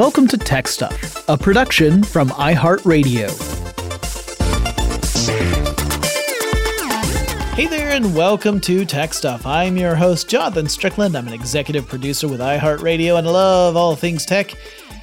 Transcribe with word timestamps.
Welcome 0.00 0.28
to 0.28 0.38
Tech 0.38 0.66
Stuff, 0.66 1.28
a 1.28 1.36
production 1.36 2.02
from 2.02 2.30
iHeartRadio. 2.30 3.28
Hey 7.52 7.66
there, 7.66 7.90
and 7.90 8.16
welcome 8.16 8.62
to 8.62 8.86
Tech 8.86 9.12
Stuff. 9.12 9.44
I'm 9.44 9.76
your 9.76 9.94
host, 9.94 10.26
Jonathan 10.26 10.70
Strickland. 10.70 11.18
I'm 11.18 11.28
an 11.28 11.34
executive 11.34 11.86
producer 11.86 12.28
with 12.28 12.40
iHeartRadio, 12.40 13.18
and 13.18 13.28
I 13.28 13.30
love 13.30 13.76
all 13.76 13.94
things 13.94 14.24
tech. 14.24 14.54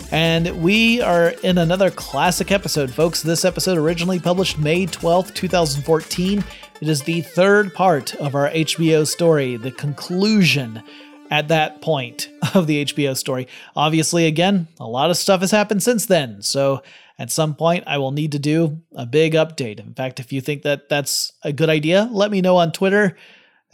And 0.09 0.63
we 0.63 0.99
are 0.99 1.35
in 1.43 1.59
another 1.59 1.91
classic 1.91 2.51
episode, 2.51 2.91
folks. 2.91 3.21
This 3.21 3.45
episode 3.45 3.77
originally 3.77 4.19
published 4.19 4.57
May 4.57 4.87
12th, 4.87 5.35
2014. 5.35 6.43
It 6.81 6.89
is 6.89 7.03
the 7.03 7.21
third 7.21 7.71
part 7.75 8.15
of 8.15 8.33
our 8.33 8.49
HBO 8.49 9.05
story, 9.05 9.57
the 9.57 9.71
conclusion 9.71 10.81
at 11.29 11.47
that 11.49 11.81
point 11.81 12.29
of 12.53 12.67
the 12.67 12.85
HBO 12.85 13.15
story. 13.15 13.47
Obviously, 13.75 14.25
again, 14.25 14.67
a 14.79 14.87
lot 14.87 15.09
of 15.09 15.17
stuff 15.17 15.41
has 15.41 15.51
happened 15.51 15.83
since 15.83 16.05
then. 16.05 16.41
So 16.41 16.81
at 17.19 17.31
some 17.31 17.55
point, 17.55 17.83
I 17.87 17.97
will 17.97 18.11
need 18.11 18.31
to 18.33 18.39
do 18.39 18.81
a 18.95 19.05
big 19.05 19.33
update. 19.33 19.79
In 19.79 19.93
fact, 19.93 20.19
if 20.19 20.31
you 20.31 20.41
think 20.41 20.63
that 20.63 20.89
that's 20.89 21.33
a 21.43 21.51
good 21.51 21.69
idea, 21.69 22.09
let 22.11 22.31
me 22.31 22.41
know 22.41 22.57
on 22.57 22.71
Twitter. 22.71 23.17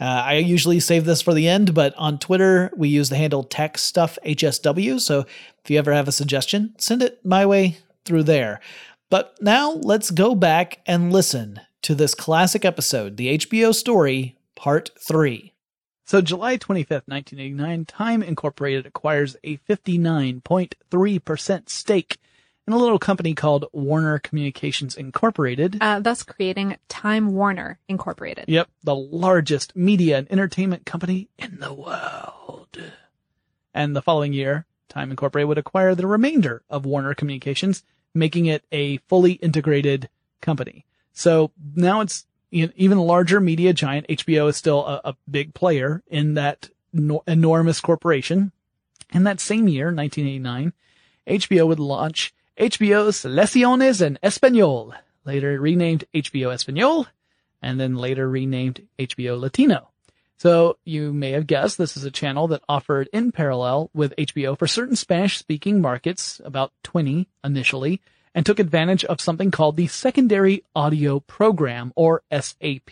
Uh, 0.00 0.04
I 0.04 0.34
usually 0.34 0.80
save 0.80 1.04
this 1.04 1.22
for 1.22 1.34
the 1.34 1.48
end, 1.48 1.74
but 1.74 1.94
on 1.96 2.18
Twitter, 2.18 2.72
we 2.76 2.88
use 2.88 3.10
the 3.10 3.16
handle 3.16 3.44
TechStuffHSW. 3.44 5.00
So 5.00 5.20
if 5.62 5.70
you 5.70 5.78
ever 5.78 5.92
have 5.92 6.08
a 6.08 6.12
suggestion, 6.12 6.74
send 6.78 7.02
it 7.02 7.24
my 7.24 7.46
way 7.46 7.78
through 8.04 8.24
there. 8.24 8.60
But 9.10 9.36
now 9.40 9.72
let's 9.72 10.10
go 10.10 10.34
back 10.34 10.80
and 10.86 11.12
listen 11.12 11.60
to 11.82 11.94
this 11.94 12.14
classic 12.14 12.64
episode, 12.64 13.16
the 13.16 13.38
HBO 13.38 13.74
story, 13.74 14.36
part 14.56 14.90
three. 14.98 15.53
So 16.06 16.20
July 16.20 16.58
25th, 16.58 17.08
1989, 17.08 17.86
Time 17.86 18.22
Incorporated 18.22 18.84
acquires 18.84 19.36
a 19.42 19.56
59.3% 19.56 21.68
stake 21.68 22.18
in 22.66 22.74
a 22.74 22.78
little 22.78 22.98
company 22.98 23.34
called 23.34 23.64
Warner 23.72 24.18
Communications 24.18 24.96
Incorporated. 24.96 25.78
Uh, 25.80 26.00
thus 26.00 26.22
creating 26.22 26.76
Time 26.88 27.32
Warner 27.32 27.78
Incorporated. 27.88 28.44
Yep, 28.48 28.68
the 28.82 28.94
largest 28.94 29.74
media 29.74 30.18
and 30.18 30.30
entertainment 30.30 30.84
company 30.84 31.30
in 31.38 31.60
the 31.60 31.72
world. 31.72 32.92
And 33.72 33.96
the 33.96 34.02
following 34.02 34.34
year, 34.34 34.66
Time 34.90 35.10
Incorporated 35.10 35.48
would 35.48 35.58
acquire 35.58 35.94
the 35.94 36.06
remainder 36.06 36.62
of 36.68 36.84
Warner 36.84 37.14
Communications, 37.14 37.82
making 38.14 38.44
it 38.46 38.62
a 38.70 38.98
fully 39.08 39.32
integrated 39.32 40.10
company. 40.42 40.84
So 41.12 41.50
now 41.74 42.02
it's 42.02 42.26
even 42.54 42.98
larger 42.98 43.40
media 43.40 43.72
giant. 43.72 44.06
HBO 44.08 44.48
is 44.48 44.56
still 44.56 44.86
a, 44.86 45.00
a 45.04 45.16
big 45.30 45.54
player 45.54 46.02
in 46.08 46.34
that 46.34 46.70
no, 46.92 47.22
enormous 47.26 47.80
corporation. 47.80 48.52
In 49.12 49.24
that 49.24 49.40
same 49.40 49.68
year, 49.68 49.86
1989, 49.86 50.72
HBO 51.26 51.66
would 51.66 51.80
launch 51.80 52.34
HBO 52.58 53.08
Selecciones 53.08 54.00
en 54.00 54.18
Español, 54.22 54.94
later 55.24 55.60
renamed 55.60 56.04
HBO 56.14 56.52
Español, 56.54 57.06
and 57.60 57.80
then 57.80 57.96
later 57.96 58.28
renamed 58.28 58.86
HBO 58.98 59.38
Latino. 59.38 59.88
So 60.36 60.78
you 60.84 61.12
may 61.12 61.32
have 61.32 61.46
guessed 61.46 61.78
this 61.78 61.96
is 61.96 62.04
a 62.04 62.10
channel 62.10 62.48
that 62.48 62.62
offered 62.68 63.08
in 63.12 63.32
parallel 63.32 63.90
with 63.94 64.14
HBO 64.16 64.58
for 64.58 64.66
certain 64.66 64.96
Spanish 64.96 65.38
speaking 65.38 65.80
markets, 65.80 66.40
about 66.44 66.72
20 66.82 67.28
initially, 67.42 68.00
and 68.34 68.44
took 68.44 68.58
advantage 68.58 69.04
of 69.04 69.20
something 69.20 69.50
called 69.50 69.76
the 69.76 69.86
Secondary 69.86 70.64
Audio 70.74 71.20
Program, 71.20 71.92
or 71.94 72.22
SAP, 72.32 72.90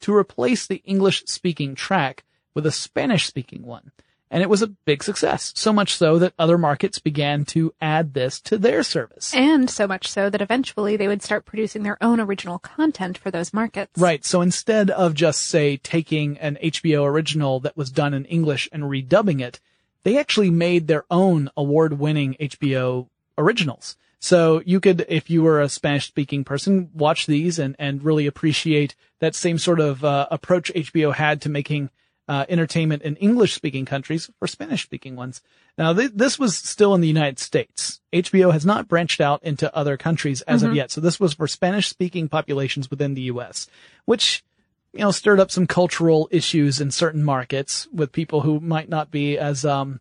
to 0.00 0.14
replace 0.14 0.66
the 0.66 0.82
English 0.84 1.24
speaking 1.26 1.74
track 1.74 2.24
with 2.54 2.66
a 2.66 2.72
Spanish 2.72 3.26
speaking 3.26 3.64
one. 3.64 3.92
And 4.32 4.42
it 4.44 4.48
was 4.48 4.62
a 4.62 4.68
big 4.68 5.02
success, 5.02 5.52
so 5.56 5.72
much 5.72 5.96
so 5.96 6.16
that 6.20 6.34
other 6.38 6.56
markets 6.56 7.00
began 7.00 7.44
to 7.46 7.74
add 7.80 8.14
this 8.14 8.40
to 8.42 8.58
their 8.58 8.84
service. 8.84 9.34
And 9.34 9.68
so 9.68 9.88
much 9.88 10.06
so 10.06 10.30
that 10.30 10.40
eventually 10.40 10.96
they 10.96 11.08
would 11.08 11.22
start 11.22 11.44
producing 11.44 11.82
their 11.82 11.98
own 12.00 12.20
original 12.20 12.60
content 12.60 13.18
for 13.18 13.32
those 13.32 13.52
markets. 13.52 14.00
Right. 14.00 14.24
So 14.24 14.40
instead 14.40 14.88
of 14.88 15.14
just, 15.14 15.40
say, 15.40 15.78
taking 15.78 16.38
an 16.38 16.58
HBO 16.62 17.04
original 17.04 17.58
that 17.60 17.76
was 17.76 17.90
done 17.90 18.14
in 18.14 18.24
English 18.26 18.68
and 18.70 18.84
redubbing 18.84 19.40
it, 19.40 19.58
they 20.04 20.16
actually 20.16 20.50
made 20.50 20.86
their 20.86 21.04
own 21.10 21.50
award 21.56 21.98
winning 21.98 22.36
HBO 22.40 23.08
originals. 23.36 23.96
So 24.20 24.62
you 24.66 24.80
could, 24.80 25.06
if 25.08 25.30
you 25.30 25.42
were 25.42 25.60
a 25.60 25.68
Spanish 25.68 26.06
speaking 26.06 26.44
person, 26.44 26.90
watch 26.94 27.26
these 27.26 27.58
and, 27.58 27.74
and 27.78 28.04
really 28.04 28.26
appreciate 28.26 28.94
that 29.18 29.34
same 29.34 29.58
sort 29.58 29.80
of 29.80 30.04
uh, 30.04 30.28
approach 30.30 30.70
HBO 30.74 31.14
had 31.14 31.40
to 31.42 31.48
making 31.48 31.90
uh, 32.28 32.44
entertainment 32.48 33.02
in 33.02 33.16
English 33.16 33.54
speaking 33.54 33.86
countries 33.86 34.30
for 34.38 34.46
Spanish 34.46 34.84
speaking 34.84 35.16
ones. 35.16 35.42
Now 35.76 35.94
th- 35.94 36.12
this 36.14 36.38
was 36.38 36.56
still 36.56 36.94
in 36.94 37.00
the 37.00 37.08
United 37.08 37.38
States. 37.38 38.00
HBO 38.12 38.52
has 38.52 38.64
not 38.64 38.88
branched 38.88 39.20
out 39.20 39.42
into 39.42 39.74
other 39.74 39.96
countries 39.96 40.42
as 40.42 40.60
mm-hmm. 40.60 40.70
of 40.70 40.76
yet. 40.76 40.90
So 40.90 41.00
this 41.00 41.18
was 41.18 41.34
for 41.34 41.48
Spanish 41.48 41.88
speaking 41.88 42.28
populations 42.28 42.90
within 42.90 43.14
the 43.14 43.22
US, 43.22 43.66
which 44.04 44.44
you 44.92 45.00
know, 45.00 45.10
stirred 45.10 45.40
up 45.40 45.50
some 45.50 45.66
cultural 45.66 46.28
issues 46.30 46.80
in 46.80 46.90
certain 46.90 47.24
markets 47.24 47.88
with 47.92 48.12
people 48.12 48.42
who 48.42 48.60
might 48.60 48.88
not 48.88 49.10
be 49.10 49.38
as, 49.38 49.64
um, 49.64 50.00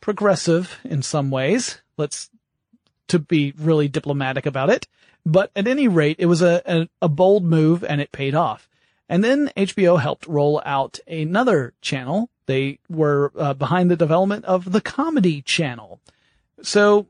progressive 0.00 0.78
in 0.84 1.02
some 1.02 1.30
ways. 1.30 1.80
Let's 1.96 2.30
to 3.08 3.18
be 3.18 3.52
really 3.58 3.88
diplomatic 3.88 4.46
about 4.46 4.70
it. 4.70 4.86
But 5.26 5.50
at 5.54 5.66
any 5.66 5.88
rate, 5.88 6.16
it 6.18 6.26
was 6.26 6.42
a, 6.42 6.62
a, 6.66 6.88
a 7.02 7.08
bold 7.08 7.44
move 7.44 7.84
and 7.84 8.00
it 8.00 8.12
paid 8.12 8.34
off. 8.34 8.68
And 9.08 9.24
then 9.24 9.50
HBO 9.56 10.00
helped 10.00 10.26
roll 10.26 10.62
out 10.64 10.98
another 11.06 11.74
channel. 11.80 12.30
They 12.46 12.78
were 12.88 13.32
uh, 13.36 13.54
behind 13.54 13.90
the 13.90 13.96
development 13.96 14.44
of 14.44 14.72
the 14.72 14.80
comedy 14.80 15.42
channel. 15.42 16.00
So 16.62 17.06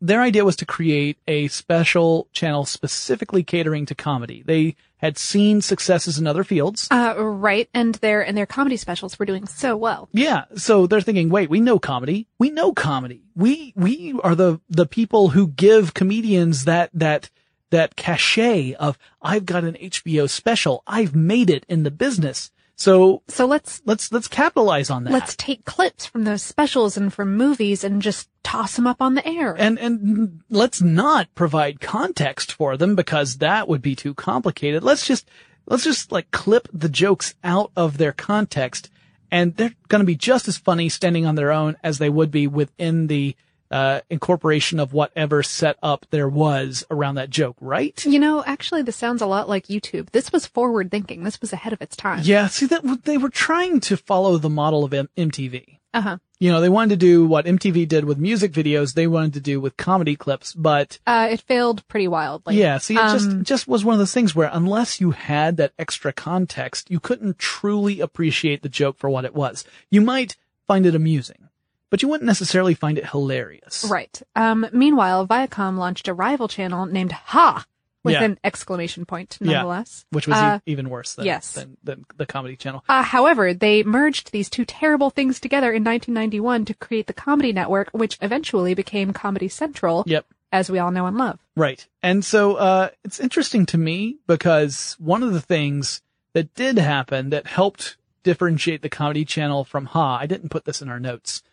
their 0.00 0.20
idea 0.20 0.44
was 0.44 0.56
to 0.56 0.66
create 0.66 1.18
a 1.26 1.48
special 1.48 2.28
channel 2.32 2.64
specifically 2.64 3.42
catering 3.42 3.86
to 3.86 3.94
comedy. 3.94 4.42
They 4.44 4.76
had 5.04 5.18
seen 5.18 5.60
successes 5.60 6.18
in 6.18 6.26
other 6.26 6.44
fields. 6.44 6.88
Uh, 6.90 7.14
right. 7.18 7.68
And 7.74 7.94
their, 7.96 8.24
and 8.24 8.34
their 8.34 8.46
comedy 8.46 8.78
specials 8.78 9.18
were 9.18 9.26
doing 9.26 9.46
so 9.46 9.76
well. 9.76 10.08
Yeah. 10.12 10.46
So 10.56 10.86
they're 10.86 11.02
thinking, 11.02 11.28
wait, 11.28 11.50
we 11.50 11.60
know 11.60 11.78
comedy. 11.78 12.26
We 12.38 12.48
know 12.48 12.72
comedy. 12.72 13.22
We, 13.36 13.74
we 13.76 14.18
are 14.24 14.34
the, 14.34 14.62
the 14.70 14.86
people 14.86 15.28
who 15.28 15.48
give 15.48 15.92
comedians 15.92 16.64
that, 16.64 16.88
that, 16.94 17.28
that 17.68 17.96
cachet 17.96 18.72
of, 18.76 18.96
I've 19.20 19.44
got 19.44 19.64
an 19.64 19.74
HBO 19.74 20.26
special. 20.26 20.82
I've 20.86 21.14
made 21.14 21.50
it 21.50 21.66
in 21.68 21.82
the 21.82 21.90
business. 21.90 22.50
So, 22.76 23.22
so 23.28 23.46
let's, 23.46 23.82
let's, 23.84 24.10
let's 24.12 24.28
capitalize 24.28 24.90
on 24.90 25.04
that. 25.04 25.12
Let's 25.12 25.36
take 25.36 25.64
clips 25.64 26.06
from 26.06 26.24
those 26.24 26.42
specials 26.42 26.96
and 26.96 27.12
from 27.12 27.36
movies 27.36 27.84
and 27.84 28.02
just 28.02 28.28
toss 28.42 28.76
them 28.76 28.86
up 28.86 29.00
on 29.00 29.14
the 29.14 29.26
air. 29.26 29.54
And, 29.56 29.78
and 29.78 30.40
let's 30.50 30.82
not 30.82 31.32
provide 31.34 31.80
context 31.80 32.52
for 32.52 32.76
them 32.76 32.96
because 32.96 33.36
that 33.38 33.68
would 33.68 33.82
be 33.82 33.94
too 33.94 34.14
complicated. 34.14 34.82
Let's 34.82 35.06
just, 35.06 35.28
let's 35.66 35.84
just 35.84 36.10
like 36.10 36.30
clip 36.30 36.68
the 36.72 36.88
jokes 36.88 37.34
out 37.44 37.70
of 37.76 37.98
their 37.98 38.12
context 38.12 38.90
and 39.30 39.56
they're 39.56 39.74
going 39.88 40.00
to 40.00 40.06
be 40.06 40.16
just 40.16 40.46
as 40.48 40.56
funny 40.56 40.88
standing 40.88 41.26
on 41.26 41.34
their 41.34 41.50
own 41.50 41.76
as 41.82 41.98
they 41.98 42.08
would 42.08 42.30
be 42.30 42.46
within 42.46 43.06
the 43.08 43.36
uh, 43.70 44.00
incorporation 44.10 44.78
of 44.78 44.92
whatever 44.92 45.42
setup 45.42 46.06
there 46.10 46.28
was 46.28 46.84
around 46.90 47.16
that 47.16 47.30
joke, 47.30 47.56
right? 47.60 48.04
You 48.04 48.18
know, 48.18 48.44
actually, 48.46 48.82
this 48.82 48.96
sounds 48.96 49.22
a 49.22 49.26
lot 49.26 49.48
like 49.48 49.66
YouTube. 49.66 50.10
This 50.10 50.32
was 50.32 50.46
forward 50.46 50.90
thinking. 50.90 51.24
This 51.24 51.40
was 51.40 51.52
ahead 51.52 51.72
of 51.72 51.82
its 51.82 51.96
time. 51.96 52.20
Yeah, 52.22 52.46
see 52.48 52.66
that 52.66 53.04
they 53.04 53.18
were 53.18 53.30
trying 53.30 53.80
to 53.80 53.96
follow 53.96 54.38
the 54.38 54.50
model 54.50 54.84
of 54.84 54.92
M- 54.92 55.08
MTV. 55.16 55.78
Uh 55.92 56.00
huh. 56.00 56.18
You 56.40 56.50
know, 56.50 56.60
they 56.60 56.68
wanted 56.68 56.90
to 56.90 56.96
do 56.96 57.24
what 57.24 57.46
MTV 57.46 57.86
did 57.86 58.04
with 58.04 58.18
music 58.18 58.52
videos. 58.52 58.94
They 58.94 59.06
wanted 59.06 59.34
to 59.34 59.40
do 59.40 59.60
with 59.60 59.76
comedy 59.76 60.16
clips, 60.16 60.52
but 60.52 60.98
uh, 61.06 61.28
it 61.30 61.40
failed 61.40 61.86
pretty 61.86 62.08
wildly. 62.08 62.56
Yeah, 62.56 62.78
see, 62.78 62.94
it 62.94 63.00
um, 63.00 63.12
just 63.12 63.42
just 63.42 63.68
was 63.68 63.84
one 63.84 63.94
of 63.94 63.98
those 64.00 64.12
things 64.12 64.34
where 64.34 64.50
unless 64.52 65.00
you 65.00 65.12
had 65.12 65.56
that 65.56 65.72
extra 65.78 66.12
context, 66.12 66.90
you 66.90 66.98
couldn't 67.00 67.38
truly 67.38 68.00
appreciate 68.00 68.62
the 68.62 68.68
joke 68.68 68.98
for 68.98 69.08
what 69.08 69.24
it 69.24 69.34
was. 69.34 69.64
You 69.90 70.00
might 70.00 70.36
find 70.66 70.84
it 70.84 70.94
amusing 70.94 71.48
but 71.94 72.02
you 72.02 72.08
wouldn't 72.08 72.26
necessarily 72.26 72.74
find 72.74 72.98
it 72.98 73.06
hilarious. 73.06 73.86
Right. 73.88 74.20
Um, 74.34 74.66
meanwhile, 74.72 75.28
Viacom 75.28 75.78
launched 75.78 76.08
a 76.08 76.12
rival 76.12 76.48
channel 76.48 76.86
named 76.86 77.12
Ha! 77.12 77.64
With 78.02 78.14
yeah. 78.14 78.24
an 78.24 78.40
exclamation 78.42 79.06
point, 79.06 79.38
nonetheless. 79.40 80.04
Yeah, 80.10 80.16
which 80.16 80.26
was 80.26 80.36
uh, 80.36 80.58
e- 80.66 80.72
even 80.72 80.90
worse 80.90 81.14
than, 81.14 81.24
yes. 81.24 81.52
than, 81.52 81.76
than 81.84 82.04
the 82.16 82.26
comedy 82.26 82.56
channel. 82.56 82.82
Uh, 82.88 83.04
however, 83.04 83.54
they 83.54 83.84
merged 83.84 84.32
these 84.32 84.50
two 84.50 84.64
terrible 84.64 85.08
things 85.08 85.38
together 85.38 85.68
in 85.68 85.84
1991 85.84 86.64
to 86.64 86.74
create 86.74 87.06
the 87.06 87.12
Comedy 87.12 87.52
Network, 87.52 87.90
which 87.92 88.18
eventually 88.20 88.74
became 88.74 89.12
Comedy 89.12 89.46
Central. 89.46 90.02
Yep. 90.08 90.26
As 90.50 90.68
we 90.68 90.80
all 90.80 90.90
know 90.90 91.06
and 91.06 91.16
love. 91.16 91.38
Right. 91.54 91.86
And 92.02 92.24
so, 92.24 92.56
uh, 92.56 92.88
it's 93.04 93.20
interesting 93.20 93.66
to 93.66 93.78
me 93.78 94.16
because 94.26 94.96
one 94.98 95.22
of 95.22 95.32
the 95.32 95.40
things 95.40 96.02
that 96.32 96.52
did 96.56 96.76
happen 96.76 97.30
that 97.30 97.46
helped 97.46 97.96
differentiate 98.24 98.82
the 98.82 98.88
comedy 98.88 99.24
channel 99.24 99.62
from 99.62 99.86
Ha, 99.86 100.18
I 100.18 100.26
didn't 100.26 100.48
put 100.48 100.64
this 100.64 100.82
in 100.82 100.88
our 100.88 100.98
notes, 100.98 101.44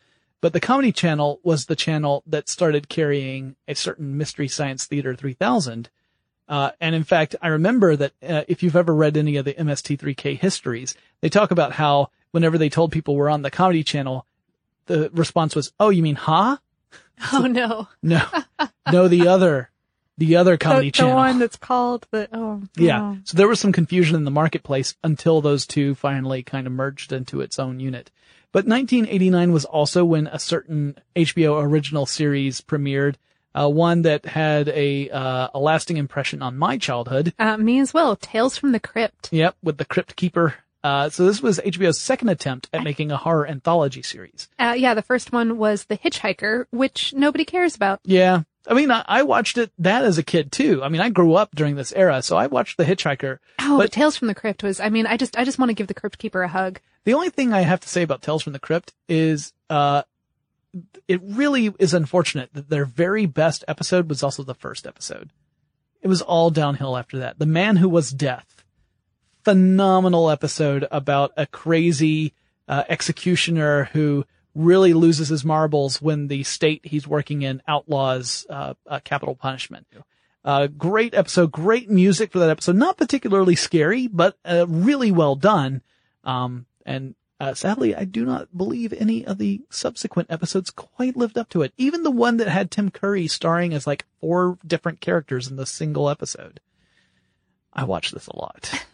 but 0.41 0.53
the 0.53 0.59
Comedy 0.59 0.91
Channel 0.91 1.39
was 1.43 1.65
the 1.65 1.75
channel 1.75 2.23
that 2.27 2.49
started 2.49 2.89
carrying 2.89 3.55
a 3.67 3.75
certain 3.75 4.17
Mystery 4.17 4.47
Science 4.47 4.85
Theater 4.85 5.15
3000. 5.15 5.89
Uh, 6.49 6.71
and 6.81 6.93
in 6.95 7.03
fact, 7.03 7.35
I 7.41 7.47
remember 7.49 7.95
that 7.95 8.11
uh, 8.27 8.43
if 8.47 8.61
you've 8.61 8.75
ever 8.75 8.93
read 8.93 9.15
any 9.15 9.38
of 9.38 9.45
the 9.45 9.53
MST3K 9.53 10.38
histories, 10.39 10.95
they 11.21 11.29
talk 11.29 11.51
about 11.51 11.73
how 11.73 12.09
whenever 12.31 12.57
they 12.57 12.69
told 12.69 12.91
people 12.91 13.15
we're 13.15 13.29
on 13.29 13.41
the 13.43 13.51
Comedy 13.51 13.83
Channel, 13.83 14.25
the 14.88 15.09
response 15.13 15.55
was, 15.55 15.71
"Oh, 15.79 15.89
you 15.89 16.03
mean 16.03 16.15
ha?" 16.15 16.59
Oh 17.31 17.43
no. 17.45 17.88
No, 18.03 18.25
no, 18.91 19.07
the 19.07 19.27
other, 19.27 19.69
the 20.17 20.35
other 20.38 20.57
comedy 20.57 20.88
the, 20.88 20.91
the 20.91 20.97
channel. 20.97 21.15
one 21.15 21.38
that's 21.39 21.55
called 21.55 22.07
the 22.11 22.27
oh 22.33 22.63
Yeah. 22.75 22.97
no. 22.97 23.17
So 23.25 23.38
there 23.38 23.47
was 23.47 23.59
some 23.59 23.71
confusion 23.71 24.15
in 24.15 24.25
the 24.25 24.31
marketplace 24.31 24.95
until 25.03 25.39
those 25.39 25.65
two 25.67 25.93
finally 25.95 26.41
kind 26.43 26.65
of 26.67 26.73
merged 26.73 27.13
into 27.13 27.39
its 27.41 27.59
own 27.59 27.79
unit. 27.79 28.09
But 28.53 28.65
1989 28.65 29.51
was 29.53 29.65
also 29.65 30.03
when 30.03 30.27
a 30.27 30.39
certain 30.39 30.95
HBO 31.15 31.62
original 31.63 32.06
series 32.06 32.59
premiered, 32.62 33.15
uh, 33.56 33.69
one 33.69 34.01
that 34.03 34.25
had 34.25 34.68
a, 34.69 35.09
uh, 35.09 35.50
a 35.53 35.59
lasting 35.59 35.98
impression 35.98 36.42
on 36.42 36.57
my 36.57 36.77
childhood. 36.77 37.33
Uh, 37.39 37.57
me 37.57 37.80
as 37.80 37.94
well. 37.94 38.15
Tales 38.15 38.57
from 38.57 38.71
the 38.74 38.80
Crypt. 38.80 39.30
Yep, 39.31 39.56
with 39.63 39.77
the 39.77 39.86
Crypt 39.86 40.15
Keeper. 40.15 40.56
Uh, 40.83 41.09
so 41.09 41.25
this 41.25 41.42
was 41.42 41.59
HBO's 41.59 42.00
second 42.01 42.30
attempt 42.30 42.68
at 42.74 42.83
making 42.83 43.12
a 43.12 43.18
horror 43.18 43.48
anthology 43.48 44.01
series. 44.01 44.50
Uh, 44.57 44.74
yeah, 44.75 44.95
the 44.95 45.01
first 45.03 45.31
one 45.31 45.57
was 45.57 45.86
The 45.86 45.98
Hitchhiker, 45.98 46.65
which 46.71 47.13
nobody 47.13 47.45
cares 47.45 47.75
about. 47.75 48.00
Yeah. 48.03 48.42
I 48.68 48.74
mean, 48.74 48.89
I, 48.92 49.03
I 49.07 49.24
watched 49.24 49.57
it, 49.57 49.71
that 49.80 50.03
as 50.06 50.18
a 50.18 50.24
kid 50.24 50.51
too. 50.51 50.81
I 50.83 50.89
mean, 50.89 51.01
I 51.01 51.09
grew 51.09 51.36
up 51.36 51.53
during 51.56 51.75
this 51.75 51.94
era, 51.94 52.21
so 52.21 52.36
I 52.36 52.48
watched 52.48 52.77
The 52.77 52.86
Hitchhiker. 52.86 53.38
Oh, 53.59 53.77
But- 53.77 53.83
but 53.86 53.92
Tales 53.92 54.18
from 54.18 54.27
the 54.27 54.36
Crypt 54.36 54.63
was. 54.63 54.80
I 54.80 54.89
mean, 54.89 55.06
I 55.07 55.18
just 55.18 55.38
I 55.38 55.45
just 55.45 55.57
want 55.59 55.69
to 55.69 55.74
give 55.75 55.88
the 55.88 55.94
Crypt 55.94 56.18
Keeper 56.18 56.42
a 56.44 56.48
hug. 56.48 56.80
The 57.03 57.13
only 57.13 57.30
thing 57.30 57.51
I 57.51 57.62
have 57.62 57.80
to 57.80 57.89
say 57.89 58.03
about 58.03 58.21
Tales 58.21 58.44
from 58.44 58.53
the 58.53 58.59
Crypt 58.59 58.94
is, 59.09 59.53
uh, 59.69 60.03
it 61.07 61.19
really 61.24 61.74
is 61.80 61.94
unfortunate 61.94 62.53
that 62.53 62.69
their 62.69 62.86
very 62.86 63.25
best 63.25 63.63
episode 63.68 64.07
was 64.07 64.21
also 64.21 64.44
the 64.44 64.53
first 64.53 64.86
episode. 64.86 65.31
It 66.01 66.07
was 66.07 66.21
all 66.21 66.51
downhill 66.51 66.98
after 66.98 67.19
that. 67.19 67.39
The 67.39 67.45
Man 67.45 67.77
Who 67.77 67.89
Was 67.89 68.12
Death. 68.12 68.63
Phenomenal 69.44 70.30
episode 70.30 70.88
about 70.92 71.31
a 71.36 71.48
crazy, 71.48 72.33
uh, 72.68 72.83
executioner 72.88 73.86
who 73.86 74.25
really 74.53 74.94
loses 74.94 75.30
his 75.30 75.44
marbles 75.44 76.01
when 76.01 76.27
the 76.27 76.44
state 76.44 76.86
he's 76.86 77.07
working 77.07 77.42
in 77.42 77.62
outlaws, 77.68 78.45
uh, 78.50 78.74
uh 78.86 79.00
capital 79.03 79.33
punishment. 79.33 79.88
Uh, 80.45 80.68
great 80.68 81.15
episode, 81.15 81.51
great 81.51 81.89
music 81.89 82.31
for 82.31 82.39
that 82.39 82.50
episode. 82.50 82.75
Not 82.75 82.98
particularly 82.98 83.56
scary, 83.56 84.07
but, 84.07 84.38
uh, 84.45 84.65
really 84.68 85.12
well 85.12 85.36
done. 85.36 85.81
Um, 86.24 86.65
and 86.85 87.15
uh, 87.39 87.55
sadly, 87.55 87.95
I 87.95 88.05
do 88.05 88.23
not 88.23 88.55
believe 88.55 88.93
any 88.93 89.25
of 89.25 89.39
the 89.39 89.61
subsequent 89.71 90.29
episodes 90.31 90.69
quite 90.69 91.17
lived 91.17 91.39
up 91.39 91.49
to 91.49 91.63
it. 91.63 91.73
Even 91.75 92.03
the 92.03 92.11
one 92.11 92.37
that 92.37 92.47
had 92.47 92.69
Tim 92.69 92.91
Curry 92.91 93.27
starring 93.27 93.73
as 93.73 93.87
like 93.87 94.05
four 94.19 94.59
different 94.65 95.01
characters 95.01 95.47
in 95.47 95.55
the 95.55 95.65
single 95.65 96.07
episode. 96.07 96.59
I 97.73 97.83
watched 97.83 98.13
this 98.13 98.27
a 98.27 98.35
lot. 98.35 98.69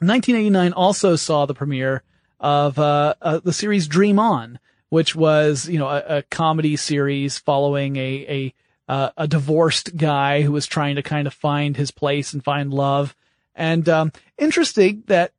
1989 0.00 0.72
also 0.72 1.16
saw 1.16 1.44
the 1.44 1.54
premiere 1.54 2.02
of 2.40 2.78
uh, 2.78 3.14
uh, 3.20 3.40
the 3.44 3.52
series 3.52 3.86
Dream 3.86 4.18
On, 4.18 4.58
which 4.88 5.14
was 5.14 5.68
you 5.68 5.78
know 5.78 5.88
a, 5.88 6.18
a 6.18 6.22
comedy 6.22 6.76
series 6.76 7.38
following 7.38 7.96
a 7.96 8.54
a 8.88 8.90
uh, 8.90 9.10
a 9.16 9.28
divorced 9.28 9.96
guy 9.96 10.42
who 10.42 10.52
was 10.52 10.66
trying 10.66 10.96
to 10.96 11.02
kind 11.02 11.26
of 11.26 11.34
find 11.34 11.76
his 11.76 11.90
place 11.90 12.32
and 12.32 12.42
find 12.42 12.72
love. 12.72 13.14
And 13.54 13.86
um, 13.88 14.12
interesting 14.38 15.02
that 15.08 15.32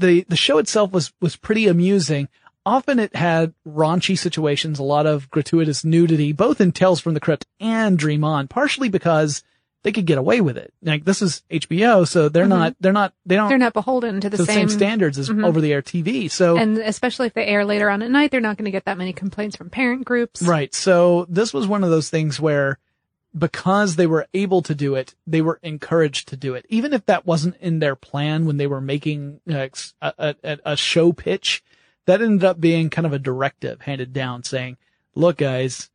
the 0.00 0.24
the 0.28 0.36
show 0.36 0.58
itself 0.58 0.92
was 0.92 1.12
was 1.20 1.36
pretty 1.36 1.66
amusing. 1.66 2.28
Often 2.66 2.98
it 2.98 3.16
had 3.16 3.54
raunchy 3.66 4.18
situations, 4.18 4.78
a 4.78 4.82
lot 4.82 5.06
of 5.06 5.30
gratuitous 5.30 5.84
nudity, 5.84 6.32
both 6.32 6.60
in 6.60 6.72
Tales 6.72 7.00
from 7.00 7.14
the 7.14 7.20
Crypt 7.20 7.46
and 7.58 7.98
Dream 7.98 8.22
On, 8.22 8.48
partially 8.48 8.90
because 8.90 9.42
they 9.82 9.92
could 9.92 10.04
get 10.04 10.18
away 10.18 10.40
with 10.40 10.58
it. 10.58 10.72
Like 10.82 11.04
this 11.04 11.22
is 11.22 11.42
HBO, 11.50 12.06
so 12.06 12.28
they're 12.28 12.42
mm-hmm. 12.44 12.50
not 12.50 12.76
they're 12.80 12.92
not 12.92 13.14
they 13.24 13.36
don't 13.36 13.48
They're 13.48 13.58
not 13.58 13.72
beholden 13.72 14.20
to 14.20 14.28
the, 14.28 14.36
to 14.36 14.42
the 14.44 14.52
same, 14.52 14.68
standards 14.68 15.18
as 15.18 15.30
mm-hmm. 15.30 15.44
over 15.44 15.60
the 15.60 15.72
air 15.72 15.82
TV. 15.82 16.30
So 16.30 16.58
and 16.58 16.78
especially 16.78 17.28
if 17.28 17.34
they 17.34 17.46
air 17.46 17.64
later 17.64 17.88
on 17.88 18.02
at 18.02 18.10
night, 18.10 18.30
they're 18.30 18.40
not 18.40 18.56
going 18.58 18.66
to 18.66 18.70
get 18.70 18.84
that 18.84 18.98
many 18.98 19.12
complaints 19.12 19.56
from 19.56 19.70
parent 19.70 20.04
groups. 20.04 20.42
Right. 20.42 20.74
So 20.74 21.26
this 21.28 21.54
was 21.54 21.66
one 21.66 21.82
of 21.82 21.90
those 21.90 22.10
things 22.10 22.38
where 22.38 22.78
because 23.36 23.96
they 23.96 24.06
were 24.06 24.26
able 24.34 24.62
to 24.62 24.74
do 24.74 24.94
it, 24.94 25.14
they 25.26 25.40
were 25.40 25.60
encouraged 25.62 26.28
to 26.28 26.36
do 26.36 26.54
it. 26.54 26.66
Even 26.68 26.92
if 26.92 27.06
that 27.06 27.26
wasn't 27.26 27.56
in 27.56 27.78
their 27.78 27.96
plan 27.96 28.46
when 28.46 28.56
they 28.56 28.66
were 28.66 28.80
making 28.80 29.40
a, 29.48 29.70
a, 30.02 30.58
a 30.64 30.76
show 30.76 31.12
pitch, 31.12 31.62
that 32.06 32.20
ended 32.20 32.44
up 32.44 32.60
being 32.60 32.90
kind 32.90 33.06
of 33.06 33.12
a 33.12 33.18
directive 33.18 33.82
handed 33.82 34.12
down 34.12 34.42
saying, 34.42 34.76
look 35.14 35.38
guys, 35.38 35.90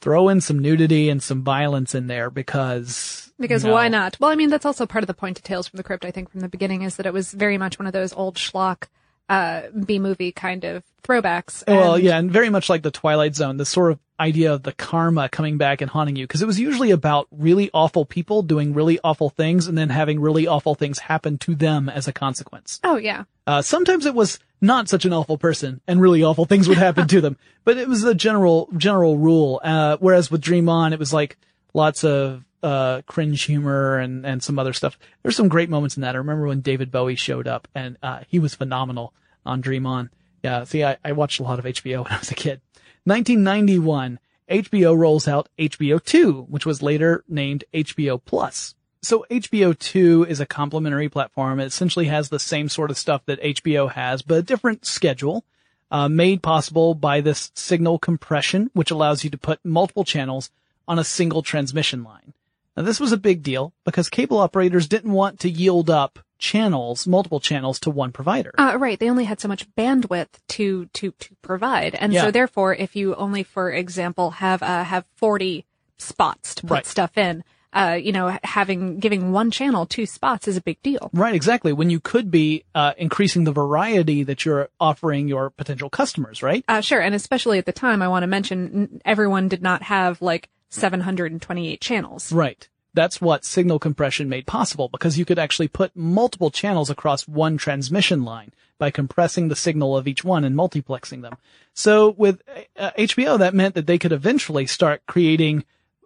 throw 0.00 0.28
in 0.28 0.40
some 0.40 0.58
nudity 0.58 1.08
and 1.08 1.22
some 1.22 1.42
violence 1.42 1.94
in 1.94 2.06
there 2.06 2.30
because 2.30 3.32
Because 3.38 3.64
know, 3.64 3.72
why 3.72 3.88
not? 3.88 4.18
Well, 4.20 4.30
I 4.30 4.34
mean, 4.36 4.50
that's 4.50 4.66
also 4.66 4.86
part 4.86 5.02
of 5.02 5.08
the 5.08 5.14
point 5.14 5.38
of 5.38 5.44
Tales 5.44 5.66
from 5.66 5.78
the 5.78 5.82
Crypt, 5.82 6.04
I 6.04 6.10
think, 6.10 6.30
from 6.30 6.40
the 6.40 6.48
beginning, 6.48 6.82
is 6.82 6.96
that 6.96 7.06
it 7.06 7.12
was 7.12 7.32
very 7.32 7.58
much 7.58 7.78
one 7.78 7.86
of 7.86 7.92
those 7.92 8.12
old 8.12 8.36
schlock, 8.36 8.88
uh, 9.28 9.62
B-movie 9.84 10.32
kind 10.32 10.64
of 10.64 10.84
throwbacks. 11.02 11.64
Well, 11.66 11.98
yeah, 11.98 12.18
and 12.18 12.30
very 12.30 12.50
much 12.50 12.68
like 12.68 12.82
the 12.82 12.90
Twilight 12.90 13.34
Zone, 13.34 13.56
the 13.56 13.64
sort 13.64 13.92
of 13.92 13.98
idea 14.18 14.52
of 14.52 14.62
the 14.62 14.72
karma 14.72 15.28
coming 15.28 15.58
back 15.58 15.80
and 15.80 15.90
haunting 15.90 16.16
you, 16.16 16.24
because 16.26 16.42
it 16.42 16.46
was 16.46 16.60
usually 16.60 16.90
about 16.90 17.26
really 17.30 17.70
awful 17.74 18.04
people 18.04 18.42
doing 18.42 18.74
really 18.74 18.98
awful 19.02 19.30
things 19.30 19.66
and 19.66 19.76
then 19.76 19.88
having 19.88 20.20
really 20.20 20.46
awful 20.46 20.74
things 20.74 20.98
happen 20.98 21.38
to 21.38 21.54
them 21.54 21.88
as 21.88 22.06
a 22.06 22.12
consequence. 22.12 22.80
Oh, 22.84 22.96
yeah. 22.96 23.24
Uh, 23.46 23.62
sometimes 23.62 24.06
it 24.06 24.14
was 24.14 24.38
not 24.60 24.88
such 24.88 25.04
an 25.04 25.12
awful 25.12 25.36
person 25.36 25.80
and 25.86 26.00
really 26.00 26.22
awful 26.22 26.44
things 26.44 26.68
would 26.68 26.78
happen 26.78 27.06
to 27.08 27.20
them, 27.20 27.36
but 27.64 27.76
it 27.76 27.88
was 27.88 28.04
a 28.04 28.14
general, 28.14 28.68
general 28.76 29.18
rule. 29.18 29.60
Uh, 29.62 29.96
whereas 30.00 30.30
with 30.30 30.40
Dream 30.40 30.68
On, 30.68 30.92
it 30.92 30.98
was 30.98 31.12
like 31.12 31.36
lots 31.74 32.04
of, 32.04 32.44
uh, 32.64 33.02
cringe 33.02 33.42
humor 33.42 33.98
and, 33.98 34.24
and 34.24 34.42
some 34.42 34.58
other 34.58 34.72
stuff. 34.72 34.98
There's 35.22 35.36
some 35.36 35.48
great 35.48 35.68
moments 35.68 35.96
in 35.96 36.00
that. 36.00 36.14
I 36.14 36.18
remember 36.18 36.46
when 36.46 36.62
David 36.62 36.90
Bowie 36.90 37.14
showed 37.14 37.46
up 37.46 37.68
and, 37.74 37.98
uh, 38.02 38.20
he 38.26 38.38
was 38.38 38.54
phenomenal 38.54 39.12
on 39.44 39.60
Dream 39.60 39.86
On. 39.86 40.10
Yeah. 40.42 40.64
See, 40.64 40.82
I, 40.82 40.96
I 41.04 41.12
watched 41.12 41.40
a 41.40 41.42
lot 41.42 41.58
of 41.58 41.66
HBO 41.66 42.04
when 42.04 42.12
I 42.12 42.18
was 42.18 42.30
a 42.30 42.34
kid. 42.34 42.60
1991, 43.04 44.18
HBO 44.50 44.96
rolls 44.96 45.28
out 45.28 45.50
HBO 45.58 46.02
2, 46.02 46.46
which 46.48 46.64
was 46.64 46.82
later 46.82 47.22
named 47.28 47.64
HBO 47.74 48.20
Plus. 48.24 48.74
So 49.02 49.26
HBO 49.30 49.78
2 49.78 50.24
is 50.26 50.40
a 50.40 50.46
complementary 50.46 51.10
platform. 51.10 51.60
It 51.60 51.66
essentially 51.66 52.06
has 52.06 52.30
the 52.30 52.38
same 52.38 52.70
sort 52.70 52.90
of 52.90 52.96
stuff 52.96 53.26
that 53.26 53.42
HBO 53.42 53.92
has, 53.92 54.22
but 54.22 54.38
a 54.38 54.42
different 54.42 54.86
schedule, 54.86 55.44
uh, 55.90 56.08
made 56.08 56.42
possible 56.42 56.94
by 56.94 57.20
this 57.20 57.52
signal 57.54 57.98
compression, 57.98 58.70
which 58.72 58.90
allows 58.90 59.22
you 59.22 59.28
to 59.28 59.36
put 59.36 59.62
multiple 59.62 60.04
channels 60.04 60.50
on 60.88 60.98
a 60.98 61.04
single 61.04 61.42
transmission 61.42 62.02
line. 62.02 62.32
Now 62.76 62.82
this 62.82 63.00
was 63.00 63.12
a 63.12 63.16
big 63.16 63.42
deal 63.42 63.72
because 63.84 64.08
cable 64.08 64.38
operators 64.38 64.88
didn't 64.88 65.12
want 65.12 65.40
to 65.40 65.50
yield 65.50 65.88
up 65.90 66.18
channels, 66.38 67.06
multiple 67.06 67.40
channels 67.40 67.78
to 67.80 67.90
one 67.90 68.12
provider. 68.12 68.52
Uh, 68.58 68.76
right. 68.78 68.98
They 68.98 69.08
only 69.08 69.24
had 69.24 69.40
so 69.40 69.48
much 69.48 69.68
bandwidth 69.76 70.28
to, 70.48 70.86
to, 70.86 71.12
to 71.12 71.34
provide. 71.42 71.94
And 71.94 72.12
Yeah. 72.12 72.22
so 72.22 72.30
therefore, 72.30 72.74
if 72.74 72.96
you 72.96 73.14
only, 73.14 73.42
for 73.44 73.70
example, 73.70 74.32
have, 74.32 74.62
uh, 74.62 74.84
have 74.84 75.04
40 75.16 75.64
spots 75.96 76.54
to 76.56 76.62
put 76.62 76.70
Right. 76.74 76.86
stuff 76.86 77.16
in, 77.16 77.44
uh, 77.72 77.98
you 78.00 78.12
know, 78.12 78.36
having, 78.42 78.98
giving 78.98 79.32
one 79.32 79.50
channel 79.50 79.86
two 79.86 80.06
spots 80.06 80.46
is 80.46 80.56
a 80.56 80.60
big 80.60 80.82
deal. 80.82 81.08
Right, 81.14 81.34
exactly. 81.34 81.72
When 81.72 81.88
you 81.88 81.98
could 81.98 82.30
be 82.30 82.64
uh, 82.74 82.92
increasing 82.98 83.44
the 83.44 83.52
variety 83.52 84.22
that 84.24 84.44
you're 84.44 84.68
offering 84.78 85.28
your 85.28 85.50
potential 85.50 85.88
customers, 85.88 86.42
right? 86.42 86.64
Uh, 86.68 86.80
sure. 86.80 87.00
And 87.00 87.14
especially 87.14 87.58
at 87.58 87.64
the 87.66 87.72
time, 87.72 88.02
I 88.02 88.08
want 88.08 88.22
to 88.24 88.28
mention 88.28 89.00
everyone 89.04 89.48
did 89.48 89.62
not 89.62 89.82
have 89.82 90.20
like 90.20 90.48
728 90.74 91.80
channels. 91.80 92.32
Right. 92.32 92.68
That's 92.94 93.20
what 93.20 93.44
signal 93.44 93.80
compression 93.80 94.28
made 94.28 94.46
possible 94.46 94.88
because 94.88 95.18
you 95.18 95.24
could 95.24 95.38
actually 95.38 95.68
put 95.68 95.96
multiple 95.96 96.50
channels 96.50 96.90
across 96.90 97.26
one 97.26 97.56
transmission 97.56 98.24
line 98.24 98.52
by 98.78 98.90
compressing 98.90 99.48
the 99.48 99.56
signal 99.56 99.96
of 99.96 100.06
each 100.06 100.24
one 100.24 100.44
and 100.44 100.56
multiplexing 100.56 101.22
them. 101.22 101.36
So 101.72 102.10
with 102.10 102.42
uh, 102.78 102.92
HBO, 102.96 103.38
that 103.38 103.54
meant 103.54 103.74
that 103.74 103.86
they 103.86 103.98
could 103.98 104.12
eventually 104.12 104.66
start 104.66 105.02
creating 105.06 105.64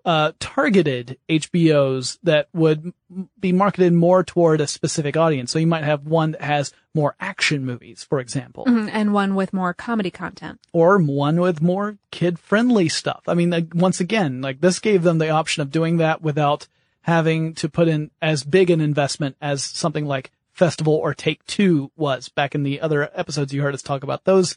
uh, 0.09 0.33
targeted 0.41 1.19
HBOs 1.29 2.19
that 2.23 2.49
would 2.55 2.95
be 3.39 3.53
marketed 3.53 3.93
more 3.93 4.25
toward 4.25 4.59
a 4.61 4.67
specific 4.67 5.19
audience. 5.19 5.51
So 5.53 5.59
you 5.59 5.67
might 5.67 5.85
have 5.85 6.07
one 6.07 6.31
that 6.31 6.41
has 6.41 6.73
more 6.95 7.15
action 7.21 7.67
movies, 7.67 8.05
for 8.09 8.19
example. 8.19 8.65
Mhm, 8.65 8.89
And 8.91 9.13
one 9.13 9.35
with 9.35 9.53
more 9.53 9.75
comedy 9.75 10.11
content. 10.11 10.61
or 10.73 10.97
one 10.99 11.41
with 11.41 11.61
more 11.61 11.99
kid 12.11 12.39
friendly 12.39 12.89
stuff. 12.89 13.23
I 13.29 13.35
mean, 13.35 13.51
like, 13.51 13.67
once 13.75 14.01
again, 14.01 14.41
like 14.41 14.63
this 14.63 14.79
gave 14.79 15.03
them 15.03 15.19
the 15.19 15.29
option 15.29 15.61
of 15.61 15.71
doing 15.71 15.99
that 15.99 16.23
without 16.23 16.69
having 17.03 17.53
to 17.57 17.69
put 17.69 17.87
in 17.89 18.11
as 18.23 18.45
big 18.45 18.71
an 18.71 18.81
investment 18.81 19.37
as 19.43 19.63
something 19.63 20.07
like 20.07 20.31
Festival 20.53 20.95
or 20.95 21.13
Take 21.13 21.45
Two 21.45 21.91
was 21.97 22.31
back 22.31 22.55
in 22.55 22.63
the 22.63 22.81
other 22.81 23.11
episodes 23.15 23.53
you 23.53 23.61
heard 23.63 23.75
us 23.75 23.83
talk 23.83 24.03
about. 24.03 24.25
Those 24.25 24.57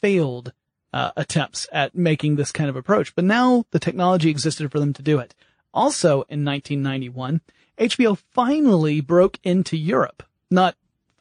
failed 0.00 0.52
uh, 0.92 1.12
attempts 1.16 1.68
at 1.72 1.94
making 1.94 2.36
this 2.36 2.52
kind 2.52 2.68
of 2.68 2.76
approach, 2.76 3.14
but 3.14 3.24
now 3.24 3.64
the 3.70 3.78
technology 3.78 4.30
existed 4.30 4.70
for 4.70 4.80
them 4.80 4.92
to 4.92 5.02
do 5.02 5.18
it. 5.18 5.34
Also 5.72 6.22
in 6.28 6.44
1991, 6.44 7.40
HBO 7.78 8.18
finally 8.32 9.00
broke 9.00 9.38
into 9.42 9.76
Europe. 9.76 10.22
Not 10.50 10.76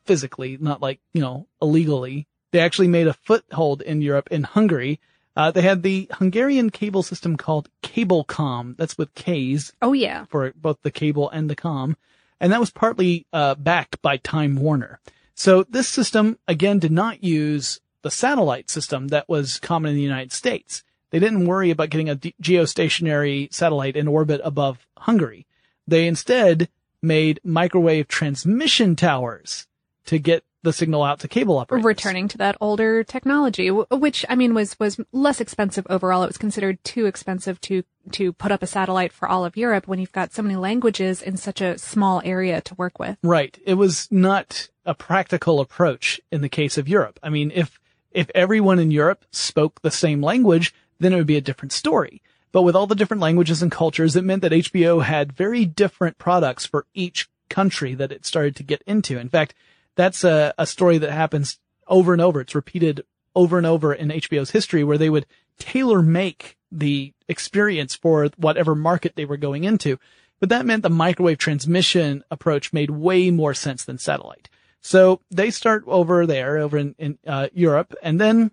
physically, 0.05 0.57
not 0.59 0.81
like, 0.81 0.99
you 1.13 1.21
know, 1.21 1.47
illegally. 1.61 2.27
They 2.51 2.59
actually 2.59 2.87
made 2.87 3.07
a 3.07 3.13
foothold 3.13 3.81
in 3.81 4.01
Europe 4.01 4.27
in 4.31 4.43
Hungary. 4.43 4.99
Uh, 5.35 5.51
they 5.51 5.61
had 5.61 5.83
the 5.83 6.09
Hungarian 6.13 6.71
cable 6.71 7.03
system 7.03 7.37
called 7.37 7.69
Kabelkom. 7.83 8.75
That's 8.75 8.97
with 8.97 9.13
K's 9.13 9.71
Oh 9.81 9.93
yeah. 9.93 10.25
for 10.25 10.51
both 10.55 10.77
the 10.81 10.91
cable 10.91 11.29
and 11.29 11.49
the 11.49 11.55
com. 11.55 11.95
And 12.41 12.51
that 12.51 12.59
was 12.59 12.71
partly, 12.71 13.27
uh, 13.31 13.55
backed 13.55 14.01
by 14.01 14.17
Time 14.17 14.55
Warner. 14.55 14.99
So 15.35 15.63
this 15.63 15.87
system, 15.87 16.39
again, 16.47 16.79
did 16.79 16.91
not 16.91 17.23
use 17.23 17.79
the 18.01 18.11
satellite 18.11 18.69
system 18.69 19.09
that 19.09 19.27
was 19.27 19.59
common 19.59 19.91
in 19.91 19.95
the 19.95 20.01
United 20.01 20.31
States. 20.31 20.83
They 21.11 21.19
didn't 21.19 21.45
worry 21.45 21.71
about 21.71 21.89
getting 21.89 22.09
a 22.09 22.15
geostationary 22.15 23.51
satellite 23.53 23.95
in 23.95 24.07
orbit 24.07 24.41
above 24.43 24.85
Hungary. 24.97 25.47
They 25.87 26.07
instead 26.07 26.69
made 27.01 27.39
microwave 27.43 28.07
transmission 28.07 28.95
towers 28.95 29.67
to 30.05 30.19
get 30.19 30.43
the 30.61 30.73
signal 30.73 31.03
out 31.03 31.19
to 31.21 31.27
cable 31.27 31.57
operators. 31.57 31.85
Returning 31.85 32.27
to 32.27 32.37
that 32.37 32.57
older 32.59 33.03
technology, 33.03 33.69
which 33.69 34.25
I 34.27 34.35
mean 34.35 34.53
was 34.53 34.77
was 34.79 34.99
less 35.11 35.39
expensive 35.39 35.87
overall. 35.89 36.23
It 36.23 36.27
was 36.27 36.37
considered 36.37 36.83
too 36.83 37.05
expensive 37.05 37.61
to 37.61 37.83
to 38.11 38.33
put 38.33 38.51
up 38.51 38.61
a 38.61 38.67
satellite 38.67 39.13
for 39.13 39.27
all 39.27 39.45
of 39.45 39.55
Europe 39.55 39.87
when 39.87 39.99
you've 39.99 40.11
got 40.11 40.33
so 40.33 40.41
many 40.41 40.55
languages 40.55 41.21
in 41.21 41.37
such 41.37 41.61
a 41.61 41.77
small 41.77 42.21
area 42.25 42.59
to 42.61 42.75
work 42.75 42.99
with. 42.99 43.17
Right. 43.23 43.57
It 43.65 43.75
was 43.75 44.07
not 44.11 44.69
a 44.85 44.93
practical 44.93 45.59
approach 45.59 46.19
in 46.31 46.41
the 46.41 46.49
case 46.49 46.77
of 46.77 46.89
Europe. 46.89 47.19
I 47.23 47.29
mean, 47.29 47.51
if 47.53 47.79
if 48.11 48.29
everyone 48.33 48.79
in 48.79 48.91
Europe 48.91 49.25
spoke 49.31 49.81
the 49.81 49.91
same 49.91 50.21
language, 50.21 50.73
then 50.99 51.13
it 51.13 51.17
would 51.17 51.27
be 51.27 51.37
a 51.37 51.41
different 51.41 51.71
story. 51.71 52.21
But 52.51 52.63
with 52.63 52.75
all 52.75 52.87
the 52.87 52.95
different 52.95 53.21
languages 53.21 53.61
and 53.61 53.71
cultures, 53.71 54.15
it 54.15 54.23
meant 54.23 54.41
that 54.41 54.51
HBO 54.51 55.03
had 55.03 55.33
very 55.33 55.65
different 55.65 56.17
products 56.17 56.65
for 56.65 56.85
each 56.93 57.29
country 57.49 57.93
that 57.95 58.11
it 58.11 58.25
started 58.25 58.55
to 58.55 58.63
get 58.63 58.81
into. 58.87 59.17
In 59.17 59.29
fact, 59.29 59.53
that's 59.95 60.23
a, 60.23 60.53
a 60.57 60.65
story 60.65 60.97
that 60.97 61.11
happens 61.11 61.59
over 61.87 62.13
and 62.13 62.21
over. 62.21 62.41
It's 62.41 62.55
repeated 62.55 63.03
over 63.35 63.57
and 63.57 63.67
over 63.67 63.93
in 63.93 64.09
HBO's 64.09 64.51
history 64.51 64.83
where 64.83 64.97
they 64.97 65.09
would 65.09 65.25
tailor 65.59 66.01
make 66.01 66.57
the 66.71 67.13
experience 67.27 67.95
for 67.95 68.27
whatever 68.37 68.75
market 68.75 69.15
they 69.15 69.25
were 69.25 69.37
going 69.37 69.63
into. 69.63 69.99
But 70.39 70.49
that 70.49 70.65
meant 70.65 70.83
the 70.83 70.89
microwave 70.89 71.37
transmission 71.37 72.23
approach 72.31 72.71
made 72.71 72.89
way 72.89 73.29
more 73.29 73.53
sense 73.53 73.83
than 73.83 73.97
satellite. 73.97 74.49
So 74.81 75.21
they 75.29 75.51
start 75.51 75.83
over 75.87 76.25
there, 76.25 76.57
over 76.57 76.77
in, 76.77 76.95
in 76.97 77.17
uh, 77.27 77.47
Europe, 77.53 77.93
and 78.01 78.19
then 78.19 78.51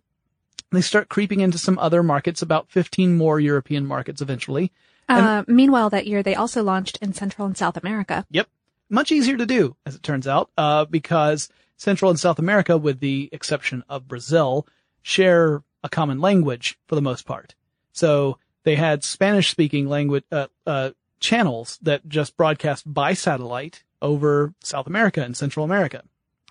they 0.73 0.80
start 0.80 1.09
creeping 1.09 1.40
into 1.40 1.59
some 1.59 1.78
other 1.78 2.02
markets, 2.02 2.42
about 2.42 2.71
15 2.71 3.16
more 3.16 3.38
European 3.38 3.87
markets 3.87 4.21
eventually. 4.21 4.73
Uh, 5.09 5.45
meanwhile, 5.47 5.88
that 5.90 6.06
year 6.06 6.23
they 6.23 6.35
also 6.35 6.62
launched 6.62 6.99
in 7.00 7.12
Central 7.12 7.47
and 7.47 7.56
South 7.56 7.76
America. 7.76 8.26
Yep. 8.30 8.49
Much 8.88 9.12
easier 9.12 9.37
to 9.37 9.47
do, 9.47 9.76
as 9.87 9.95
it 9.95 10.02
turns 10.02 10.26
out, 10.26 10.50
uh, 10.59 10.85
because 10.85 11.49
Central 11.76 12.11
and 12.11 12.18
South 12.18 12.38
America, 12.38 12.76
with 12.76 13.00
the 13.00 13.28
exception 13.33 13.85
of 13.88 14.09
Brazil, 14.09 14.66
share 15.02 15.62
a 15.83 15.88
common 15.88 16.21
language 16.21 16.78
for 16.87 16.97
the 16.97 17.02
most 17.02 17.26
part. 17.26 17.54
So 17.92 18.38
they 18.64 18.75
had 18.76 19.04
Spanish 19.04 19.50
speaking 19.50 19.88
language, 19.88 20.25
uh, 20.33 20.49
uh, 20.66 20.90
channels 21.21 21.78
that 21.83 22.09
just 22.09 22.37
broadcast 22.37 22.92
by 22.92 23.14
satellite 23.14 23.85
over 24.02 24.54
South 24.62 24.87
America 24.87 25.23
and 25.23 25.37
Central 25.37 25.64
America. 25.64 26.02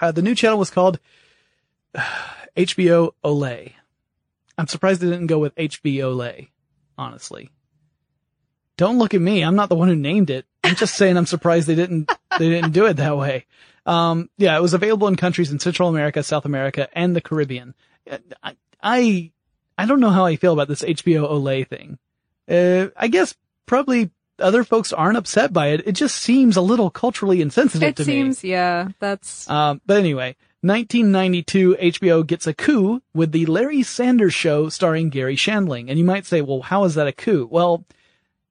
Uh, 0.01 0.11
the 0.11 0.21
new 0.21 0.35
channel 0.35 0.57
was 0.57 0.69
called 0.69 0.99
HBO 2.57 3.11
Olé. 3.23 3.73
I'm 4.57 4.67
surprised 4.67 5.01
they 5.01 5.09
didn't 5.09 5.27
go 5.27 5.39
with 5.39 5.55
HBO 5.55 6.15
Olay, 6.15 6.49
honestly. 6.97 7.49
Don't 8.77 8.97
look 8.97 9.13
at 9.13 9.21
me. 9.21 9.41
I'm 9.41 9.55
not 9.55 9.69
the 9.69 9.75
one 9.75 9.87
who 9.87 9.95
named 9.95 10.29
it. 10.29 10.45
I'm 10.63 10.75
just 10.75 10.95
saying 10.95 11.15
I'm 11.15 11.25
surprised 11.25 11.67
they 11.67 11.75
didn't, 11.75 12.11
they 12.39 12.49
didn't 12.49 12.71
do 12.71 12.85
it 12.85 12.95
that 12.95 13.17
way. 13.17 13.45
Um, 13.85 14.29
yeah, 14.37 14.57
it 14.57 14.61
was 14.61 14.73
available 14.73 15.07
in 15.07 15.15
countries 15.15 15.51
in 15.51 15.59
Central 15.59 15.89
America, 15.89 16.23
South 16.23 16.45
America, 16.45 16.89
and 16.93 17.15
the 17.15 17.21
Caribbean. 17.21 17.75
I, 18.41 18.55
I, 18.81 19.31
I 19.77 19.85
don't 19.85 19.99
know 19.99 20.09
how 20.09 20.25
I 20.25 20.35
feel 20.35 20.53
about 20.53 20.67
this 20.67 20.81
HBO 20.81 21.29
Olay 21.29 21.67
thing. 21.67 21.99
Uh, 22.49 22.89
I 22.97 23.07
guess 23.07 23.35
probably 23.65 24.11
other 24.39 24.63
folks 24.63 24.91
aren't 24.93 25.17
upset 25.17 25.53
by 25.53 25.67
it. 25.67 25.83
It 25.87 25.93
just 25.93 26.15
seems 26.15 26.57
a 26.57 26.61
little 26.61 26.89
culturally 26.89 27.41
insensitive 27.41 27.81
to 27.81 27.87
It 27.87 27.95
to 27.97 28.03
seems, 28.05 28.43
me. 28.43 28.49
yeah, 28.51 28.89
that's 28.99 29.49
Um, 29.49 29.81
but 29.85 29.97
anyway, 29.97 30.35
1992, 30.61 31.75
HBO 31.79 32.25
gets 32.25 32.47
a 32.47 32.53
coup 32.53 33.01
with 33.13 33.31
the 33.31 33.45
Larry 33.45 33.83
Sanders 33.83 34.33
Show 34.33 34.69
starring 34.69 35.09
Garry 35.09 35.35
Shandling. 35.35 35.89
And 35.89 35.97
you 35.99 36.05
might 36.05 36.25
say, 36.25 36.41
well, 36.41 36.61
how 36.61 36.83
is 36.85 36.95
that 36.95 37.07
a 37.07 37.11
coup? 37.11 37.47
Well, 37.51 37.85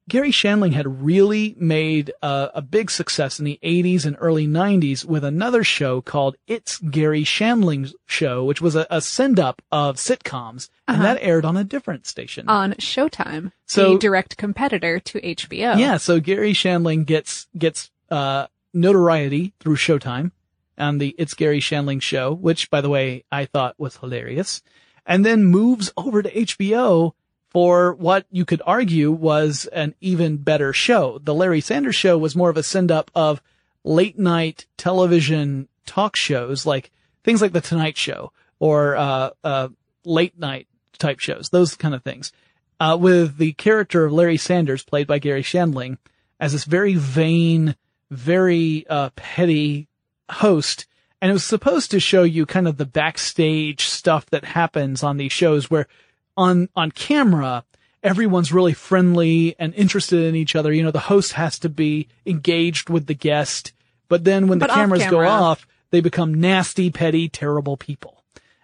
Garry 0.09 0.31
Shandling 0.31 0.73
had 0.75 1.03
really 1.03 1.55
made 1.59 2.13
a, 2.23 2.51
a 2.57 2.63
big 2.63 2.91
success 2.91 3.39
in 3.39 3.47
the 3.47 3.59
80s 3.63 4.05
and 4.05 4.17
early 4.21 4.47
90s 4.47 5.05
with 5.05 5.25
another 5.25 5.65
show 5.65 6.03
called 6.03 6.37
It's 6.47 6.79
Garry 6.79 7.25
Shandling's 7.25 7.95
Show, 8.07 8.45
which 8.45 8.61
was 8.61 8.77
a, 8.77 8.87
a 8.91 9.01
send 9.01 9.41
up 9.41 9.63
of 9.73 9.97
sitcoms. 9.97 10.69
And 10.87 11.03
that 11.03 11.19
aired 11.23 11.47
on 11.47 11.57
a 11.57 11.65
different 11.65 12.07
station. 12.07 12.49
on 12.49 12.73
Showtime, 12.75 13.53
So- 13.67 13.95
the 13.95 13.99
direct 13.99 14.37
competitor 14.37 15.01
to 15.01 15.21
HBO. 15.21 15.79
Yeah, 15.79 15.97
so 15.97 16.21
Garry 16.21 16.53
Shandling 16.53 17.07
gets 17.07 17.47
gets 17.57 17.91
uh 18.11 18.47
notoriety 18.75 19.55
through 19.61 19.77
Showtime 19.77 20.33
on 20.77 20.99
the 20.99 21.15
It's 21.17 21.33
Garry 21.33 21.61
Shandling 21.61 22.03
show, 22.03 22.35
which 22.35 22.69
by 22.69 22.83
the 22.83 22.91
way 22.91 23.25
I 23.33 23.47
thought 23.47 23.75
was 23.79 23.97
hilarious, 23.97 24.61
and 25.07 25.25
then 25.25 25.45
moves 25.45 25.91
over 25.97 26.23
to 26.23 26.31
HBO 26.31 27.13
for 27.55 27.95
what 27.95 28.27
you 28.31 28.45
could 28.45 28.61
argue 28.67 29.11
was 29.11 29.65
an 29.73 29.95
even 30.03 30.37
better 30.37 30.75
show. 30.75 31.19
The 31.25 31.35
Larry 31.35 31.63
Sanders 31.63 31.95
show 31.95 32.19
was 32.19 32.37
more 32.37 32.51
of 32.51 32.59
a 32.59 32.63
send 32.63 32.93
up 32.93 33.11
of 33.15 33.41
late 33.85 34.19
night 34.19 34.67
television 34.77 35.69
talk 35.87 36.17
shows 36.17 36.67
like 36.67 36.91
things 37.23 37.41
like 37.41 37.53
the 37.53 37.61
Tonight 37.63 37.97
Show 37.97 38.33
or 38.59 38.97
uh 38.97 39.31
uh 39.43 39.69
late 40.05 40.39
night 40.39 40.69
type 40.99 41.21
shows, 41.21 41.49
those 41.49 41.75
kind 41.75 41.95
of 41.95 42.03
things 42.03 42.31
uh, 42.81 42.97
with 43.01 43.39
the 43.39 43.53
character 43.53 44.05
of 44.05 44.13
Larry 44.13 44.37
Sanders, 44.37 44.85
played 44.85 45.07
by 45.07 45.19
Garry 45.19 45.43
Shandling, 45.43 45.99
as 46.41 46.53
this 46.53 46.65
very 46.65 46.95
vain, 46.95 47.77
very 48.11 48.87
uh, 48.89 49.11
petty 49.17 49.89
host. 50.31 50.87
And 51.21 51.31
it 51.31 51.35
was 51.35 51.45
supposed 51.45 51.91
to 51.93 52.01
show 52.01 52.23
you 52.23 52.45
kind 52.45 52.69
of 52.69 52.77
the 52.77 52.85
backstage 52.85 53.87
stuff 53.87 54.27
that 54.27 54.45
happens 54.45 55.03
on 55.03 55.17
these 55.17 55.33
shows 55.33 55.71
where 55.71 55.87
on, 56.37 56.69
on 56.75 56.91
camera, 56.91 57.65
everyone's 58.03 58.53
really 58.53 58.75
friendly 58.75 59.57
and 59.59 59.75
interested 59.75 60.25
in 60.25 60.35
each 60.35 60.55
other. 60.55 60.73
You 60.73 60.83
know, 60.83 60.91
the 60.91 61.01
host 61.01 61.33
has 61.33 61.59
to 61.61 61.69
be 61.69 62.09
engaged 62.27 62.91
with 62.91 63.07
the 63.07 63.15
guest, 63.15 63.73
but 64.09 64.25
then 64.25 64.47
when 64.47 64.59
But 64.59 64.69
the 64.69 64.75
cameras 64.75 65.07
go 65.07 65.27
off, 65.27 65.67
they 65.91 66.01
become 66.01 66.35
nasty, 66.35 66.91
petty, 66.91 67.29
terrible 67.29 67.77
people. 67.77 68.23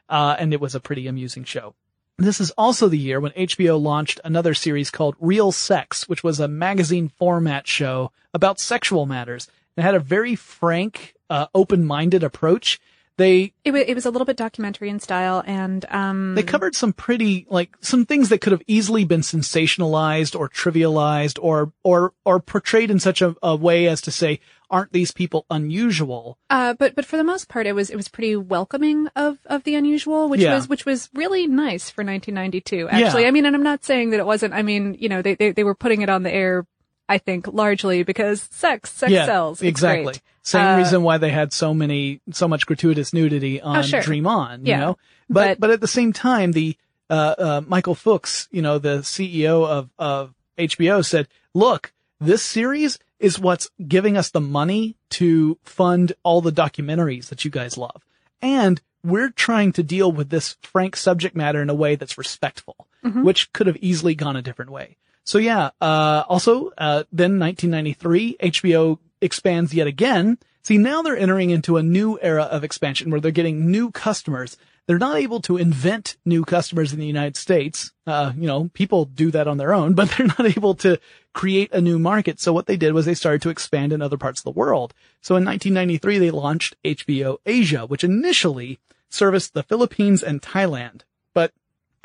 Uh, 0.09 0.37
and 0.39 0.53
it 0.53 0.61
was 0.61 0.75
a 0.75 0.81
pretty 0.81 1.07
amusing 1.07 1.45
show. 1.45 1.75
This 2.19 2.41
is 2.41 2.51
also 2.53 2.89
the 2.89 2.99
year 2.99 3.19
when 3.19 3.33
HBO 3.33 3.81
launched 3.81 4.21
another 4.25 4.53
series 4.53 4.91
called 4.91 5.17
Real 5.21 5.53
Sex, 5.53 6.07
which 6.07 6.23
was 6.23 6.39
a 6.39 6.49
magazine 6.49 7.09
format 7.09 7.67
show 7.67 8.13
about 8.35 8.61
sexual 8.61 9.07
matters. 9.07 9.49
It 9.77 9.83
had 9.83 9.95
a 9.95 10.01
very 10.01 10.35
frank, 10.35 11.15
uh, 11.31 11.47
open-minded 11.55 12.23
approach. 12.23 12.79
They 13.21 13.53
It, 13.65 13.73
wa- 13.73 13.85
it 13.87 13.95
was 13.95 14.07
a 14.07 14.11
little 14.11 14.25
bit 14.25 14.37
documentary 14.37 14.89
in 14.89 14.99
style 15.01 15.43
and, 15.47 15.85
um, 15.91 16.35
they 16.35 16.43
covered 16.43 16.75
some 16.75 16.93
pretty 16.93 17.47
like 17.51 17.71
some 17.81 18.07
things 18.07 18.29
that 18.31 18.41
could 18.41 18.53
have 18.53 18.63
easily 18.67 19.05
been 19.05 19.21
sensationalized 19.21 20.39
or 20.39 20.49
trivialized 20.49 21.39
or 21.43 21.73
or 21.85 22.13
or 22.25 22.41
portrayed 22.41 22.91
in 22.91 22.99
such 22.99 23.21
a, 23.23 23.35
a 23.43 23.55
way 23.57 23.87
as 23.89 24.01
to 24.03 24.11
say 24.11 24.41
aren't 24.71 24.93
these 24.93 25.11
people 25.13 25.45
unusual 25.51 26.39
Uh, 26.49 26.75
but 26.75 26.95
but 26.95 27.05
for 27.05 27.17
the 27.17 27.25
most 27.25 27.49
part, 27.49 27.67
it 27.67 27.73
was 27.75 27.91
it 27.91 27.97
was 27.97 28.09
pretty 28.09 28.37
welcoming 28.37 29.09
of 29.17 29.39
of 29.47 29.65
the 29.65 29.75
unusual, 29.75 30.29
which 30.29 30.41
Yeah. 30.41 30.55
was 30.55 30.69
which 30.69 30.87
was 30.87 31.11
really 31.15 31.47
nice 31.47 31.91
for 31.91 32.03
1992. 32.05 32.89
Actually, 32.89 33.23
Yeah. 33.23 33.29
I 33.29 33.31
mean, 33.33 33.47
and 33.47 33.55
I'm 33.57 33.63
not 33.65 33.85
saying 33.85 34.11
that 34.11 34.21
it 34.21 34.27
wasn't. 34.27 34.55
I 34.55 34.63
mean, 34.63 34.97
you 34.99 35.09
know, 35.09 35.23
they 35.23 35.35
they, 35.35 35.51
they 35.53 35.65
were 35.65 35.75
putting 35.75 36.03
it 36.03 36.09
on 36.09 36.23
the 36.23 36.33
air. 36.33 36.67
I 37.11 37.19
think 37.19 37.47
largely 37.49 38.03
because 38.05 38.49
sex 38.51 38.91
sex 38.93 39.13
yeah 39.13 39.27
sells. 39.27 39.61
It's 39.61 39.69
exactly 39.69 40.05
great. 40.05 40.23
same 40.43 40.67
Uh, 40.67 40.77
reason 40.79 41.03
why 41.03 41.19
they 41.19 41.31
had 41.31 41.53
so 41.53 41.75
many 41.75 42.21
so 42.31 42.47
much 42.49 42.65
gratuitous 42.67 43.13
nudity 43.13 43.61
on 43.61 43.79
Oh, 43.79 43.83
sure. 43.83 44.01
dream 44.01 44.27
on 44.27 44.65
you 44.65 44.71
Yeah. 44.73 44.81
know 44.81 44.99
but, 45.29 45.35
But- 45.35 45.61
but 45.61 45.71
at 45.71 45.81
the 45.81 45.89
same 45.99 46.13
time 46.13 46.53
the 46.53 46.77
uh, 47.11 47.35
uh 47.47 47.61
michael 47.67 47.95
fuchs 47.97 48.49
you 48.53 48.63
know 48.63 48.79
the 48.79 48.99
ceo 49.13 49.67
of 49.67 49.91
of 49.99 50.33
hbo 50.57 51.05
said 51.05 51.27
look 51.55 51.93
this 52.21 52.43
series 52.43 52.99
is 53.19 53.39
what's 53.39 53.69
giving 53.89 54.17
us 54.17 54.31
the 54.31 54.41
money 54.41 54.95
to 55.19 55.59
fund 55.65 56.13
all 56.23 56.41
the 56.41 56.53
documentaries 56.53 57.29
that 57.31 57.45
you 57.45 57.51
guys 57.51 57.77
love 57.77 58.01
and 58.41 58.81
we're 59.03 59.31
trying 59.31 59.73
to 59.73 59.83
deal 59.83 60.13
with 60.13 60.29
this 60.31 60.57
frank 60.63 60.95
subject 60.97 61.35
matter 61.35 61.61
in 61.61 61.69
a 61.71 61.75
way 61.75 61.97
that's 61.97 62.17
respectful 62.17 62.87
which 63.03 63.53
could 63.55 63.67
have 63.67 63.79
easily 63.81 64.15
gone 64.15 64.37
a 64.37 64.43
different 64.43 64.71
way 64.71 64.97
so 65.25 65.39
yeah, 65.39 65.71
uh, 65.81 66.25
also, 66.29 66.71
uh, 66.79 67.05
then 67.13 67.39
1993, 67.39 68.37
HBO 68.43 68.99
expands 69.21 69.75
yet 69.75 69.87
again. 69.87 70.39
See, 70.63 70.79
now 70.79 71.03
they're 71.03 71.17
entering 71.17 71.51
into 71.51 71.77
a 71.77 71.83
new 71.83 72.19
era 72.21 72.45
of 72.45 72.65
expansion 72.65 73.11
where 73.11 73.21
they're 73.21 73.31
getting 73.31 73.71
new 73.71 73.91
customers. 73.91 74.57
They're 74.87 74.99
not 74.99 75.19
able 75.19 75.41
to 75.43 75.57
invent 75.57 76.17
new 76.25 76.45
customers 76.45 76.93
in 76.93 76.99
the 76.99 77.07
United 77.07 77.37
States. 77.37 77.93
Uh, 78.07 78.33
you 78.37 78.47
know, 78.47 78.71
people 78.75 79.05
do 79.05 79.31
that 79.31 79.47
on 79.47 79.57
their 79.57 79.73
own, 79.73 79.95
but 79.95 80.11
they're 80.11 80.27
not 80.27 80.57
able 80.57 80.75
to 80.77 80.99
create 81.33 81.73
a 81.73 81.81
new 81.81 81.99
market. 81.99 82.41
So 82.41 82.53
what 82.53 82.67
they 82.67 82.77
did 82.77 82.93
was 82.93 83.07
they 83.07 83.15
started 83.15 83.43
to 83.43 83.51
expand 83.51 83.93
in 83.93 84.03
other 84.03 84.19
parts 84.19 84.41
of 84.41 84.45
the 84.45 84.51
world. 84.59 84.93
So 85.21 85.37
in 85.37 85.45
1993, 85.45 86.19
they 86.19 86.31
launched 86.31 86.77
HBO 86.85 87.39
Asia, 87.47 87.87
which 87.87 88.05
initially 88.05 88.81
serviced 89.09 89.55
the 89.55 89.63
Philippines 89.63 90.23
and 90.23 90.43
Thailand, 90.43 91.03
but 91.35 91.53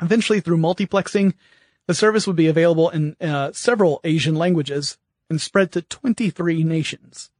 eventually 0.00 0.40
through 0.40 0.58
multiplexing, 0.58 1.34
the 1.86 1.94
service 1.94 2.26
would 2.26 2.36
be 2.36 2.48
available 2.48 2.90
in 2.90 3.16
uh, 3.20 3.52
several 3.52 4.00
Asian 4.04 4.34
languages 4.34 4.98
and 5.30 5.40
spread 5.40 5.72
to 5.72 5.82
23 5.82 6.64
nations. 6.64 7.30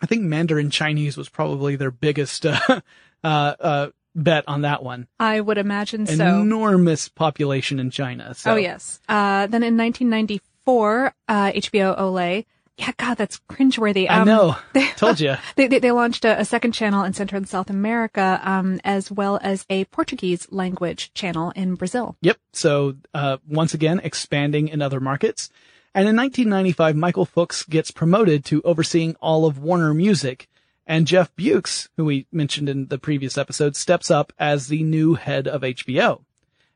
I 0.00 0.06
think 0.06 0.22
Mandarin 0.22 0.70
Chinese 0.70 1.16
was 1.16 1.28
probably 1.28 1.76
their 1.76 1.90
biggest 1.90 2.44
uh, 2.44 2.58
uh, 3.24 3.26
uh, 3.26 3.88
bet 4.14 4.44
on 4.48 4.62
that 4.62 4.82
one. 4.82 5.06
I 5.20 5.40
would 5.40 5.58
imagine 5.58 6.06
so. 6.06 6.40
Enormous 6.40 7.08
population 7.08 7.78
in 7.78 7.90
China. 7.90 8.34
So. 8.34 8.52
Oh 8.52 8.56
yes. 8.56 9.00
Uh, 9.08 9.46
then 9.46 9.62
in 9.62 9.76
1994, 9.76 11.14
uh, 11.28 11.52
HBO 11.52 11.98
Olé. 11.98 12.46
Yeah, 12.78 12.92
God, 12.96 13.14
that's 13.18 13.38
cringeworthy. 13.50 14.08
I 14.08 14.20
Um, 14.20 14.26
know. 14.26 14.56
Told 14.96 15.20
you. 15.20 15.34
They, 15.56 15.66
they, 15.68 15.78
they 15.78 15.92
launched 15.92 16.24
a, 16.24 16.40
a 16.40 16.44
second 16.44 16.72
channel 16.72 17.04
in 17.04 17.12
Central 17.12 17.36
and 17.38 17.48
South 17.48 17.68
America, 17.70 18.40
um, 18.42 18.80
as 18.82 19.10
well 19.10 19.38
as 19.42 19.66
a 19.68 19.84
Portuguese 19.86 20.46
language 20.50 21.12
channel 21.14 21.52
in 21.54 21.74
Brazil. 21.74 22.16
Yep. 22.22 22.38
So, 22.54 22.96
uh, 23.12 23.36
once 23.46 23.74
again, 23.74 24.00
expanding 24.02 24.68
in 24.68 24.80
other 24.80 25.00
markets. 25.00 25.50
And 25.94 26.08
in 26.08 26.16
1995, 26.16 26.96
Michael 26.96 27.26
Fuchs 27.26 27.64
gets 27.64 27.90
promoted 27.90 28.44
to 28.46 28.62
overseeing 28.62 29.14
all 29.20 29.44
of 29.44 29.58
Warner 29.58 29.92
Music. 29.92 30.48
And 30.86 31.06
Jeff 31.06 31.34
Bewkes, 31.36 31.88
who 31.96 32.06
we 32.06 32.26
mentioned 32.32 32.68
in 32.70 32.86
the 32.86 32.98
previous 32.98 33.36
episode, 33.36 33.76
steps 33.76 34.10
up 34.10 34.32
as 34.38 34.68
the 34.68 34.82
new 34.82 35.14
head 35.14 35.46
of 35.46 35.60
HBO. 35.60 36.22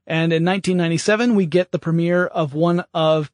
And 0.07 0.33
in 0.33 0.45
1997, 0.45 1.35
we 1.35 1.47
get 1.47 1.73
the 1.73 1.79
premiere 1.79 2.27
of 2.27 2.53
one 2.55 2.85
of, 2.95 3.31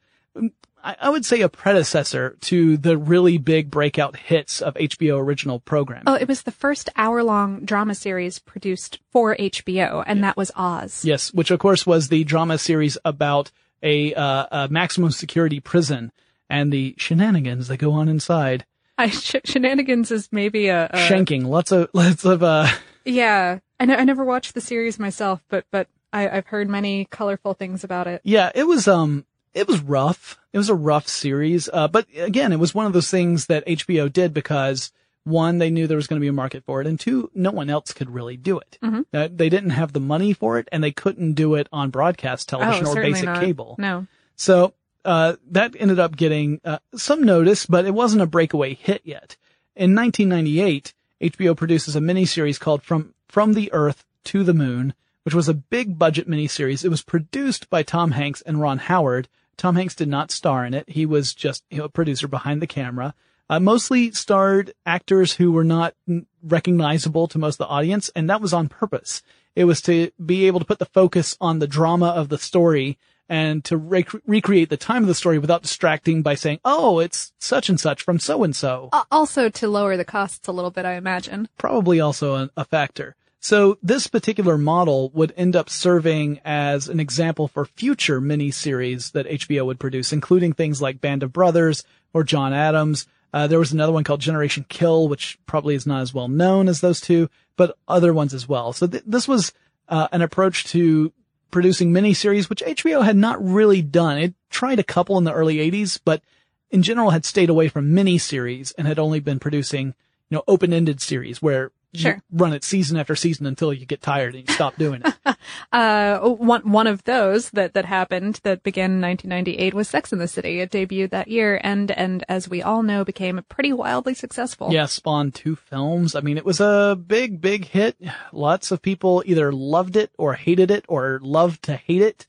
I 0.82 0.96
I 1.00 1.08
would 1.10 1.24
say 1.24 1.40
a 1.40 1.48
predecessor 1.48 2.36
to 2.42 2.76
the 2.76 2.96
really 2.98 3.38
big 3.38 3.70
breakout 3.70 4.16
hits 4.16 4.60
of 4.60 4.74
HBO 4.74 5.18
original 5.18 5.60
programming. 5.60 6.04
Oh, 6.06 6.14
it 6.14 6.28
was 6.28 6.42
the 6.42 6.50
first 6.50 6.88
hour-long 6.96 7.64
drama 7.64 7.94
series 7.94 8.38
produced 8.38 8.98
for 9.10 9.36
HBO, 9.36 10.02
and 10.06 10.22
that 10.24 10.36
was 10.36 10.50
Oz. 10.56 11.04
Yes, 11.04 11.32
which 11.32 11.50
of 11.50 11.58
course 11.58 11.86
was 11.86 12.08
the 12.08 12.24
drama 12.24 12.58
series 12.58 12.98
about 13.04 13.50
a, 13.82 14.14
uh, 14.14 14.46
a 14.50 14.68
maximum 14.68 15.10
security 15.10 15.60
prison 15.60 16.12
and 16.48 16.72
the 16.72 16.94
shenanigans 16.98 17.68
that 17.68 17.78
go 17.78 17.92
on 17.92 18.08
inside. 18.08 18.64
I, 18.98 19.08
sh- 19.08 19.36
shenanigans 19.44 20.10
is 20.10 20.28
maybe 20.30 20.68
a, 20.68 20.86
a 20.86 20.98
Shanking, 20.98 21.46
lots 21.46 21.72
of, 21.72 21.88
lots 21.94 22.24
of, 22.24 22.42
uh, 22.42 22.68
yeah. 23.04 23.58
I, 23.80 24.04
never 24.04 24.24
watched 24.24 24.54
the 24.54 24.60
series 24.60 25.00
myself, 25.00 25.42
but 25.48 25.64
but 25.72 25.88
I, 26.12 26.28
I've 26.28 26.46
heard 26.46 26.68
many 26.68 27.06
colorful 27.06 27.54
things 27.54 27.82
about 27.82 28.06
it. 28.06 28.20
yeah, 28.22 28.52
it 28.54 28.64
was, 28.64 28.86
um, 28.86 29.24
it 29.54 29.68
was 29.68 29.80
rough. 29.80 30.38
It 30.52 30.58
was 30.58 30.68
a 30.68 30.74
rough 30.74 31.08
series. 31.08 31.68
Uh, 31.72 31.88
but 31.88 32.06
again, 32.16 32.52
it 32.52 32.58
was 32.58 32.74
one 32.74 32.86
of 32.86 32.92
those 32.92 33.10
things 33.10 33.46
that 33.46 33.66
HBO 33.66 34.12
did 34.12 34.34
because 34.34 34.92
one, 35.24 35.58
they 35.58 35.70
knew 35.70 35.86
there 35.86 35.96
was 35.96 36.06
going 36.06 36.20
to 36.20 36.24
be 36.24 36.28
a 36.28 36.32
market 36.32 36.64
for 36.64 36.80
it, 36.80 36.86
and 36.86 36.98
two, 36.98 37.30
no 37.34 37.52
one 37.52 37.70
else 37.70 37.92
could 37.92 38.10
really 38.10 38.36
do 38.36 38.58
it. 38.58 38.78
Mhm. 38.82 39.04
Uh, 39.14 39.28
they 39.32 39.48
didn't 39.48 39.70
have 39.70 39.92
the 39.92 40.00
money 40.00 40.32
for 40.32 40.58
it, 40.58 40.68
and 40.72 40.82
they 40.82 40.90
couldn't 40.90 41.34
do 41.34 41.54
it 41.54 41.68
on 41.72 41.90
broadcast 41.90 42.48
television 42.48 42.86
oh, 42.86 42.90
or 42.90 42.94
basic 42.96 43.26
not. 43.26 43.40
cable. 43.40 43.76
No. 43.78 44.06
So 44.34 44.74
uh, 45.04 45.34
that 45.50 45.76
ended 45.78 46.00
up 46.00 46.16
getting 46.16 46.60
uh, 46.64 46.78
some 46.94 47.22
notice, 47.22 47.66
but 47.66 47.84
it 47.84 47.94
wasn't 47.94 48.22
a 48.22 48.26
breakaway 48.26 48.74
hit 48.74 49.02
yet. 49.04 49.36
In 49.76 49.94
1998, 49.94 50.92
HBO 51.20 51.56
produces 51.56 51.94
a 51.94 52.00
miniseries 52.00 52.58
called 52.58 52.82
"From 52.82 53.14
From 53.28 53.54
the 53.54 53.72
Earth 53.72 54.04
to 54.24 54.42
the 54.42 54.54
Moon," 54.54 54.92
which 55.22 55.34
was 55.34 55.48
a 55.48 55.54
big 55.54 55.98
budget 55.98 56.28
miniseries. 56.28 56.84
It 56.84 56.88
was 56.88 57.02
produced 57.02 57.70
by 57.70 57.82
Tom 57.82 58.12
Hanks 58.12 58.42
and 58.42 58.60
Ron 58.60 58.78
Howard. 58.78 59.28
Tom 59.56 59.76
Hanks 59.76 59.94
did 59.94 60.08
not 60.08 60.30
star 60.30 60.64
in 60.64 60.74
it; 60.74 60.88
he 60.88 61.06
was 61.06 61.34
just 61.34 61.64
you 61.70 61.78
know, 61.78 61.84
a 61.84 61.88
producer 61.88 62.28
behind 62.28 62.60
the 62.62 62.66
camera. 62.66 63.14
Uh, 63.50 63.60
mostly 63.60 64.10
starred 64.12 64.72
actors 64.86 65.34
who 65.34 65.52
were 65.52 65.64
not 65.64 65.94
recognizable 66.42 67.28
to 67.28 67.38
most 67.38 67.54
of 67.54 67.66
the 67.66 67.72
audience, 67.72 68.10
and 68.16 68.30
that 68.30 68.40
was 68.40 68.52
on 68.54 68.68
purpose. 68.68 69.22
It 69.54 69.64
was 69.64 69.82
to 69.82 70.10
be 70.24 70.46
able 70.46 70.60
to 70.60 70.64
put 70.64 70.78
the 70.78 70.86
focus 70.86 71.36
on 71.40 71.58
the 71.58 71.66
drama 71.66 72.08
of 72.08 72.30
the 72.30 72.38
story 72.38 72.98
and 73.28 73.64
to 73.64 73.76
rec- 73.76 74.12
recreate 74.26 74.70
the 74.70 74.76
time 74.76 75.02
of 75.02 75.08
the 75.08 75.14
story 75.14 75.38
without 75.38 75.62
distracting 75.62 76.22
by 76.22 76.34
saying, 76.34 76.60
"Oh, 76.64 76.98
it's 76.98 77.32
such 77.38 77.68
and 77.68 77.78
such 77.78 78.02
from 78.02 78.18
so 78.18 78.42
and 78.44 78.54
so." 78.54 78.88
Uh, 78.92 79.04
also 79.10 79.48
to 79.48 79.68
lower 79.68 79.96
the 79.96 80.04
costs 80.04 80.48
a 80.48 80.52
little 80.52 80.70
bit, 80.70 80.84
I 80.84 80.94
imagine. 80.94 81.48
Probably 81.58 82.00
also 82.00 82.34
a, 82.34 82.50
a 82.56 82.64
factor. 82.64 83.16
So 83.42 83.76
this 83.82 84.06
particular 84.06 84.56
model 84.56 85.10
would 85.14 85.34
end 85.36 85.56
up 85.56 85.68
serving 85.68 86.40
as 86.44 86.88
an 86.88 87.00
example 87.00 87.48
for 87.48 87.64
future 87.64 88.20
miniseries 88.20 89.10
that 89.12 89.26
HBO 89.26 89.66
would 89.66 89.80
produce, 89.80 90.12
including 90.12 90.52
things 90.52 90.80
like 90.80 91.00
Band 91.00 91.24
of 91.24 91.32
Brothers 91.32 91.82
or 92.14 92.22
John 92.22 92.52
Adams. 92.52 93.08
Uh, 93.34 93.48
there 93.48 93.58
was 93.58 93.72
another 93.72 93.92
one 93.92 94.04
called 94.04 94.20
Generation 94.20 94.64
Kill, 94.68 95.08
which 95.08 95.40
probably 95.44 95.74
is 95.74 95.88
not 95.88 96.02
as 96.02 96.14
well 96.14 96.28
known 96.28 96.68
as 96.68 96.80
those 96.80 97.00
two, 97.00 97.28
but 97.56 97.76
other 97.88 98.14
ones 98.14 98.32
as 98.32 98.48
well. 98.48 98.72
So 98.72 98.86
th- 98.86 99.02
this 99.04 99.26
was 99.26 99.52
uh, 99.88 100.06
an 100.12 100.22
approach 100.22 100.62
to 100.66 101.12
producing 101.50 101.92
miniseries, 101.92 102.48
which 102.48 102.62
HBO 102.62 103.04
had 103.04 103.16
not 103.16 103.44
really 103.44 103.82
done. 103.82 104.18
It 104.18 104.34
tried 104.50 104.78
a 104.78 104.84
couple 104.84 105.18
in 105.18 105.24
the 105.24 105.34
early 105.34 105.56
80s, 105.56 105.98
but 106.04 106.22
in 106.70 106.84
general 106.84 107.10
had 107.10 107.24
stayed 107.24 107.50
away 107.50 107.66
from 107.66 107.90
miniseries 107.90 108.72
and 108.78 108.86
had 108.86 109.00
only 109.00 109.18
been 109.18 109.40
producing, 109.40 109.88
you 110.30 110.36
know, 110.36 110.44
open-ended 110.46 111.00
series 111.00 111.42
where 111.42 111.72
Sure. 111.94 112.22
run 112.32 112.54
it 112.54 112.64
season 112.64 112.96
after 112.96 113.14
season 113.14 113.44
until 113.44 113.70
you 113.72 113.84
get 113.84 114.00
tired 114.00 114.34
and 114.34 114.48
you 114.48 114.54
stop 114.54 114.76
doing 114.76 115.02
it. 115.04 115.14
Uh, 115.72 116.18
one 116.20 116.70
one 116.70 116.86
of 116.86 117.02
those 117.04 117.50
that 117.50 117.74
that 117.74 117.84
happened 117.84 118.38
that 118.44 118.62
began 118.62 118.92
in 118.92 119.00
1998 119.00 119.74
was 119.74 119.88
Sex 119.88 120.12
in 120.12 120.18
the 120.18 120.28
City. 120.28 120.60
It 120.60 120.70
debuted 120.70 121.10
that 121.10 121.28
year, 121.28 121.60
and 121.64 121.90
and 121.90 122.24
as 122.28 122.48
we 122.48 122.62
all 122.62 122.82
know, 122.82 123.04
became 123.04 123.40
pretty 123.48 123.72
wildly 123.72 124.14
successful. 124.14 124.72
yeah, 124.72 124.86
spawned 124.86 125.34
two 125.34 125.56
films. 125.56 126.14
I 126.14 126.20
mean, 126.20 126.36
it 126.36 126.44
was 126.44 126.60
a 126.60 126.96
big, 127.06 127.40
big 127.40 127.64
hit. 127.66 127.96
Lots 128.32 128.70
of 128.70 128.82
people 128.82 129.22
either 129.26 129.50
loved 129.52 129.96
it 129.96 130.10
or 130.18 130.34
hated 130.34 130.70
it 130.70 130.84
or 130.88 131.18
loved 131.22 131.62
to 131.64 131.74
hate 131.76 132.02
it. 132.02 132.26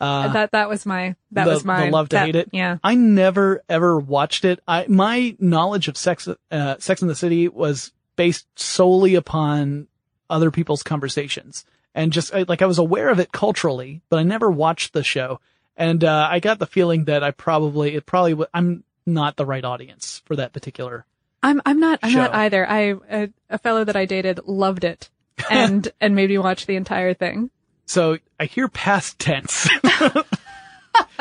Uh, 0.00 0.32
that 0.32 0.52
that 0.52 0.68
was 0.68 0.86
my 0.86 1.16
that 1.32 1.44
the, 1.44 1.50
was 1.50 1.64
my 1.64 1.86
the 1.86 1.90
love 1.90 2.08
to 2.10 2.16
that- 2.16 2.26
hate 2.26 2.36
it. 2.36 2.48
Yeah. 2.52 2.78
I 2.84 2.94
never 2.94 3.62
ever 3.68 3.98
watched 3.98 4.44
it. 4.44 4.60
I 4.68 4.86
my 4.88 5.36
knowledge 5.38 5.88
of 5.88 5.96
Sex 5.96 6.28
uh, 6.50 6.76
Sex 6.78 7.02
in 7.02 7.08
the 7.08 7.14
City 7.14 7.48
was 7.48 7.92
based 8.16 8.46
solely 8.58 9.14
upon 9.14 9.88
other 10.28 10.50
people's 10.50 10.82
conversations 10.82 11.64
and 11.96 12.12
just 12.12 12.32
like 12.32 12.62
I 12.62 12.66
was 12.66 12.78
aware 12.78 13.08
of 13.08 13.18
it 13.18 13.32
culturally, 13.32 14.02
but 14.10 14.18
I 14.18 14.22
never 14.22 14.50
watched 14.50 14.92
the 14.92 15.02
show. 15.02 15.40
And 15.78 16.04
uh, 16.04 16.28
I 16.30 16.40
got 16.40 16.58
the 16.58 16.66
feeling 16.66 17.06
that 17.06 17.24
I 17.24 17.30
probably 17.30 17.94
it 17.96 18.06
probably 18.06 18.32
w- 18.32 18.48
I'm 18.54 18.84
not 19.06 19.36
the 19.36 19.46
right 19.46 19.64
audience 19.64 20.22
for 20.26 20.36
that 20.36 20.52
particular. 20.52 21.06
I'm 21.42 21.60
I'm 21.64 21.80
not 21.80 21.98
I'm 22.02 22.12
not 22.12 22.34
either. 22.34 22.68
I 22.68 22.94
a, 23.10 23.28
a 23.50 23.58
fellow 23.58 23.84
that 23.84 23.96
I 23.96 24.04
dated 24.04 24.40
loved 24.46 24.84
it 24.84 25.10
and 25.50 25.90
and 26.00 26.14
made 26.14 26.28
me 26.30 26.38
watch 26.38 26.66
the 26.66 26.76
entire 26.76 27.14
thing. 27.14 27.50
So 27.86 28.18
I 28.38 28.44
hear 28.44 28.68
past 28.68 29.18
tense. 29.18 29.68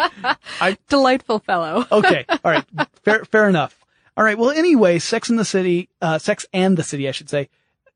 I, 0.59 0.77
Delightful 0.89 1.39
fellow. 1.39 1.85
okay. 1.91 2.25
All 2.29 2.39
right. 2.51 2.65
Fair, 3.03 3.25
fair 3.25 3.49
enough. 3.49 3.84
All 4.17 4.23
right. 4.23 4.37
Well, 4.37 4.51
anyway, 4.51 4.99
Sex 4.99 5.29
in 5.29 5.35
the 5.35 5.45
City, 5.45 5.89
uh, 6.01 6.17
Sex 6.19 6.45
and 6.53 6.77
the 6.77 6.83
City, 6.83 7.07
I 7.07 7.11
should 7.11 7.29
say, 7.29 7.49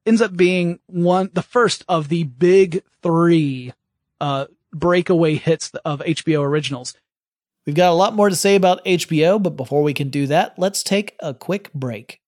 ends 0.05 0.21
up 0.21 0.35
being 0.35 0.79
one, 0.87 1.29
the 1.33 1.41
first 1.41 1.85
of 1.87 2.09
the 2.09 2.23
big 2.23 2.83
three, 3.01 3.73
uh, 4.19 4.45
breakaway 4.73 5.35
hits 5.35 5.71
of 5.85 6.01
HBO 6.01 6.43
originals. 6.43 6.93
We've 7.65 7.75
got 7.75 7.91
a 7.91 7.93
lot 7.93 8.15
more 8.15 8.29
to 8.29 8.35
say 8.35 8.55
about 8.55 8.83
HBO, 8.85 9.41
but 9.41 9.51
before 9.51 9.83
we 9.83 9.93
can 9.93 10.09
do 10.09 10.27
that, 10.27 10.57
let's 10.57 10.83
take 10.83 11.15
a 11.19 11.33
quick 11.33 11.71
break. 11.73 12.19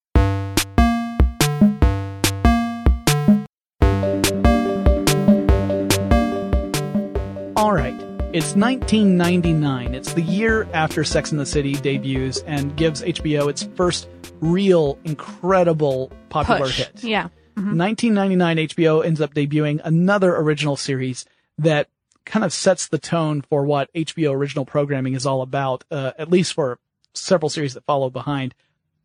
It's 8.34 8.56
1999. 8.56 9.94
It's 9.94 10.14
the 10.14 10.22
year 10.22 10.66
after 10.72 11.04
Sex 11.04 11.32
and 11.32 11.40
the 11.40 11.46
City 11.46 11.74
debuts 11.74 12.40
and 12.48 12.74
gives 12.78 13.02
HBO 13.02 13.50
its 13.50 13.64
first 13.76 14.08
real, 14.40 14.98
incredible 15.04 16.14
popular 16.30 16.62
Push. 16.62 16.78
hit. 16.78 17.04
Yeah. 17.04 17.28
1999 17.56 18.58
HBO 18.70 19.06
ends 19.06 19.20
up 19.20 19.34
debuting 19.34 19.82
another 19.84 20.34
original 20.38 20.78
series 20.78 21.26
that 21.58 21.90
kind 22.24 22.46
of 22.46 22.54
sets 22.54 22.88
the 22.88 22.98
tone 22.98 23.42
for 23.42 23.66
what 23.66 23.94
HBO 23.94 24.34
original 24.34 24.64
programming 24.64 25.14
is 25.14 25.26
all 25.26 25.42
about, 25.42 25.84
uh, 25.92 26.14
at 26.18 26.32
least 26.32 26.54
for 26.54 26.80
several 27.14 27.50
series 27.50 27.74
that 27.74 27.84
follow 27.84 28.10
behind 28.10 28.56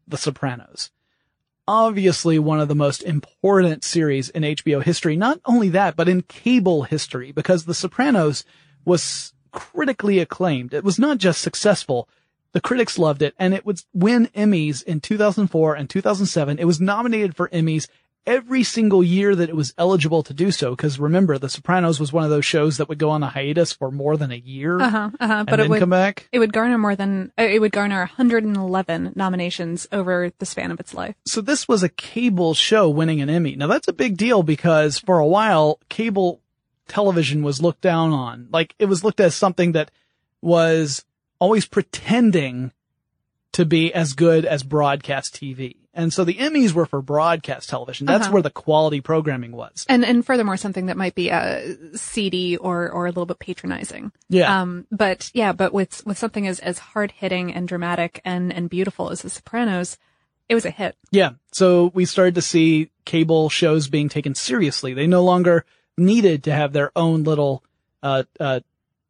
The 0.06 0.18
Sopranos. 0.18 0.92
Obviously 1.66 2.38
one 2.38 2.60
of 2.60 2.68
the 2.68 2.76
most 2.76 3.02
important 3.02 3.82
series 3.82 4.28
in 4.28 4.44
HBO 4.44 4.84
history. 4.84 5.16
Not 5.16 5.40
only 5.46 5.70
that, 5.70 5.96
but 5.96 6.08
in 6.08 6.22
cable 6.22 6.84
history, 6.84 7.32
because 7.32 7.64
The 7.64 7.74
Sopranos 7.74 8.44
was 8.86 9.34
critically 9.52 10.18
acclaimed. 10.18 10.72
It 10.72 10.84
was 10.84 10.98
not 10.98 11.18
just 11.18 11.42
successful. 11.42 12.08
The 12.52 12.60
critics 12.60 12.98
loved 12.98 13.20
it 13.20 13.34
and 13.38 13.52
it 13.52 13.66
would 13.66 13.82
win 13.92 14.28
Emmys 14.34 14.82
in 14.82 15.00
2004 15.00 15.74
and 15.74 15.90
2007. 15.90 16.58
It 16.58 16.64
was 16.64 16.80
nominated 16.80 17.36
for 17.36 17.48
Emmys 17.50 17.88
every 18.26 18.62
single 18.64 19.04
year 19.04 19.36
that 19.36 19.48
it 19.48 19.54
was 19.54 19.72
eligible 19.78 20.22
to 20.22 20.34
do 20.34 20.50
so. 20.50 20.74
Cause 20.74 20.98
remember, 20.98 21.38
The 21.38 21.48
Sopranos 21.48 22.00
was 22.00 22.12
one 22.12 22.24
of 22.24 22.30
those 22.30 22.44
shows 22.44 22.78
that 22.78 22.88
would 22.88 22.98
go 22.98 23.10
on 23.10 23.22
a 23.22 23.28
hiatus 23.28 23.72
for 23.72 23.90
more 23.90 24.16
than 24.16 24.32
a 24.32 24.36
year 24.36 24.80
Uh 24.80 24.88
huh. 24.88 25.10
Uh 25.20 25.26
huh. 25.26 25.44
But 25.46 25.60
it 25.60 25.68
would 25.68 25.80
come 25.80 25.90
back. 25.90 26.28
it 26.32 26.38
would 26.38 26.52
garner 26.52 26.78
more 26.78 26.96
than 26.96 27.30
uh, 27.38 27.42
it 27.42 27.60
would 27.60 27.72
garner 27.72 28.00
111 28.00 29.12
nominations 29.14 29.86
over 29.92 30.32
the 30.38 30.46
span 30.46 30.70
of 30.70 30.80
its 30.80 30.94
life. 30.94 31.14
So 31.26 31.40
this 31.40 31.68
was 31.68 31.82
a 31.82 31.88
cable 31.88 32.54
show 32.54 32.88
winning 32.88 33.20
an 33.20 33.30
Emmy. 33.30 33.54
Now 33.56 33.66
that's 33.66 33.88
a 33.88 33.92
big 33.92 34.16
deal 34.16 34.42
because 34.42 34.98
for 34.98 35.18
a 35.18 35.26
while, 35.26 35.78
cable 35.88 36.40
television 36.88 37.42
was 37.42 37.60
looked 37.60 37.80
down 37.80 38.12
on. 38.12 38.48
Like 38.52 38.74
it 38.78 38.86
was 38.86 39.04
looked 39.04 39.20
as 39.20 39.34
something 39.34 39.72
that 39.72 39.90
was 40.42 41.04
always 41.38 41.66
pretending 41.66 42.72
to 43.52 43.64
be 43.64 43.92
as 43.92 44.12
good 44.12 44.44
as 44.44 44.62
broadcast 44.62 45.34
TV. 45.34 45.76
And 45.94 46.12
so 46.12 46.24
the 46.24 46.34
Emmys 46.34 46.72
were 46.74 46.84
for 46.84 47.00
broadcast 47.00 47.70
television. 47.70 48.06
That's 48.06 48.24
Uh-huh. 48.24 48.32
where 48.34 48.42
the 48.42 48.50
quality 48.50 49.00
programming 49.00 49.52
was. 49.52 49.86
And 49.88 50.04
and 50.04 50.24
furthermore, 50.26 50.58
something 50.58 50.86
that 50.86 50.96
might 50.98 51.14
be 51.14 51.30
uh, 51.30 51.60
seedy 51.94 52.58
or 52.58 52.90
or 52.90 53.06
a 53.06 53.10
little 53.10 53.24
bit 53.24 53.38
patronizing. 53.38 54.12
Yeah. 54.28 54.60
Um, 54.60 54.86
but 54.90 55.30
yeah, 55.32 55.52
but 55.52 55.72
with 55.72 56.04
with 56.06 56.18
something 56.18 56.46
as 56.46 56.60
as 56.60 56.78
hard 56.78 57.12
hitting 57.12 57.50
and 57.52 57.66
dramatic 57.66 58.20
and 58.26 58.52
and 58.52 58.68
beautiful 58.68 59.08
as 59.10 59.22
The 59.22 59.30
Sopranos, 59.30 59.96
it 60.50 60.54
was 60.54 60.66
a 60.66 60.70
hit. 60.70 60.96
Yeah. 61.10 61.30
So 61.52 61.90
we 61.94 62.04
started 62.04 62.34
to 62.34 62.42
see 62.42 62.90
cable 63.06 63.48
shows 63.48 63.88
being 63.88 64.10
taken 64.10 64.34
seriously. 64.34 64.92
They 64.92 65.06
no 65.06 65.24
longer 65.24 65.64
needed 65.98 66.44
to 66.44 66.52
have 66.52 66.72
their 66.72 66.92
own 66.96 67.24
little, 67.24 67.62
uh, 68.02 68.24
uh, 68.38 68.60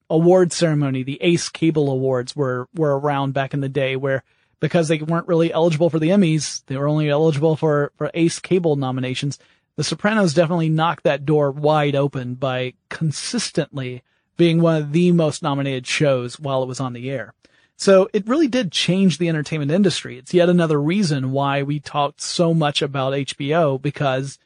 award 0.09 0.53
ceremony. 0.53 1.03
The 1.03 1.20
Ace 1.22 1.49
Cable 1.49 1.90
Awards 1.90 2.37
were, 2.37 2.68
were 2.75 2.99
around 2.99 3.33
back 3.33 3.55
in 3.55 3.61
the 3.61 3.68
day 3.68 3.96
where 3.96 4.22
because 4.61 4.88
they 4.88 4.99
weren't 4.99 5.29
really 5.29 5.53
eligible 5.53 5.90
for 5.90 5.99
the 5.99 6.09
Emmys, 6.11 6.62
they 6.66 6.77
were 6.77 6.88
only 6.88 7.11
eligible 7.11 7.57
for, 7.57 7.92
for 7.96 8.11
Ace 8.14 8.38
Cable 8.38 8.77
nominations. 8.77 9.38
The 9.77 9.85
Sopranos 9.85 10.33
definitely 10.33 10.70
knocked 10.70 11.05
that 11.05 11.27
door 11.27 11.51
wide 11.51 11.94
open 11.94 12.35
by 12.35 12.75
consistently 12.88 14.03
being 14.37 14.61
one 14.61 14.77
of 14.83 14.92
the 14.92 15.12
most 15.12 15.42
nominated 15.42 15.87
shows 15.87 16.40
while 16.40 16.62
it 16.62 16.68
was 16.68 16.81
on 16.81 16.92
the 16.92 17.11
air. 17.11 17.35
So 17.77 18.09
it 18.14 18.27
really 18.27 18.49
did 18.49 18.72
change 18.72 19.18
the 19.18 19.29
entertainment 19.29 19.70
industry. 19.70 20.16
It's 20.16 20.33
yet 20.33 20.49
another 20.49 20.81
reason 20.81 21.33
why 21.33 21.62
we 21.62 21.79
talked 21.79 22.22
so 22.22 22.55
much 22.55 22.81
about 22.81 23.12
HBO 23.12 23.81
because 23.81 24.38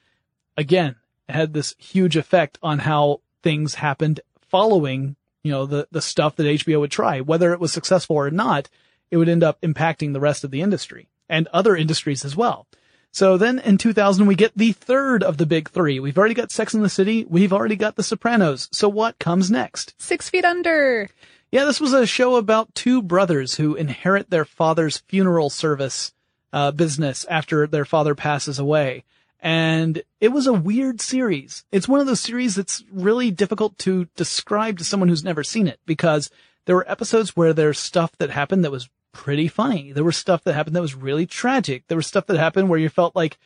again, 0.57 0.97
had 1.31 1.53
this 1.53 1.75
huge 1.79 2.17
effect 2.17 2.59
on 2.63 2.81
how 2.81 3.21
things 3.43 3.75
happened 3.75 4.21
following, 4.49 5.17
you 5.43 5.51
know, 5.51 5.67
the, 5.67 5.89
the 5.91 6.03
stuff 6.03 6.37
that 6.37 6.45
HBO 6.45 6.81
would 6.81 6.91
try. 6.91 7.21
Whether 7.21 7.53
it 7.53 7.61
was 7.61 7.73
successful 7.73 8.17
or 8.17 8.31
not, 8.31 8.69
it 9.11 9.17
would 9.17 9.29
end 9.29 9.43
up 9.43 9.61
impacting 9.61 10.13
the 10.13 10.21
rest 10.21 10.45
of 10.45 10.51
the 10.51 10.63
industry 10.63 11.09
and 11.29 11.47
other 11.49 11.77
industries 11.77 12.25
as 12.25 12.37
well. 12.37 12.67
So 13.13 13.37
then 13.37 13.59
in 13.59 13.77
2000, 13.77 14.27
we 14.27 14.37
get 14.37 14.57
the 14.57 14.73
third 14.73 15.23
of 15.23 15.37
the 15.37 15.47
big 15.47 15.69
three. 15.69 15.99
We've 15.99 16.19
already 16.19 16.35
got 16.35 16.53
Sex 16.53 16.75
and 16.75 16.85
the 16.85 16.89
City. 16.89 17.25
We've 17.29 17.53
already 17.53 17.77
got 17.77 17.97
The 17.97 18.05
Sopranos. 18.05 18.69
So 18.71 18.89
what 18.89 19.19
comes 19.19 19.51
next? 19.51 19.95
Six 19.99 20.31
Feet 20.31 20.45
Under. 20.45 21.09
Yeah, 21.51 21.65
this 21.65 21.81
was 21.81 21.93
a 21.93 22.07
show 22.07 22.37
about 22.37 22.75
two 22.77 23.03
brothers 23.03 23.57
who 23.57 23.75
inherit 23.75 24.31
their 24.31 24.45
father's 24.45 24.99
funeral 25.09 25.51
service 25.51 26.13
uh, 26.53 26.71
business 26.71 27.25
after 27.29 27.67
their 27.67 27.85
father 27.85 28.15
passes 28.15 28.61
away. 28.61 29.05
And 29.43 30.03
it 30.21 30.29
was 30.29 30.47
a 30.47 30.53
weird 30.53 31.01
series. 31.01 31.65
It's 31.73 31.89
one 31.89 32.01
of 32.01 32.07
those 32.07 32.21
series 32.21 32.55
that's 32.55 32.85
really 32.93 33.31
difficult 33.31 33.79
to 33.79 34.07
describe 34.17 34.79
to 34.79 34.85
someone 34.85 35.09
who's 35.09 35.25
never 35.25 35.43
seen 35.43 35.67
it 35.67 35.81
because 35.87 36.31
there 36.67 36.77
were 36.77 36.91
episodes 36.91 37.35
where 37.37 37.53
there's 37.55 37.79
stuff 37.79 38.13
that 38.19 38.31
happened 38.31 38.65
that 38.65 38.71
was 38.71 38.91
pretty 39.13 39.49
funny. 39.49 39.93
There 39.93 40.05
was 40.05 40.17
stuff 40.17 40.45
that 40.45 40.53
happened 40.55 40.77
that 40.77 40.83
was 40.83 40.95
really 40.95 41.27
tragic. 41.27 41.85
There 41.89 41.97
was 41.97 42.07
stuff 42.07 42.27
that 42.27 42.37
happened 42.39 42.69
where 42.69 42.79
you 42.79 42.91
felt 42.91 43.17
like 43.17 43.39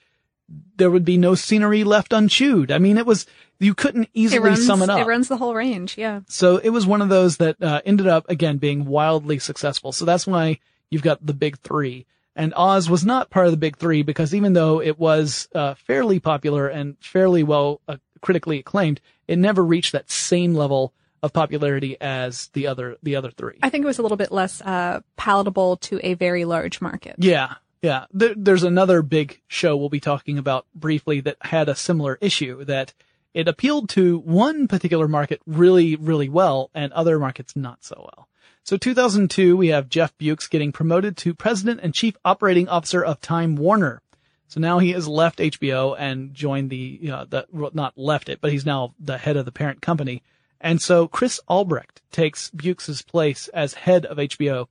there 0.76 0.90
would 0.90 1.04
be 1.04 1.16
no 1.16 1.34
scenery 1.34 1.84
left 1.84 2.12
unchewed. 2.12 2.70
I 2.70 2.78
mean, 2.78 2.98
it 2.98 3.06
was, 3.06 3.24
you 3.60 3.72
couldn't 3.72 4.04
It 4.04 4.10
easily 4.14 4.40
runs, 4.50 4.66
sum 4.66 4.82
it 4.82 4.90
up. 4.90 4.98
it 4.98 5.06
runs 5.06 5.28
the 5.28 5.36
whole 5.38 5.54
range. 5.54 5.96
Yeah. 5.96 6.20
So 6.28 6.56
it 6.58 6.70
was 6.70 6.86
one 6.86 7.00
of 7.02 7.08
those 7.08 7.38
that 7.38 7.62
uh, 7.62 7.80
ended 7.86 8.08
up 8.08 8.28
again 8.28 8.58
being 8.58 8.84
wildly 8.84 9.38
successful. 9.38 9.92
So 9.92 10.04
that's 10.04 10.26
why 10.26 10.58
you've 10.90 11.02
got 11.02 11.24
the 11.24 11.32
big 11.34 11.58
three. 11.60 12.04
And 12.36 12.52
Oz 12.56 12.90
was 12.90 13.04
not 13.04 13.30
part 13.30 13.46
of 13.46 13.52
the 13.52 13.58
big 13.58 13.76
three 13.76 14.02
because 14.02 14.34
even 14.34 14.54
though 14.54 14.80
it 14.80 14.98
was 14.98 15.48
uh, 15.54 15.74
fairly 15.74 16.18
popular 16.18 16.68
and 16.68 16.96
fairly 16.98 17.42
well 17.42 17.80
uh, 17.86 17.96
critically 18.20 18.58
acclaimed, 18.58 19.00
it 19.28 19.38
never 19.38 19.64
reached 19.64 19.92
that 19.92 20.10
same 20.10 20.54
level 20.54 20.92
of 21.22 21.32
popularity 21.32 21.96
as 22.00 22.48
the 22.48 22.66
other 22.66 22.96
the 23.02 23.16
other 23.16 23.30
three. 23.30 23.58
I 23.62 23.70
think 23.70 23.84
it 23.84 23.86
was 23.86 23.98
a 23.98 24.02
little 24.02 24.16
bit 24.16 24.32
less 24.32 24.60
uh, 24.60 25.00
palatable 25.16 25.78
to 25.78 26.00
a 26.02 26.14
very 26.14 26.44
large 26.44 26.80
market. 26.80 27.16
Yeah, 27.18 27.54
yeah. 27.82 28.06
There, 28.12 28.34
there's 28.36 28.62
another 28.62 29.00
big 29.00 29.40
show 29.46 29.76
we'll 29.76 29.88
be 29.88 30.00
talking 30.00 30.36
about 30.36 30.66
briefly 30.74 31.20
that 31.20 31.36
had 31.40 31.68
a 31.68 31.74
similar 31.74 32.18
issue 32.20 32.64
that 32.64 32.92
it 33.32 33.48
appealed 33.48 33.88
to 33.90 34.18
one 34.18 34.68
particular 34.68 35.08
market 35.08 35.40
really, 35.46 35.96
really 35.96 36.28
well 36.28 36.70
and 36.74 36.92
other 36.92 37.18
markets 37.18 37.56
not 37.56 37.84
so 37.84 37.96
well. 37.98 38.28
So 38.64 38.78
2002, 38.78 39.58
we 39.58 39.68
have 39.68 39.90
Jeff 39.90 40.16
Bewkes 40.16 40.48
getting 40.48 40.72
promoted 40.72 41.18
to 41.18 41.34
president 41.34 41.80
and 41.82 41.92
chief 41.92 42.16
operating 42.24 42.66
officer 42.66 43.04
of 43.04 43.20
Time 43.20 43.56
Warner. 43.56 44.00
So 44.48 44.58
now 44.58 44.78
he 44.78 44.92
has 44.92 45.06
left 45.06 45.38
HBO 45.38 45.94
and 45.98 46.32
joined 46.32 46.70
the, 46.70 46.98
know, 47.02 47.26
the, 47.26 47.46
not 47.74 47.92
left 47.98 48.30
it, 48.30 48.40
but 48.40 48.52
he's 48.52 48.64
now 48.64 48.94
the 48.98 49.18
head 49.18 49.36
of 49.36 49.44
the 49.44 49.52
parent 49.52 49.82
company. 49.82 50.22
And 50.62 50.80
so 50.80 51.06
Chris 51.06 51.38
Albrecht 51.46 52.00
takes 52.10 52.50
Bewkes' 52.52 53.06
place 53.06 53.48
as 53.48 53.74
head 53.74 54.06
of 54.06 54.16
HBO. 54.16 54.68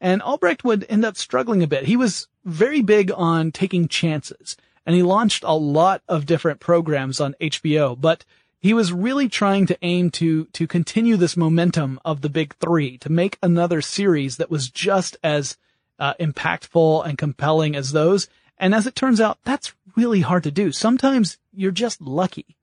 And 0.00 0.22
Albrecht 0.22 0.64
would 0.64 0.86
end 0.88 1.04
up 1.04 1.18
struggling 1.18 1.62
a 1.62 1.66
bit. 1.66 1.84
He 1.84 1.98
was 1.98 2.28
very 2.46 2.80
big 2.80 3.12
on 3.14 3.52
taking 3.52 3.88
chances 3.88 4.56
and 4.86 4.96
he 4.96 5.02
launched 5.02 5.44
a 5.44 5.54
lot 5.54 6.02
of 6.08 6.24
different 6.24 6.60
programs 6.60 7.20
on 7.20 7.34
HBO, 7.42 7.98
but 7.98 8.24
he 8.64 8.72
was 8.72 8.94
really 8.94 9.28
trying 9.28 9.66
to 9.66 9.76
aim 9.82 10.10
to, 10.10 10.46
to 10.46 10.66
continue 10.66 11.18
this 11.18 11.36
momentum 11.36 12.00
of 12.02 12.22
the 12.22 12.30
big 12.30 12.54
three, 12.56 12.96
to 12.96 13.12
make 13.12 13.36
another 13.42 13.82
series 13.82 14.38
that 14.38 14.50
was 14.50 14.70
just 14.70 15.18
as 15.22 15.58
uh, 15.98 16.14
impactful 16.14 17.06
and 17.06 17.18
compelling 17.18 17.76
as 17.76 17.92
those. 17.92 18.26
And 18.56 18.74
as 18.74 18.86
it 18.86 18.94
turns 18.94 19.20
out, 19.20 19.36
that's 19.44 19.74
really 19.96 20.22
hard 20.22 20.44
to 20.44 20.50
do. 20.50 20.72
Sometimes 20.72 21.36
you're 21.52 21.72
just 21.72 22.00
lucky. 22.00 22.56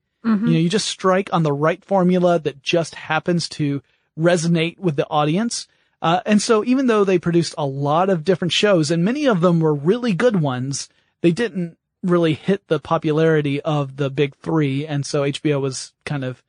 You 0.48 0.52
know, 0.54 0.58
you 0.58 0.68
just 0.68 0.88
strike 0.88 1.32
on 1.32 1.44
the 1.44 1.52
right 1.52 1.84
formula 1.84 2.40
that 2.40 2.64
just 2.64 2.96
happens 2.96 3.48
to 3.50 3.80
resonate 4.18 4.80
with 4.80 4.96
the 4.96 5.08
audience. 5.08 5.68
Uh, 6.02 6.18
and 6.26 6.42
so 6.42 6.64
even 6.64 6.88
though 6.88 7.04
they 7.04 7.20
produced 7.20 7.54
a 7.56 7.64
lot 7.64 8.10
of 8.10 8.24
different 8.24 8.50
shows 8.50 8.90
and 8.90 9.04
many 9.04 9.26
of 9.26 9.40
them 9.40 9.60
were 9.60 9.72
really 9.72 10.14
good 10.14 10.40
ones, 10.40 10.88
they 11.20 11.30
didn't 11.30 11.78
really 12.02 12.34
hit 12.34 12.66
the 12.68 12.78
popularity 12.78 13.60
of 13.60 13.96
the 13.96 14.10
big 14.10 14.34
three. 14.36 14.86
And 14.86 15.04
so 15.06 15.22
HBO 15.22 15.60
was 15.60 15.92
kind 16.04 16.24
of, 16.24 16.42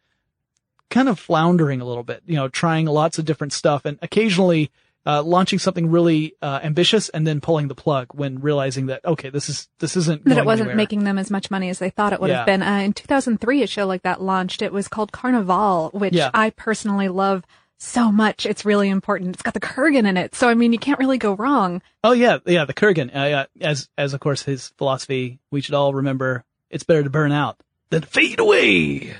kind 0.90 1.10
of 1.10 1.20
floundering 1.20 1.82
a 1.82 1.86
little 1.86 2.04
bit, 2.04 2.22
you 2.26 2.36
know, 2.36 2.48
trying 2.48 2.86
lots 2.86 3.18
of 3.20 3.26
different 3.26 3.54
stuff 3.54 3.86
and 3.86 3.98
occasionally, 4.02 4.72
uh, 5.06 5.22
launching 5.22 5.60
something 5.60 5.92
really, 5.92 6.34
uh, 6.42 6.60
ambitious 6.64 7.10
and 7.10 7.28
then 7.28 7.42
pulling 7.42 7.68
the 7.68 7.76
plug 7.76 8.08
when 8.14 8.40
realizing 8.40 8.86
that, 8.86 9.04
okay, 9.04 9.30
this 9.30 9.50
is, 9.50 9.68
this 9.80 9.98
isn't 9.98 10.24
that 10.26 10.38
it 10.38 10.46
wasn't 10.46 10.62
anywhere. 10.68 10.76
making 10.78 11.04
them 11.04 11.18
as 11.18 11.30
much 11.30 11.52
money 11.52 11.70
as 11.70 11.80
they 11.80 11.90
thought 11.90 12.14
it 12.14 12.22
would 12.22 12.30
Yeah. 12.30 12.38
have 12.38 12.46
been. 12.46 12.64
Uh, 12.64 12.78
in 12.78 12.94
2003, 12.94 13.64
a 13.64 13.68
show 13.68 13.86
like 13.86 14.04
that 14.04 14.22
launched. 14.22 14.62
It 14.62 14.72
was 14.72 14.88
called 14.88 15.12
Carnival, 15.12 15.90
which 15.94 16.14
Yeah. 16.14 16.30
I 16.34 16.52
personally 16.52 17.10
love 17.10 17.44
so 17.84 18.12
much. 18.12 18.46
It's 18.46 18.66
really 18.66 18.90
important. 18.90 19.36
It's 19.36 19.44
got 19.44 19.54
the 19.54 19.60
Kurgan 19.60 20.08
in 20.08 20.18
it. 20.18 20.36
So, 20.36 20.48
I 20.50 20.54
mean, 20.54 20.74
you 20.74 20.80
can't 20.80 21.00
really 21.00 21.18
go 21.18 21.34
wrong. 21.34 21.82
Oh 22.04 22.14
yeah, 22.14 22.40
yeah, 22.46 22.66
the 22.66 22.74
Kurgan. 22.74 23.16
Uh, 23.16 23.26
yeah, 23.26 23.46
as 23.62 23.90
as 23.98 24.14
of 24.14 24.20
course 24.20 24.42
his 24.44 24.70
philosophy, 24.78 25.40
we 25.52 25.62
should 25.62 25.76
all 25.76 25.94
remember: 25.94 26.46
it's 26.70 26.84
better 26.84 27.04
to 27.04 27.10
burn 27.10 27.32
out 27.32 27.62
than 27.90 28.02
fade 28.02 28.40
away. 28.40 29.14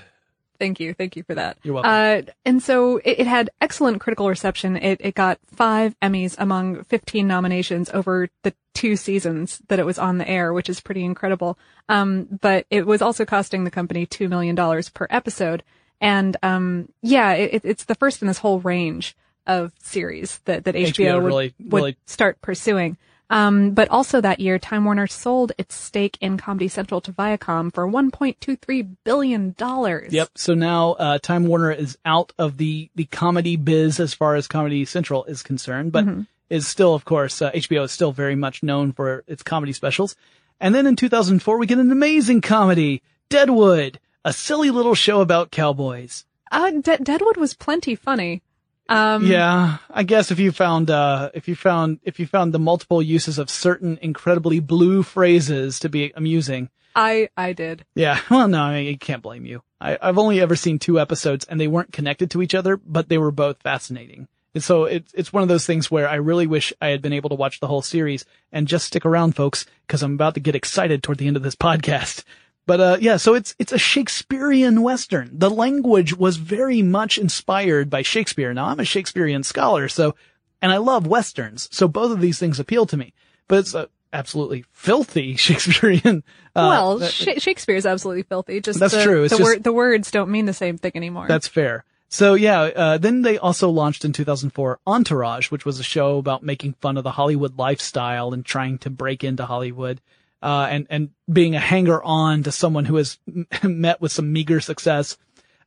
Thank 0.60 0.80
you. 0.80 0.94
Thank 0.94 1.18
you 1.18 1.24
for 1.24 1.36
that. 1.36 1.58
You're 1.64 1.74
welcome. 1.74 1.92
Uh, 1.92 2.32
and 2.46 2.64
so 2.64 2.98
it, 2.98 3.20
it 3.20 3.28
had 3.28 3.50
excellent 3.60 4.00
critical 4.00 4.30
reception. 4.30 4.78
It, 4.78 5.02
it 5.02 5.14
got 5.14 5.40
five 5.48 5.94
Emmys 6.00 6.36
among 6.38 6.84
15 6.86 7.28
nominations 7.28 7.90
over 7.90 8.30
the 8.44 8.54
two 8.74 8.96
seasons 8.96 9.62
that 9.68 9.80
it 9.80 9.86
was 9.86 10.00
on 10.00 10.20
the 10.20 10.30
air, 10.30 10.54
which 10.54 10.70
is 10.70 10.80
pretty 10.80 11.04
incredible. 11.04 11.58
Um, 11.90 12.40
but 12.40 12.66
it 12.70 12.86
was 12.86 13.02
also 13.02 13.26
costing 13.26 13.66
the 13.66 13.72
company 13.72 14.06
$2 14.06 14.30
million 14.30 14.56
per 14.94 15.08
episode. 15.10 15.64
And, 16.04 16.36
um, 16.44 16.90
yeah, 17.02 17.32
it, 17.32 17.62
it's 17.64 17.86
the 17.86 17.96
first 17.96 18.22
in 18.22 18.28
this 18.28 18.38
whole 18.40 18.60
range 18.60 19.16
of 19.48 19.72
series 19.80 20.40
that, 20.46 20.66
that 20.66 20.76
HBO, 20.76 20.92
HBO 20.94 21.16
would, 21.16 21.24
really- 21.28 21.54
would 21.60 21.74
really- 21.74 21.98
start 22.06 22.42
pursuing. 22.42 22.98
Um, 23.30 23.72
but 23.72 23.90
also 23.90 24.20
that 24.22 24.42
year, 24.42 24.60
Time 24.60 24.84
Warner 24.86 25.08
sold 25.08 25.54
its 25.58 25.74
stake 25.74 26.18
in 26.20 26.38
Comedy 26.38 26.68
Central 26.68 27.00
to 27.02 27.12
Viacom 27.14 27.74
for 27.74 27.88
$1.23 27.88 28.96
billion. 29.06 29.56
Yep. 29.58 30.30
So 30.36 30.54
now 30.54 30.92
uh, 30.92 31.18
Time 31.20 31.48
Warner 31.48 31.72
is 31.72 31.98
out 32.06 32.34
of 32.38 32.58
the 32.58 32.92
the 32.94 33.06
comedy 33.06 33.56
biz 33.56 34.00
as 34.00 34.14
far 34.14 34.36
as 34.36 34.48
Comedy 34.48 34.86
Central 34.86 35.24
is 35.24 35.42
concerned, 35.42 35.94
but 35.94 36.06
is 36.50 36.68
still, 36.68 36.94
of 36.94 37.06
course, 37.06 37.42
uh, 37.42 37.50
HBO 37.52 37.86
is 37.86 37.92
still 37.92 38.12
very 38.12 38.36
much 38.36 38.62
known 38.62 38.92
for 38.92 39.24
its 39.26 39.42
comedy 39.42 39.74
specials. 39.74 40.16
And 40.60 40.76
then 40.76 40.86
in 40.86 40.96
2004, 40.96 41.58
we 41.58 41.66
get 41.66 41.80
an 41.80 41.92
amazing 41.92 42.42
comedy, 42.42 43.02
Deadwood, 43.30 44.00
a 44.26 44.34
silly 44.34 44.70
little 44.72 44.96
show 44.96 45.22
about 45.22 45.52
cowboys. 45.52 46.26
Uh, 46.52 46.72
De- 46.72 46.98
Deadwood 46.98 47.38
was 47.38 47.54
plenty 47.54 47.96
funny. 47.96 48.42
Um, 48.90 49.26
Yeah, 49.26 49.78
I 49.90 50.04
guess 50.04 50.30
if 50.30 50.40
you 50.40 50.52
found 50.52 50.92
uh 50.92 51.32
if 51.34 51.48
you 51.48 51.56
found 51.56 52.00
if 52.04 52.20
you 52.20 52.28
found 52.28 52.54
the 52.54 52.60
multiple 52.60 53.02
uses 53.02 53.40
of 53.40 53.50
certain 53.50 53.98
incredibly 54.02 54.60
blue 54.60 55.04
phrases 55.04 55.80
to 55.80 55.90
be 55.90 56.12
amusing. 56.16 56.70
I, 56.96 57.30
I 57.36 57.54
did. 57.54 57.86
Yeah, 57.96 58.20
well 58.30 58.48
no, 58.48 58.62
I, 58.62 58.90
I 58.90 58.98
can't 59.00 59.24
blame 59.24 59.46
you. 59.46 59.64
I, 59.82 59.98
I've 60.02 60.18
only 60.18 60.42
ever 60.42 60.56
seen 60.56 60.80
two 60.80 61.00
episodes 61.00 61.46
and 61.46 61.60
they 61.60 61.68
weren't 61.68 61.94
connected 61.94 62.30
to 62.32 62.42
each 62.42 62.54
other, 62.54 62.78
but 62.78 63.10
they 63.10 63.18
were 63.18 63.32
both 63.32 63.62
fascinating. 63.62 64.28
And 64.54 64.64
so 64.64 64.84
it's 64.84 65.12
it's 65.16 65.34
one 65.34 65.44
of 65.44 65.50
those 65.50 65.66
things 65.66 65.90
where 65.90 66.08
I 66.08 66.16
really 66.16 66.46
wish 66.46 66.74
I 66.82 66.88
had 66.90 67.02
been 67.02 67.14
able 67.14 67.30
to 67.30 67.36
watch 67.36 67.60
the 67.62 67.68
whole 67.68 67.82
series 67.82 68.26
and 68.52 68.68
just 68.68 68.86
stick 68.86 69.06
around 69.06 69.36
folks 69.36 69.66
because 69.88 70.04
I'm 70.04 70.14
about 70.14 70.34
to 70.36 70.40
get 70.42 70.56
excited 70.56 71.02
toward 71.02 71.18
the 71.20 71.28
end 71.28 71.38
of 71.38 71.44
this 71.44 71.56
podcast. 71.68 72.26
But 72.66 72.80
uh 72.80 72.98
yeah, 73.02 73.18
so 73.18 73.34
it's 73.34 73.56
it's 73.60 73.72
a 73.72 73.78
Shakespearean 73.78 74.82
western. 74.82 75.30
The 75.34 75.50
language 75.50 76.16
was 76.16 76.38
very 76.38 76.82
much 76.82 77.18
inspired 77.18 77.90
by 77.90 78.02
Shakespeare. 78.02 78.54
Now 78.54 78.68
I'm 78.68 78.80
a 78.80 78.86
Shakespearean 78.86 79.44
scholar, 79.44 79.90
so 79.90 80.16
and 80.62 80.72
I 80.72 80.78
love 80.78 81.06
westerns, 81.06 81.68
so 81.72 81.88
both 81.88 82.12
of 82.12 82.22
these 82.22 82.40
things 82.40 82.60
appeal 82.60 82.86
to 82.86 82.98
me. 82.98 83.14
But 83.48 83.60
it's 83.60 83.74
a 83.74 83.90
absolutely 84.14 84.64
filthy 84.72 85.36
Shakespearean. 85.38 86.24
Uh, 86.56 86.70
well, 86.70 87.02
Sh- 87.02 87.40
Shakespeare 87.40 87.76
is 87.76 87.86
absolutely 87.86 88.24
filthy. 88.24 88.62
Just 88.62 88.80
That's 88.80 88.94
the, 88.94 89.04
true. 89.04 89.24
It's 89.24 89.34
the, 89.34 89.40
just- 89.40 89.48
word, 89.48 89.64
the 89.64 89.74
words 89.74 90.12
don't 90.12 90.30
mean 90.30 90.46
the 90.46 90.54
same 90.54 90.78
thing 90.78 90.94
anymore. 90.96 91.28
That's 91.28 91.48
fair. 91.48 91.84
So 92.08 92.36
yeah, 92.36 92.62
uh, 92.62 92.98
then 93.00 93.24
they 93.24 93.40
also 93.40 93.70
launched 93.72 94.06
in 94.06 94.14
2004 94.14 94.80
Entourage, 94.86 95.50
which 95.50 95.66
was 95.66 95.80
a 95.80 95.84
show 95.84 96.20
about 96.20 96.44
making 96.44 96.74
fun 96.74 96.96
of 96.96 97.04
the 97.04 97.12
Hollywood 97.12 97.58
lifestyle 97.58 98.34
and 98.34 98.46
trying 98.46 98.78
to 98.80 98.92
break 98.92 99.24
into 99.24 99.48
Hollywood, 99.48 100.00
uh, 100.44 100.68
and, 100.70 100.88
and 100.90 101.10
being 101.32 101.56
a 101.56 101.60
hanger 101.60 102.04
on 102.04 102.44
to 102.44 102.52
someone 102.52 102.84
who 102.84 102.98
has 102.98 103.18
met 103.64 104.02
with 104.02 104.12
some 104.12 104.34
meager 104.34 104.60
success. 104.60 105.18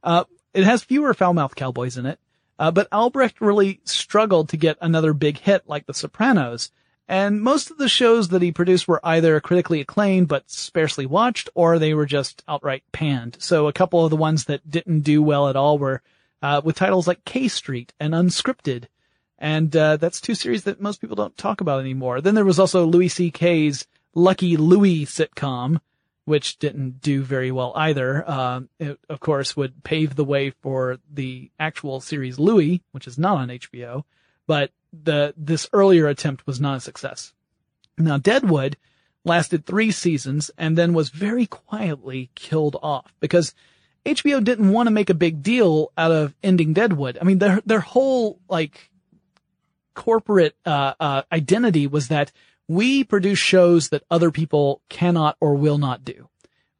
Uh, 0.02 0.24
it 0.52 0.64
has 0.64 0.84
fewer 0.84 1.14
foul-mouthed 1.14 1.56
cowboys 1.56 1.96
in 1.96 2.04
it, 2.04 2.20
uh, 2.58 2.70
but 2.70 2.86
Albrecht 2.92 3.40
really 3.40 3.80
struggled 3.84 4.50
to 4.50 4.58
get 4.58 4.76
another 4.82 5.14
big 5.14 5.38
hit 5.38 5.66
like 5.66 5.86
The 5.86 5.94
Sopranos. 5.94 6.70
And 7.08 7.40
most 7.40 7.70
of 7.70 7.78
the 7.78 7.88
shows 7.88 8.28
that 8.28 8.42
he 8.42 8.52
produced 8.52 8.86
were 8.86 9.00
either 9.02 9.40
critically 9.40 9.80
acclaimed 9.80 10.28
but 10.28 10.50
sparsely 10.50 11.06
watched, 11.06 11.48
or 11.54 11.78
they 11.78 11.94
were 11.94 12.06
just 12.06 12.42
outright 12.46 12.82
panned. 12.92 13.38
So 13.40 13.68
a 13.68 13.72
couple 13.72 14.04
of 14.04 14.10
the 14.10 14.16
ones 14.16 14.44
that 14.44 14.70
didn't 14.70 15.00
do 15.00 15.22
well 15.22 15.48
at 15.48 15.56
all 15.56 15.78
were 15.78 16.02
uh, 16.42 16.60
with 16.62 16.76
titles 16.76 17.06
like 17.06 17.24
K 17.24 17.48
Street 17.48 17.94
and 17.98 18.12
Unscripted. 18.12 18.86
And 19.38 19.74
uh, 19.74 19.96
that's 19.96 20.20
two 20.20 20.34
series 20.34 20.64
that 20.64 20.80
most 20.80 21.00
people 21.00 21.16
don't 21.16 21.36
talk 21.36 21.60
about 21.60 21.80
anymore. 21.80 22.20
Then 22.20 22.34
there 22.34 22.44
was 22.44 22.58
also 22.58 22.84
Louis 22.84 23.08
C.K.'s 23.08 23.86
Lucky 24.16 24.56
Louie 24.56 25.04
sitcom, 25.04 25.78
which 26.24 26.58
didn't 26.58 27.02
do 27.02 27.22
very 27.22 27.52
well 27.52 27.72
either. 27.76 28.28
Um, 28.28 28.70
it, 28.80 28.98
of 29.10 29.20
course, 29.20 29.56
would 29.56 29.84
pave 29.84 30.16
the 30.16 30.24
way 30.24 30.50
for 30.50 30.98
the 31.12 31.50
actual 31.60 32.00
series 32.00 32.38
Louie, 32.38 32.82
which 32.92 33.06
is 33.06 33.18
not 33.18 33.36
on 33.36 33.48
HBO. 33.48 34.04
But 34.46 34.72
the 34.90 35.34
this 35.36 35.68
earlier 35.72 36.08
attempt 36.08 36.46
was 36.46 36.58
not 36.58 36.78
a 36.78 36.80
success. 36.80 37.34
Now, 37.98 38.16
Deadwood 38.16 38.78
lasted 39.22 39.66
three 39.66 39.90
seasons 39.90 40.50
and 40.56 40.78
then 40.78 40.94
was 40.94 41.10
very 41.10 41.44
quietly 41.44 42.30
killed 42.34 42.76
off 42.82 43.12
because 43.20 43.54
HBO 44.06 44.42
didn't 44.42 44.72
want 44.72 44.86
to 44.86 44.92
make 44.92 45.10
a 45.10 45.14
big 45.14 45.42
deal 45.42 45.92
out 45.98 46.12
of 46.12 46.34
ending 46.42 46.72
Deadwood. 46.72 47.18
I 47.20 47.24
mean, 47.24 47.38
their 47.38 47.60
their 47.66 47.80
whole 47.80 48.40
like 48.48 48.90
corporate 49.92 50.56
uh, 50.64 50.94
uh, 50.98 51.22
identity 51.30 51.86
was 51.86 52.08
that 52.08 52.32
we 52.68 53.04
produce 53.04 53.38
shows 53.38 53.88
that 53.90 54.02
other 54.10 54.30
people 54.30 54.80
cannot 54.88 55.36
or 55.40 55.54
will 55.54 55.78
not 55.78 56.04
do. 56.04 56.28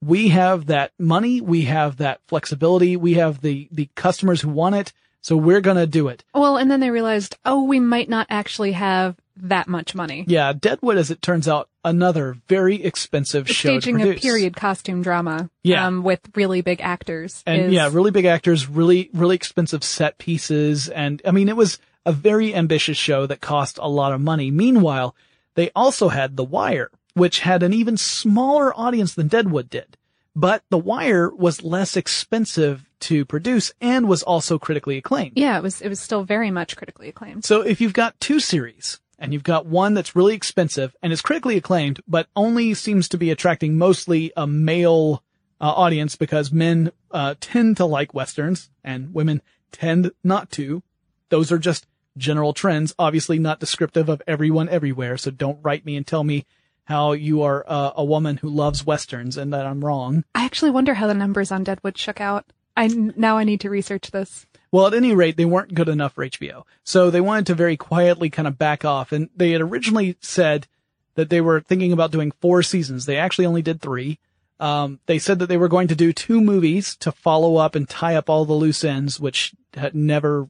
We 0.03 0.29
have 0.29 0.66
that 0.66 0.92
money, 0.99 1.40
we 1.40 1.62
have 1.62 1.96
that 1.99 2.20
flexibility, 2.29 2.96
we 2.96 3.14
have 3.14 3.40
the 3.40 3.68
the 3.72 3.88
customers 3.94 4.40
who 4.42 4.51
want 4.51 4.75
it, 4.75 4.92
so 5.22 5.37
we're 5.37 5.61
gonna 5.61 5.87
do 5.87 6.09
it. 6.09 6.22
well, 6.35 6.57
and 6.57 6.70
then 6.70 6.81
they 6.81 6.90
realized, 6.90 7.37
oh, 7.44 7.64
we 7.64 7.81
might 7.81 8.09
not 8.09 8.27
actually 8.31 8.72
have 8.72 9.16
that 9.38 9.68
much 9.68 9.94
money. 9.94 10.25
Yeah, 10.29 10.53
Deadwood, 10.55 10.96
as 10.96 11.11
it 11.11 11.20
turns 11.20 11.46
out, 11.49 11.68
another 11.85 12.37
very 12.49 12.83
expensive 12.83 13.46
show 13.49 13.75
to 13.75 13.81
Staging 13.83 14.01
a 14.01 14.14
period 14.14 14.57
costume 14.57 15.03
drama, 15.03 15.51
Yeah. 15.62 15.87
um, 15.87 16.03
with 16.03 16.20
really 16.35 16.62
big 16.62 16.81
actors. 16.81 17.42
and 17.46 17.66
is- 17.66 17.72
yeah, 17.72 17.88
really 17.92 18.11
big 18.11 18.25
actors, 18.25 18.66
really, 18.68 19.11
really 19.12 19.35
expensive 19.37 19.85
set 19.85 20.16
pieces. 20.18 20.88
And 20.88 21.20
I 21.27 21.33
mean, 21.33 21.49
it 21.49 21.57
was 21.57 21.79
a 22.07 22.12
very 22.12 22.55
ambitious 22.55 22.96
show 22.96 23.27
that 23.27 23.40
cost 23.40 23.79
a 23.79 23.88
lot 23.88 24.12
of 24.12 24.20
money. 24.22 24.51
Meanwhile, 24.51 25.14
they 25.57 25.71
also 25.75 26.09
had 26.09 26.37
The 26.37 26.45
Wire, 26.45 26.90
which 27.14 27.40
had 27.40 27.62
an 27.62 27.73
even 27.73 27.97
smaller 27.97 28.73
audience 28.79 29.14
than 29.14 29.27
Deadwood 29.29 29.69
did. 29.69 29.97
But 30.35 30.62
The 30.71 30.79
Wire 30.79 31.35
was 31.35 31.64
less 31.64 31.97
expensive 31.97 32.85
to 33.01 33.25
produce 33.25 33.73
and 33.81 34.09
was 34.09 34.23
also 34.23 34.59
critically 34.59 34.97
acclaimed. 34.99 35.33
yeah, 35.37 35.59
it 35.59 35.62
was 35.62 35.83
it 35.83 35.88
was 35.88 36.01
still 36.01 36.25
very 36.25 36.51
much 36.51 36.77
critically 36.77 37.09
acclaimed. 37.09 37.45
So 37.45 37.61
if 37.62 37.81
you've 37.81 37.92
got 37.92 38.19
two 38.21 38.38
series 38.40 39.01
and 39.19 39.33
you've 39.33 39.42
got 39.45 39.66
one 39.66 39.95
that's 39.95 40.14
really 40.16 40.35
expensive 40.35 40.95
and 41.03 41.12
is 41.12 41.23
critically 41.23 41.57
acclaimed, 41.57 42.01
but 42.07 42.29
only 42.37 42.75
seems 42.75 43.09
to 43.09 43.19
be 43.19 43.31
attracting 43.31 43.77
mostly 43.79 44.33
a 44.37 44.47
male 44.47 45.23
uh, 45.61 45.71
audience 45.71 46.16
because 46.16 46.53
men 46.53 46.90
uh, 47.11 47.35
tend 47.40 47.77
to 47.79 47.87
like 47.87 48.12
westerns 48.14 48.71
and 48.85 49.14
women 49.14 49.40
tend 49.73 50.11
not 50.23 50.51
to. 50.53 50.83
Those 51.31 51.51
are 51.51 51.59
just 51.59 51.87
general 52.16 52.52
trends, 52.52 52.94
obviously 52.98 53.38
not 53.38 53.61
descriptive 53.61 54.09
of 54.09 54.22
everyone 54.26 54.68
everywhere. 54.68 55.16
So 55.16 55.31
don't 55.31 55.59
write 55.62 55.85
me 55.85 55.96
and 55.96 56.07
tell 56.07 56.24
me 56.24 56.46
how 56.85 57.12
you 57.12 57.42
are 57.42 57.64
uh, 57.66 57.92
a 57.96 58.05
woman 58.05 58.37
who 58.38 58.48
loves 58.48 58.87
westerns 58.87 59.37
and 59.37 59.52
that 59.52 59.66
I'm 59.66 59.85
wrong. 59.85 60.24
I 60.35 60.44
actually 60.44 60.70
wonder 60.70 60.94
how 60.94 61.07
the 61.07 61.14
numbers 61.14 61.50
on 61.50 61.64
Deadwood 61.64 61.98
shook 61.98 62.20
out. 62.20 62.46
I 62.76 62.88
now 62.88 63.38
I 63.38 63.44
need 63.44 63.61
to 63.61 63.70
research 63.70 64.11
this. 64.11 64.46
Well, 64.70 64.87
at 64.87 64.94
any 64.94 65.14
rate, 65.14 65.37
they 65.37 65.44
weren't 65.44 65.74
good 65.74 65.88
enough 65.88 66.14
for 66.14 66.26
HBO. 66.26 66.64
So 66.85 67.11
they 67.11 67.20
wanted 67.20 67.46
to 67.46 67.55
very 67.55 67.76
quietly 67.76 68.31
kind 68.31 68.46
of 68.46 68.59
back 68.59 68.85
off. 68.85 69.12
And 69.12 69.31
they 69.35 69.52
had 69.52 69.62
originally 69.62 70.16
said 70.20 70.66
that 71.14 71.31
they 71.31 71.40
were 71.40 71.61
thinking 71.61 71.92
about 71.92 72.12
doing 72.12 72.33
four 72.40 72.62
seasons. 72.62 73.07
They 73.07 73.16
actually 73.16 73.46
only 73.46 73.62
did 73.62 73.81
three. 73.81 74.18
Um, 74.59 75.00
they 75.07 75.18
said 75.18 75.38
that 75.38 75.46
they 75.46 75.57
were 75.57 75.68
going 75.68 75.88
to 75.88 75.94
do 75.94 76.12
two 76.12 76.40
movies 76.40 76.96
to 76.96 77.12
follow 77.12 77.57
up 77.57 77.74
and 77.74 77.88
tie 77.88 78.16
up 78.16 78.31
all 78.31 78.44
the 78.44 78.55
loose 78.55 78.85
ends, 78.85 79.20
which 79.20 79.55
had 79.74 79.94
never, 79.94 80.48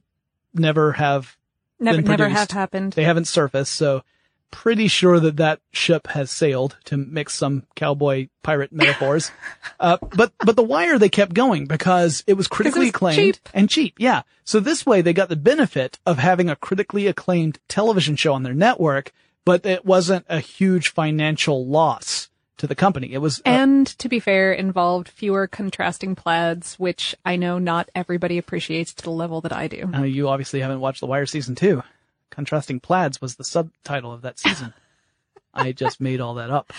never 0.53 0.93
have, 0.93 1.37
Never 1.79 2.01
never 2.01 2.29
have 2.29 2.51
happened. 2.51 2.93
they 2.93 3.03
haven't 3.03 3.25
surfaced. 3.25 3.73
So 3.73 4.03
pretty 4.51 4.87
sure 4.87 5.19
that 5.19 5.37
that 5.37 5.59
ship 5.71 6.07
has 6.07 6.31
sailed 6.31 6.77
to 6.85 6.97
mix 6.97 7.33
some 7.33 7.63
cowboy 7.75 8.27
pirate 8.43 8.71
metaphors. 8.71 9.31
uh, 9.79 9.97
but, 10.15 10.33
but 10.39 10.55
the 10.55 10.63
wire 10.63 10.97
they 10.97 11.09
kept 11.09 11.33
going 11.33 11.65
because 11.65 12.23
it 12.27 12.33
was 12.33 12.47
critically 12.47 12.81
was 12.81 12.89
acclaimed 12.89 13.35
cheap. 13.35 13.49
and 13.53 13.69
cheap. 13.69 13.95
Yeah. 13.99 14.23
So 14.43 14.59
this 14.59 14.85
way 14.85 15.01
they 15.01 15.13
got 15.13 15.29
the 15.29 15.35
benefit 15.35 15.99
of 16.05 16.17
having 16.17 16.49
a 16.49 16.55
critically 16.55 17.07
acclaimed 17.07 17.59
television 17.67 18.15
show 18.15 18.33
on 18.33 18.43
their 18.43 18.53
network, 18.53 19.11
but 19.45 19.65
it 19.65 19.85
wasn't 19.85 20.25
a 20.29 20.39
huge 20.39 20.89
financial 20.93 21.67
loss 21.67 22.29
to 22.57 22.67
the 22.67 22.75
company. 22.75 23.13
It 23.13 23.19
was, 23.19 23.39
uh, 23.39 23.49
and 23.49 23.87
to 23.99 24.09
be 24.09 24.19
fair, 24.19 24.51
involved 24.51 25.07
fewer 25.09 25.47
contrasting 25.47 26.15
plaids, 26.15 26.75
which 26.75 27.15
I 27.25 27.35
know 27.35 27.59
not 27.59 27.89
everybody 27.95 28.37
appreciates 28.37 28.93
to 28.95 29.03
the 29.03 29.11
level 29.11 29.41
that 29.41 29.53
I 29.53 29.67
do. 29.67 29.89
uh, 29.93 30.03
you 30.03 30.27
obviously 30.29 30.61
haven't 30.61 30.79
watched 30.79 30.99
The 30.99 31.07
Wire 31.07 31.25
season 31.25 31.55
two. 31.55 31.83
Contrasting 32.29 32.79
Plaids 32.79 33.21
was 33.21 33.35
the 33.35 33.43
subtitle 33.43 34.11
of 34.11 34.21
that 34.21 34.37
season. 34.39 34.73
I 35.53 35.71
just 35.71 35.99
made 35.99 36.21
all 36.21 36.35
that 36.35 36.49
up. 36.51 36.71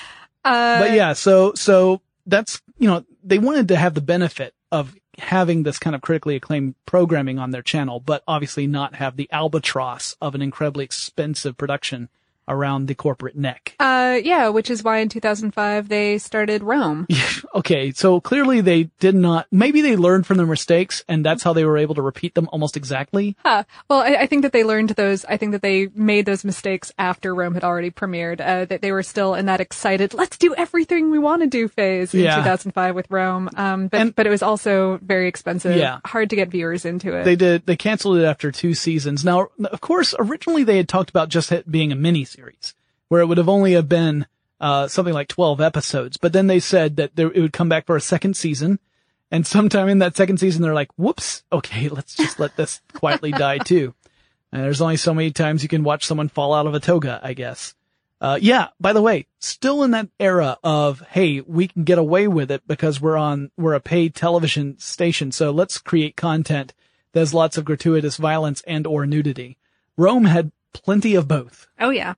Uh, 0.44 0.80
but 0.80 0.92
yeah, 0.92 1.12
so 1.14 1.52
so 1.54 2.00
that's 2.26 2.62
you 2.78 2.88
know 2.88 3.04
they 3.24 3.38
wanted 3.38 3.68
to 3.68 3.76
have 3.76 3.94
the 3.94 4.00
benefit 4.00 4.54
of 4.70 4.94
having 5.18 5.64
this 5.64 5.78
kind 5.78 5.96
of 5.96 6.02
critically 6.02 6.36
acclaimed 6.36 6.76
programming 6.86 7.38
on 7.38 7.50
their 7.50 7.62
channel, 7.62 7.98
but 7.98 8.22
obviously 8.28 8.66
not 8.66 8.94
have 8.94 9.16
the 9.16 9.28
albatross 9.32 10.16
of 10.20 10.34
an 10.34 10.42
incredibly 10.42 10.84
expensive 10.84 11.56
production 11.56 12.08
around 12.48 12.86
the 12.86 12.94
corporate 12.94 13.36
neck. 13.36 13.74
uh, 13.78 14.18
yeah, 14.22 14.48
which 14.48 14.70
is 14.70 14.82
why 14.82 14.98
in 14.98 15.08
2005 15.08 15.88
they 15.88 16.18
started 16.18 16.62
Rome. 16.62 17.06
Okay, 17.54 17.92
so 17.92 18.20
clearly 18.20 18.60
they 18.60 18.84
did 19.00 19.14
not. 19.14 19.46
Maybe 19.50 19.80
they 19.80 19.96
learned 19.96 20.26
from 20.26 20.36
their 20.36 20.46
mistakes, 20.46 21.02
and 21.08 21.24
that's 21.24 21.42
how 21.42 21.52
they 21.52 21.64
were 21.64 21.78
able 21.78 21.94
to 21.96 22.02
repeat 22.02 22.34
them 22.34 22.48
almost 22.52 22.76
exactly. 22.76 23.36
Huh. 23.44 23.64
Well, 23.88 24.00
I, 24.00 24.14
I 24.16 24.26
think 24.26 24.42
that 24.42 24.52
they 24.52 24.64
learned 24.64 24.90
those. 24.90 25.24
I 25.24 25.36
think 25.38 25.52
that 25.52 25.62
they 25.62 25.88
made 25.94 26.26
those 26.26 26.44
mistakes 26.44 26.92
after 26.98 27.34
Rome 27.34 27.54
had 27.54 27.64
already 27.64 27.90
premiered. 27.90 28.40
Uh, 28.40 28.64
that 28.66 28.82
they 28.82 28.92
were 28.92 29.02
still 29.02 29.34
in 29.34 29.46
that 29.46 29.60
excited, 29.60 30.14
let's 30.14 30.36
do 30.36 30.54
everything 30.56 31.10
we 31.10 31.18
want 31.18 31.42
to 31.42 31.48
do 31.48 31.68
phase 31.68 32.14
in 32.14 32.20
Yeah. 32.20 32.36
2005 32.36 32.94
with 32.94 33.10
Rome. 33.10 33.48
Um, 33.56 33.88
but 33.88 34.00
And- 34.00 34.14
but 34.14 34.26
it 34.26 34.30
was 34.30 34.42
also 34.42 34.98
very 35.02 35.26
expensive. 35.26 35.76
Yeah. 35.76 35.98
hard 36.04 36.30
to 36.30 36.36
get 36.36 36.48
viewers 36.50 36.84
into 36.84 37.12
it. 37.16 37.24
They 37.24 37.36
did. 37.36 37.66
They 37.66 37.76
canceled 37.76 38.18
it 38.18 38.24
after 38.24 38.52
two 38.52 38.74
seasons. 38.74 39.24
Now, 39.24 39.48
of 39.64 39.80
course, 39.80 40.14
originally 40.18 40.64
they 40.64 40.76
had 40.76 40.88
talked 40.88 41.10
about 41.10 41.28
just 41.28 41.50
it 41.50 41.68
being 41.70 41.92
a 41.92 41.96
mini 41.96 42.24
series, 42.38 42.74
where 43.08 43.20
it 43.20 43.26
would 43.26 43.38
have 43.38 43.48
only 43.48 43.72
have 43.72 43.88
been 43.88 44.26
uh, 44.60 44.86
something 44.86 45.14
like 45.14 45.28
twelve 45.28 45.60
episodes. 45.60 46.16
But 46.16 46.32
then 46.32 46.46
they 46.46 46.60
said 46.60 46.96
that 46.96 47.16
there, 47.16 47.32
it 47.32 47.40
would 47.40 47.52
come 47.52 47.68
back 47.68 47.86
for 47.86 47.96
a 47.96 48.00
second 48.00 48.36
season, 48.36 48.78
and 49.30 49.44
sometime 49.46 49.88
in 49.88 49.98
that 49.98 50.16
second 50.16 50.38
season, 50.38 50.62
they're 50.62 50.74
like, 50.74 50.90
"Whoops, 50.96 51.42
okay, 51.50 51.88
let's 51.96 52.14
just 52.14 52.38
let 52.38 52.56
this 52.56 52.80
quietly 52.94 53.32
die 53.32 53.58
too." 53.64 53.94
And 54.52 54.62
there's 54.62 54.80
only 54.80 54.96
so 54.96 55.12
many 55.12 55.32
times 55.32 55.62
you 55.62 55.68
can 55.68 55.82
watch 55.82 56.06
someone 56.06 56.28
fall 56.28 56.54
out 56.54 56.66
of 56.66 56.74
a 56.74 56.80
toga, 56.80 57.20
I 57.22 57.34
guess. 57.34 57.74
Uh, 58.20 58.38
yeah, 58.40 58.68
by 58.80 58.92
the 58.92 59.02
way, 59.02 59.26
still 59.38 59.82
in 59.82 59.90
that 59.92 60.08
era 60.18 60.58
of, 60.64 61.00
hey, 61.10 61.40
we 61.42 61.68
can 61.68 61.84
get 61.84 61.98
away 61.98 62.26
with 62.26 62.50
it 62.50 62.66
because 62.66 63.00
we're 63.00 63.16
on, 63.16 63.50
we're 63.56 63.74
a 63.74 63.80
paid 63.80 64.14
television 64.14 64.76
station. 64.78 65.30
So 65.30 65.50
let's 65.50 65.78
create 65.78 66.16
content 66.16 66.72
that 67.12 67.20
has 67.20 67.34
lots 67.34 67.58
of 67.58 67.64
gratuitous 67.64 68.16
violence 68.16 68.62
and 68.66 68.86
or 68.86 69.06
nudity. 69.06 69.58
Rome 69.96 70.24
had 70.24 70.50
plenty 70.72 71.14
of 71.14 71.28
both. 71.28 71.68
oh 71.78 71.90
yeah. 71.90 72.14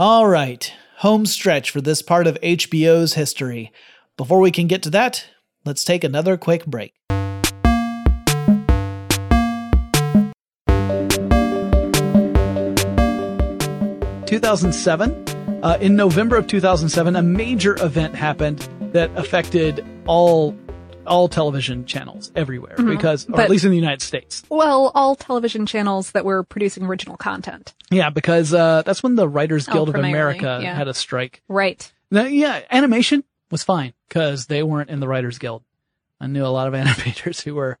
All 0.00 0.28
right, 0.28 0.72
home 0.98 1.26
stretch 1.26 1.72
for 1.72 1.80
this 1.80 2.02
part 2.02 2.28
of 2.28 2.40
HBO's 2.40 3.14
history. 3.14 3.72
Before 4.16 4.38
we 4.38 4.52
can 4.52 4.68
get 4.68 4.80
to 4.84 4.90
that, 4.90 5.26
let's 5.64 5.82
take 5.82 6.04
another 6.04 6.36
quick 6.36 6.64
break. 6.66 6.94
Two 14.26 14.38
thousand 14.38 14.72
seven. 14.72 15.24
Uh, 15.64 15.76
in 15.80 15.96
November 15.96 16.36
of 16.36 16.46
2007, 16.46 17.16
a 17.16 17.22
major 17.22 17.74
event 17.82 18.14
happened 18.14 18.68
that 18.92 19.10
affected 19.16 19.84
all 20.06 20.56
all 21.08 21.28
television 21.28 21.84
channels 21.86 22.30
everywhere 22.36 22.76
because, 22.76 23.24
or 23.24 23.26
Mm-hmm. 23.26 23.32
But- 23.32 23.40
at 23.44 23.50
least 23.50 23.64
in 23.64 23.70
the 23.70 23.76
United 23.76 24.02
States. 24.02 24.42
Well, 24.48 24.92
all 24.94 25.16
television 25.16 25.66
channels 25.66 26.12
that 26.12 26.24
were 26.24 26.42
producing 26.44 26.84
original 26.84 27.16
content. 27.16 27.74
Yeah, 27.90 28.10
because 28.10 28.54
uh, 28.54 28.82
that's 28.86 29.02
when 29.02 29.16
the 29.16 29.28
Writers 29.28 29.66
Guild 29.66 29.88
of 29.88 29.96
Oh, 29.96 29.98
primarily, 30.00 30.38
America 30.38 30.60
yeah. 30.62 30.74
had 30.74 30.86
a 30.88 30.94
strike. 30.94 31.42
Right. 31.48 31.90
Now, 32.10 32.24
yeah, 32.26 32.60
animation 32.70 33.24
was 33.50 33.64
fine 33.64 33.94
because 34.08 34.46
they 34.46 34.62
weren't 34.62 34.90
in 34.90 35.00
the 35.00 35.08
Writers 35.08 35.38
Guild. 35.38 35.62
I 36.20 36.26
knew 36.26 36.44
a 36.44 36.48
lot 36.48 36.68
of 36.68 36.74
animators 36.86 37.42
who 37.42 37.54
were 37.54 37.78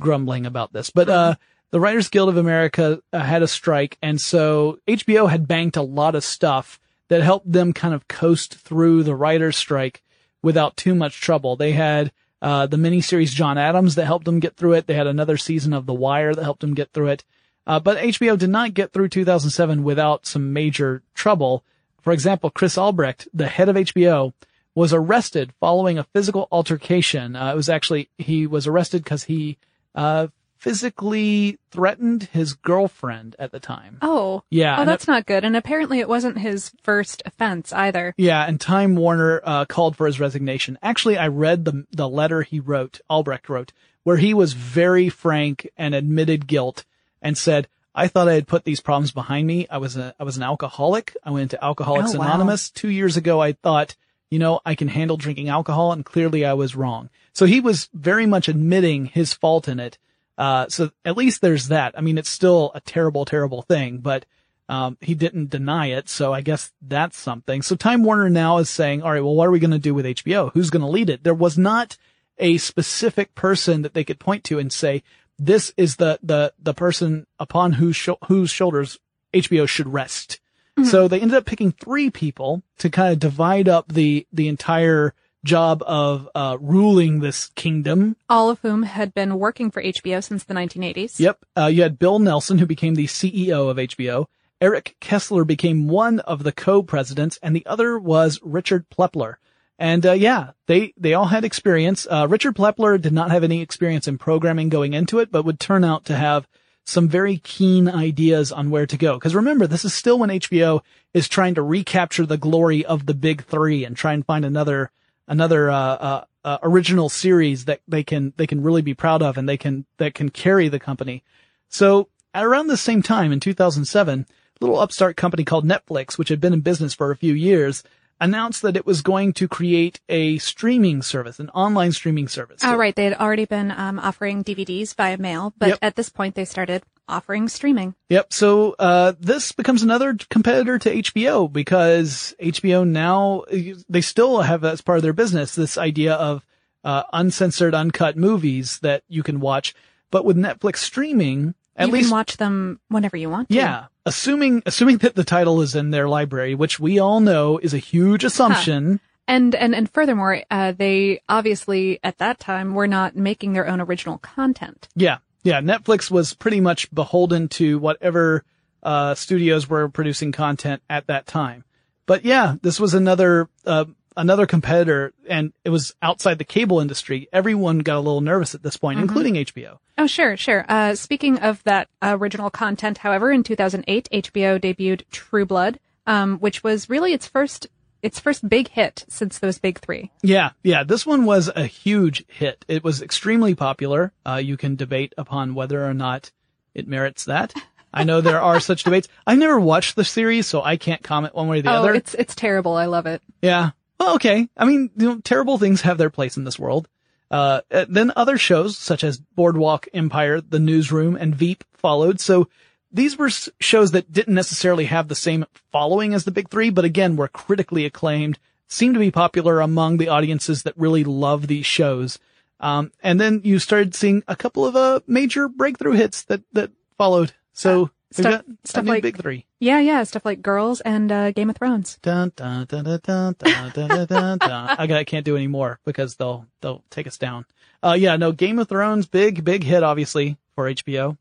grumbling 0.00 0.46
about 0.46 0.72
this, 0.72 0.90
but 0.90 1.08
uh, 1.08 1.34
the 1.70 1.80
Writers 1.80 2.08
Guild 2.08 2.28
of 2.28 2.36
America 2.36 3.00
uh, 3.12 3.20
had 3.20 3.42
a 3.42 3.48
strike, 3.48 3.96
and 4.02 4.20
so 4.20 4.78
HBO 4.88 5.28
had 5.30 5.46
banked 5.48 5.76
a 5.76 5.82
lot 5.82 6.14
of 6.14 6.24
stuff 6.24 6.80
that 7.08 7.22
helped 7.22 7.50
them 7.50 7.72
kind 7.72 7.94
of 7.94 8.08
coast 8.08 8.54
through 8.54 9.02
the 9.02 9.14
writers' 9.14 9.56
strike 9.56 10.02
without 10.42 10.76
too 10.76 10.94
much 10.94 11.20
trouble. 11.20 11.54
They 11.56 11.72
had 11.72 12.12
uh, 12.44 12.66
the 12.66 12.76
miniseries 12.76 13.30
John 13.30 13.56
Adams 13.56 13.94
that 13.94 14.04
helped 14.04 14.26
them 14.26 14.38
get 14.38 14.54
through 14.54 14.74
it. 14.74 14.86
They 14.86 14.92
had 14.92 15.06
another 15.06 15.38
season 15.38 15.72
of 15.72 15.86
The 15.86 15.94
Wire 15.94 16.34
that 16.34 16.44
helped 16.44 16.60
them 16.60 16.74
get 16.74 16.92
through 16.92 17.08
it. 17.08 17.24
Uh, 17.66 17.80
but 17.80 17.96
HBO 17.96 18.36
did 18.36 18.50
not 18.50 18.74
get 18.74 18.92
through 18.92 19.08
2007 19.08 19.82
without 19.82 20.26
some 20.26 20.52
major 20.52 21.02
trouble. 21.14 21.64
For 22.02 22.12
example, 22.12 22.50
Chris 22.50 22.76
Albrecht, 22.76 23.28
the 23.32 23.46
head 23.46 23.70
of 23.70 23.76
HBO, 23.76 24.34
was 24.74 24.92
arrested 24.92 25.54
following 25.58 25.96
a 25.96 26.04
physical 26.04 26.46
altercation. 26.52 27.34
Uh, 27.34 27.50
it 27.50 27.56
was 27.56 27.70
actually, 27.70 28.10
he 28.18 28.46
was 28.46 28.66
arrested 28.66 29.02
because 29.04 29.24
he, 29.24 29.56
uh, 29.94 30.26
physically 30.64 31.58
threatened 31.70 32.24
his 32.32 32.54
girlfriend 32.54 33.36
at 33.38 33.52
the 33.52 33.60
time. 33.60 33.98
Oh. 34.02 34.42
Yeah, 34.50 34.80
Oh, 34.80 34.84
that's 34.84 35.06
not 35.06 35.26
good. 35.26 35.44
And 35.44 35.56
apparently 35.56 36.00
it 36.00 36.08
wasn't 36.08 36.38
his 36.38 36.72
first 36.82 37.22
offense 37.26 37.72
either. 37.72 38.14
Yeah, 38.16 38.44
and 38.46 38.60
Time 38.60 38.96
Warner 38.96 39.40
uh, 39.44 39.64
called 39.66 39.94
for 39.96 40.06
his 40.06 40.18
resignation. 40.18 40.78
Actually, 40.82 41.16
I 41.18 41.28
read 41.28 41.64
the 41.64 41.86
the 41.92 42.08
letter 42.08 42.42
he 42.42 42.60
wrote, 42.60 43.00
Albrecht 43.08 43.48
wrote, 43.48 43.72
where 44.02 44.16
he 44.16 44.34
was 44.34 44.54
very 44.54 45.08
frank 45.08 45.68
and 45.76 45.94
admitted 45.94 46.46
guilt 46.46 46.84
and 47.22 47.36
said, 47.38 47.68
"I 47.94 48.08
thought 48.08 48.28
I 48.28 48.34
had 48.34 48.46
put 48.48 48.64
these 48.64 48.80
problems 48.80 49.12
behind 49.12 49.46
me. 49.46 49.66
I 49.70 49.78
was 49.78 49.96
a 49.96 50.14
I 50.18 50.24
was 50.24 50.36
an 50.36 50.42
alcoholic. 50.42 51.14
I 51.24 51.30
went 51.30 51.50
to 51.52 51.62
Alcoholics 51.64 52.14
Oh, 52.14 52.18
wow. 52.18 52.24
Anonymous 52.26 52.70
two 52.70 52.88
years 52.90 53.16
ago. 53.16 53.40
I 53.40 53.52
thought." 53.52 53.96
You 54.30 54.40
know, 54.40 54.60
I 54.66 54.74
can 54.74 54.88
handle 54.88 55.16
drinking 55.16 55.48
alcohol 55.48 55.92
and 55.92 56.04
clearly 56.04 56.44
I 56.44 56.54
was 56.54 56.74
wrong. 56.74 57.08
So 57.34 57.44
he 57.46 57.60
was 57.60 57.88
very 57.94 58.26
much 58.26 58.48
admitting 58.48 59.04
his 59.06 59.32
fault 59.32 59.68
in 59.68 59.78
it. 59.78 59.96
Uh, 60.36 60.68
so 60.68 60.90
at 61.04 61.16
least 61.16 61.40
there's 61.40 61.68
that. 61.68 61.94
I 61.96 62.00
mean, 62.00 62.18
it's 62.18 62.28
still 62.28 62.72
a 62.74 62.80
terrible, 62.80 63.24
terrible 63.24 63.62
thing, 63.62 63.98
but 63.98 64.26
um, 64.68 64.96
he 65.00 65.14
didn't 65.14 65.50
deny 65.50 65.86
it, 65.86 66.08
so 66.08 66.32
I 66.32 66.40
guess 66.40 66.72
that's 66.80 67.18
something. 67.18 67.62
So 67.62 67.76
Time 67.76 68.02
Warner 68.02 68.30
now 68.30 68.58
is 68.58 68.70
saying, 68.70 69.02
all 69.02 69.12
right, 69.12 69.22
well, 69.22 69.34
what 69.34 69.46
are 69.46 69.52
we 69.52 69.60
going 69.60 69.70
to 69.70 69.78
do 69.78 69.94
with 69.94 70.06
HBO? 70.06 70.52
Who's 70.52 70.70
going 70.70 70.82
to 70.82 70.88
lead 70.88 71.10
it? 71.10 71.22
There 71.22 71.34
was 71.34 71.58
not 71.58 71.96
a 72.38 72.56
specific 72.58 73.34
person 73.34 73.82
that 73.82 73.94
they 73.94 74.04
could 74.04 74.18
point 74.18 74.42
to 74.44 74.58
and 74.58 74.72
say, 74.72 75.02
this 75.38 75.72
is 75.76 75.96
the, 75.96 76.18
the, 76.22 76.52
the 76.58 76.74
person 76.74 77.26
upon 77.38 77.72
whose, 77.72 77.96
sho- 77.96 78.18
whose 78.26 78.50
shoulders 78.50 78.98
HBO 79.32 79.68
should 79.68 79.92
rest. 79.92 80.40
So 80.82 81.06
they 81.06 81.20
ended 81.20 81.36
up 81.36 81.44
picking 81.44 81.70
three 81.70 82.10
people 82.10 82.64
to 82.78 82.90
kind 82.90 83.12
of 83.12 83.20
divide 83.20 83.68
up 83.68 83.92
the, 83.92 84.26
the 84.32 84.48
entire 84.48 85.14
job 85.44 85.82
of, 85.86 86.28
uh, 86.34 86.56
ruling 86.60 87.20
this 87.20 87.50
kingdom. 87.54 88.16
All 88.28 88.50
of 88.50 88.60
whom 88.60 88.82
had 88.82 89.14
been 89.14 89.38
working 89.38 89.70
for 89.70 89.82
HBO 89.82 90.22
since 90.22 90.44
the 90.44 90.54
1980s. 90.54 91.20
Yep. 91.20 91.44
Uh, 91.56 91.66
you 91.66 91.82
had 91.82 91.98
Bill 91.98 92.18
Nelson, 92.18 92.58
who 92.58 92.66
became 92.66 92.94
the 92.94 93.06
CEO 93.06 93.70
of 93.70 93.76
HBO. 93.76 94.26
Eric 94.60 94.96
Kessler 95.00 95.44
became 95.44 95.88
one 95.88 96.20
of 96.20 96.42
the 96.42 96.52
co-presidents, 96.52 97.38
and 97.42 97.54
the 97.54 97.66
other 97.66 97.98
was 97.98 98.40
Richard 98.42 98.88
Plepler. 98.88 99.36
And 99.78 100.06
uh, 100.06 100.12
yeah, 100.12 100.52
they 100.66 100.94
they 100.96 101.14
all 101.14 101.26
had 101.26 101.44
experience. 101.44 102.06
Uh, 102.08 102.26
Richard 102.30 102.54
Plepler 102.54 103.00
did 103.00 103.12
not 103.12 103.30
have 103.30 103.42
any 103.42 103.60
experience 103.60 104.06
in 104.06 104.18
programming 104.18 104.68
going 104.68 104.94
into 104.94 105.18
it, 105.18 105.32
but 105.32 105.44
would 105.44 105.58
turn 105.58 105.82
out 105.82 106.04
to 106.06 106.16
have 106.16 106.46
some 106.84 107.08
very 107.08 107.38
keen 107.38 107.88
ideas 107.88 108.52
on 108.52 108.70
where 108.70 108.86
to 108.86 108.96
go. 108.96 109.14
Because 109.14 109.34
remember, 109.34 109.66
this 109.66 109.84
is 109.84 109.92
still 109.92 110.18
when 110.18 110.30
HBO 110.30 110.82
is 111.12 111.28
trying 111.28 111.54
to 111.54 111.62
recapture 111.62 112.26
the 112.26 112.36
glory 112.36 112.84
of 112.84 113.06
the 113.06 113.14
big 113.14 113.44
three 113.44 113.84
and 113.84 113.96
try 113.96 114.12
and 114.12 114.24
find 114.24 114.44
another 114.44 114.90
another 115.26 115.70
uh, 115.70 115.76
uh, 115.76 116.24
uh, 116.44 116.58
original 116.62 117.08
series 117.08 117.64
that 117.64 117.80
they 117.88 118.02
can 118.02 118.32
they 118.36 118.46
can 118.46 118.62
really 118.62 118.82
be 118.82 118.94
proud 118.94 119.22
of 119.22 119.36
and 119.38 119.48
they 119.48 119.56
can 119.56 119.86
that 119.98 120.14
can 120.14 120.28
carry 120.28 120.68
the 120.68 120.78
company. 120.78 121.22
So 121.68 122.08
at 122.32 122.44
around 122.44 122.66
the 122.66 122.76
same 122.76 123.02
time 123.02 123.32
in 123.32 123.40
2007, 123.40 124.26
a 124.28 124.64
little 124.64 124.78
upstart 124.78 125.16
company 125.16 125.44
called 125.44 125.64
Netflix, 125.64 126.18
which 126.18 126.28
had 126.28 126.40
been 126.40 126.52
in 126.52 126.60
business 126.60 126.94
for 126.94 127.10
a 127.10 127.16
few 127.16 127.32
years, 127.34 127.82
announced 128.20 128.62
that 128.62 128.76
it 128.76 128.86
was 128.86 129.02
going 129.02 129.32
to 129.34 129.48
create 129.48 130.00
a 130.08 130.38
streaming 130.38 131.02
service, 131.02 131.38
an 131.40 131.50
online 131.50 131.92
streaming 131.92 132.28
service. 132.28 132.60
Oh, 132.62 132.76
right. 132.76 132.94
They 132.94 133.04
had 133.04 133.14
already 133.14 133.44
been 133.44 133.70
um, 133.70 133.98
offering 133.98 134.44
DVDs 134.44 134.94
via 134.94 135.18
mail, 135.18 135.52
but 135.58 135.68
Yep. 135.70 135.78
at 135.82 135.96
this 135.96 136.08
point 136.08 136.34
they 136.34 136.44
started 136.44 136.82
offering 137.08 137.48
streaming. 137.48 137.94
Yep. 138.08 138.32
So 138.32 138.74
uh, 138.78 139.12
this 139.18 139.52
becomes 139.52 139.82
another 139.82 140.16
competitor 140.30 140.78
to 140.78 140.96
HBO 140.96 141.52
because 141.52 142.34
HBO 142.40 142.86
now 142.86 143.44
they 143.88 144.00
still 144.00 144.42
have 144.42 144.64
as 144.64 144.80
part 144.80 144.96
of 144.96 145.02
their 145.02 145.12
business 145.12 145.54
this 145.54 145.78
idea 145.78 146.14
of 146.14 146.44
uh, 146.84 147.04
uncensored, 147.12 147.74
uncut 147.74 148.16
movies 148.16 148.78
that 148.80 149.02
you 149.08 149.22
can 149.22 149.40
watch, 149.40 149.74
but 150.10 150.24
with 150.24 150.36
Netflix 150.36 150.78
streaming, 150.78 151.54
at 151.76 151.88
you 151.88 151.92
least 151.94 152.08
can 152.08 152.16
watch 152.16 152.36
them 152.36 152.80
whenever 152.88 153.16
you 153.16 153.30
want 153.30 153.48
to. 153.48 153.54
yeah, 153.54 153.86
assuming 154.06 154.62
assuming 154.66 154.98
that 154.98 155.14
the 155.14 155.24
title 155.24 155.60
is 155.60 155.74
in 155.74 155.90
their 155.90 156.08
library, 156.08 156.54
which 156.54 156.78
we 156.78 156.98
all 156.98 157.20
know 157.20 157.58
is 157.58 157.74
a 157.74 157.78
huge 157.78 158.24
assumption. 158.24 159.00
And, 159.26 159.54
and, 159.54 159.74
and 159.74 159.90
furthermore, 159.90 160.42
uh, 160.50 160.72
they 160.72 161.22
obviously 161.30 161.98
at 162.04 162.18
that 162.18 162.38
time 162.38 162.74
were 162.74 162.86
not 162.86 163.16
making 163.16 163.54
their 163.54 163.66
own 163.66 163.80
original 163.80 164.18
content. 164.18 164.86
Yeah. 164.94 165.18
Yeah. 165.44 165.60
Netflix 165.60 166.10
was 166.10 166.34
pretty 166.34 166.60
much 166.60 166.92
beholden 166.92 167.48
to 167.50 167.78
whatever, 167.78 168.44
uh, 168.82 169.14
studios 169.14 169.68
were 169.68 169.88
producing 169.88 170.32
content 170.32 170.82
at 170.90 171.06
that 171.06 171.26
time. 171.26 171.64
But 172.06 172.24
yeah, 172.24 172.56
this 172.60 172.80
was 172.80 172.92
another, 172.92 173.48
uh, 173.64 173.86
another 174.16 174.46
competitor 174.46 175.12
and 175.28 175.52
it 175.64 175.70
was 175.70 175.94
outside 176.02 176.38
the 176.38 176.44
cable 176.44 176.80
industry. 176.80 177.28
Everyone 177.32 177.78
got 177.78 177.96
a 177.96 178.00
little 178.00 178.20
nervous 178.20 178.54
at 178.54 178.62
this 178.62 178.76
point, 178.76 179.00
including 179.00 179.34
HBO. 179.34 179.78
Oh, 179.96 180.06
sure, 180.06 180.36
sure. 180.36 180.64
Uh, 180.68 180.94
speaking 180.94 181.38
of 181.38 181.62
that 181.64 181.88
original 182.02 182.50
content, 182.50 182.98
however, 182.98 183.30
in 183.30 183.42
2008, 183.42 184.08
HBO 184.12 184.60
debuted 184.60 185.02
True 185.10 185.46
Blood, 185.46 185.78
um, 186.06 186.38
which 186.38 186.62
was 186.64 186.90
really 186.90 187.12
its 187.12 187.26
first, 187.26 187.68
its 188.04 188.20
first 188.20 188.46
big 188.46 188.68
hit 188.68 189.04
since 189.08 189.38
those 189.38 189.58
big 189.58 189.80
three. 189.80 190.12
Yeah. 190.22 190.50
Yeah. 190.62 190.84
This 190.84 191.06
one 191.06 191.24
was 191.24 191.50
a 191.56 191.64
huge 191.64 192.24
hit. 192.28 192.64
It 192.68 192.84
was 192.84 193.00
extremely 193.00 193.54
popular. 193.54 194.12
Uh, 194.26 194.34
you 194.34 194.58
can 194.58 194.76
debate 194.76 195.14
upon 195.16 195.54
whether 195.54 195.84
or 195.84 195.94
not 195.94 196.30
it 196.74 196.86
merits 196.86 197.24
that. 197.24 197.54
I 197.94 198.04
know 198.04 198.20
there 198.20 198.42
are 198.42 198.60
such 198.60 198.84
debates. 198.84 199.08
I've 199.26 199.38
never 199.38 199.58
watched 199.58 199.96
the 199.96 200.04
series, 200.04 200.46
so 200.46 200.62
I 200.62 200.76
can't 200.76 201.02
comment 201.02 201.34
one 201.34 201.48
way 201.48 201.60
or 201.60 201.62
the 201.62 201.70
oh, 201.70 201.76
other. 201.76 201.94
it's, 201.94 202.12
it's 202.14 202.34
terrible. 202.34 202.74
I 202.76 202.84
love 202.84 203.06
it. 203.06 203.22
Yeah. 203.40 203.70
Well, 203.98 204.16
okay. 204.16 204.48
I 204.56 204.66
mean, 204.66 204.90
you 204.96 205.06
know, 205.06 205.20
terrible 205.20 205.56
things 205.56 205.80
have 205.80 205.96
their 205.96 206.10
place 206.10 206.36
in 206.36 206.44
this 206.44 206.58
world. 206.58 206.88
Uh, 207.30 207.62
uh, 207.70 207.86
then 207.88 208.12
other 208.16 208.36
shows 208.36 208.76
such 208.76 209.02
as 209.02 209.16
Boardwalk 209.16 209.88
Empire, 209.94 210.42
The 210.42 210.58
Newsroom, 210.58 211.16
and 211.16 211.34
Veep 211.34 211.64
followed. 211.72 212.20
So 212.20 212.48
these 212.94 213.18
were 213.18 213.28
shows 213.60 213.90
that 213.90 214.12
didn't 214.12 214.34
necessarily 214.34 214.84
have 214.84 215.08
the 215.08 215.16
same 215.16 215.44
following 215.72 216.14
as 216.14 216.24
the 216.24 216.30
big 216.30 216.48
three, 216.48 216.70
but 216.70 216.84
again, 216.84 217.16
were 217.16 217.28
critically 217.28 217.84
acclaimed, 217.84 218.38
seemed 218.68 218.94
to 218.94 219.00
be 219.00 219.10
popular 219.10 219.60
among 219.60 219.96
the 219.96 220.08
audiences 220.08 220.62
that 220.62 220.78
really 220.78 221.02
love 221.02 221.48
these 221.48 221.66
shows. 221.66 222.20
Um, 222.60 222.92
and 223.02 223.20
then 223.20 223.40
you 223.42 223.58
started 223.58 223.96
seeing 223.96 224.22
a 224.28 224.36
couple 224.36 224.64
of, 224.64 224.76
uh, 224.76 225.00
major 225.08 225.48
breakthrough 225.48 225.92
hits 225.92 226.22
that, 226.22 226.42
that 226.52 226.70
followed. 226.96 227.32
So, 227.52 227.84
uh, 227.84 227.88
stuff, 228.12 228.42
stuff 228.62 228.86
like 228.86 229.02
big 229.02 229.18
three. 229.18 229.44
Yeah, 229.58 229.80
yeah, 229.80 230.04
stuff 230.04 230.24
like 230.24 230.40
Girls 230.40 230.80
and 230.80 231.10
uh, 231.10 231.32
Game 231.32 231.50
of 231.50 231.56
Thrones. 231.56 231.98
Dun, 232.02 232.32
dun, 232.36 232.66
dun, 232.66 232.84
dun, 232.84 233.00
dun, 233.02 233.36
dun, 233.72 234.06
dun, 234.06 234.38
dun. 234.38 234.40
I, 234.50 234.76
I 234.78 235.04
can't 235.04 235.24
do 235.24 235.36
any 235.36 235.48
more 235.48 235.80
because 235.84 236.14
they'll 236.14 236.46
they'll 236.60 236.84
take 236.90 237.08
us 237.08 237.18
down. 237.18 237.44
Uh, 237.82 237.96
yeah, 237.98 238.16
no, 238.16 238.30
Game 238.30 238.60
of 238.60 238.68
Thrones, 238.68 239.06
big 239.06 239.44
big 239.44 239.64
hit, 239.64 239.82
obviously 239.82 240.36
for 240.54 240.70
HBO. 240.70 241.16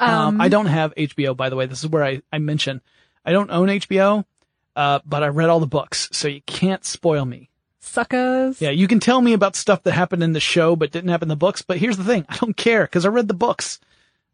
Um, 0.00 0.10
Um, 0.10 0.40
I 0.40 0.48
don't 0.48 0.66
have 0.66 0.94
HBO, 0.96 1.36
by 1.36 1.48
the 1.48 1.56
way. 1.56 1.66
This 1.66 1.80
is 1.84 1.88
where 1.90 2.04
I 2.04 2.22
I 2.32 2.38
mention 2.38 2.80
I 3.24 3.32
don't 3.32 3.50
own 3.50 3.68
HBO, 3.68 4.24
uh, 4.76 5.00
but 5.04 5.22
I 5.22 5.28
read 5.28 5.48
all 5.48 5.60
the 5.60 5.66
books, 5.66 6.08
so 6.12 6.28
you 6.28 6.40
can't 6.46 6.84
spoil 6.84 7.24
me. 7.24 7.50
Suckers. 7.80 8.60
Yeah, 8.60 8.70
you 8.70 8.86
can 8.86 9.00
tell 9.00 9.20
me 9.20 9.32
about 9.32 9.56
stuff 9.56 9.82
that 9.84 9.92
happened 9.92 10.22
in 10.22 10.32
the 10.34 10.40
show 10.40 10.76
but 10.76 10.90
didn't 10.92 11.10
happen 11.10 11.26
in 11.26 11.30
the 11.30 11.36
books. 11.36 11.62
But 11.62 11.78
here's 11.78 11.96
the 11.96 12.04
thing, 12.04 12.26
I 12.28 12.36
don't 12.36 12.56
care 12.56 12.82
because 12.84 13.04
I 13.06 13.08
read 13.08 13.28
the 13.28 13.34
books. 13.34 13.80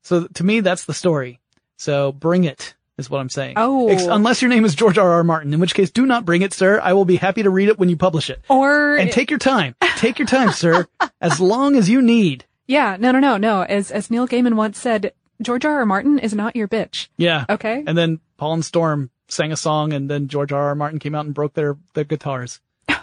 So 0.02 0.26
to 0.26 0.44
me, 0.44 0.60
that's 0.60 0.84
the 0.84 0.92
story. 0.94 1.38
So 1.76 2.12
bring 2.12 2.44
it 2.44 2.74
is 2.98 3.08
what 3.08 3.20
I'm 3.20 3.28
saying. 3.30 3.54
Oh. 3.56 3.88
Ex- 3.88 4.04
unless 4.04 4.42
your 4.42 4.48
name 4.48 4.64
is 4.64 4.74
George 4.74 4.98
R. 4.98 5.12
R. 5.12 5.24
Martin, 5.24 5.54
in 5.54 5.60
which 5.60 5.74
case 5.74 5.90
do 5.90 6.04
not 6.04 6.24
bring 6.24 6.42
it, 6.42 6.52
sir. 6.52 6.80
I 6.80 6.92
will 6.92 7.04
be 7.04 7.16
happy 7.16 7.42
to 7.42 7.50
read 7.50 7.68
it 7.68 7.78
when 7.78 7.88
you 7.88 7.96
publish 7.96 8.28
it. 8.30 8.40
Or, 8.48 8.96
And 8.96 9.10
take 9.10 9.30
your 9.30 9.38
time. 9.38 9.74
Take 9.96 10.18
your 10.18 10.28
time, 10.28 10.50
sir. 10.52 10.86
As 11.20 11.40
long 11.40 11.74
as 11.76 11.88
you 11.88 12.02
need. 12.02 12.44
yeah, 12.66 12.96
no, 13.00 13.12
no, 13.12 13.18
no, 13.18 13.36
no. 13.36 13.62
As, 13.62 13.90
as 13.90 14.10
Neil 14.10 14.28
Gaiman 14.28 14.54
once 14.54 14.78
said, 14.78 15.12
George 15.42 15.64
R. 15.64 15.76
R. 15.76 15.86
Martin 15.86 16.18
is 16.18 16.34
not 16.34 16.56
your 16.56 16.68
bitch. 16.68 17.08
Yeah. 17.16 17.44
Okay. 17.48 17.82
And 17.86 17.96
then 17.96 18.20
Paul 18.36 18.54
and 18.54 18.64
Storm 18.64 19.10
sang 19.28 19.52
a 19.52 19.56
song 19.56 19.92
and 19.92 20.10
then 20.10 20.28
George 20.28 20.52
R. 20.52 20.68
R. 20.68 20.74
Martin 20.74 20.98
came 20.98 21.14
out 21.14 21.24
and 21.24 21.34
broke 21.34 21.54
their, 21.54 21.76
their 21.94 22.04
guitars. 22.04 22.60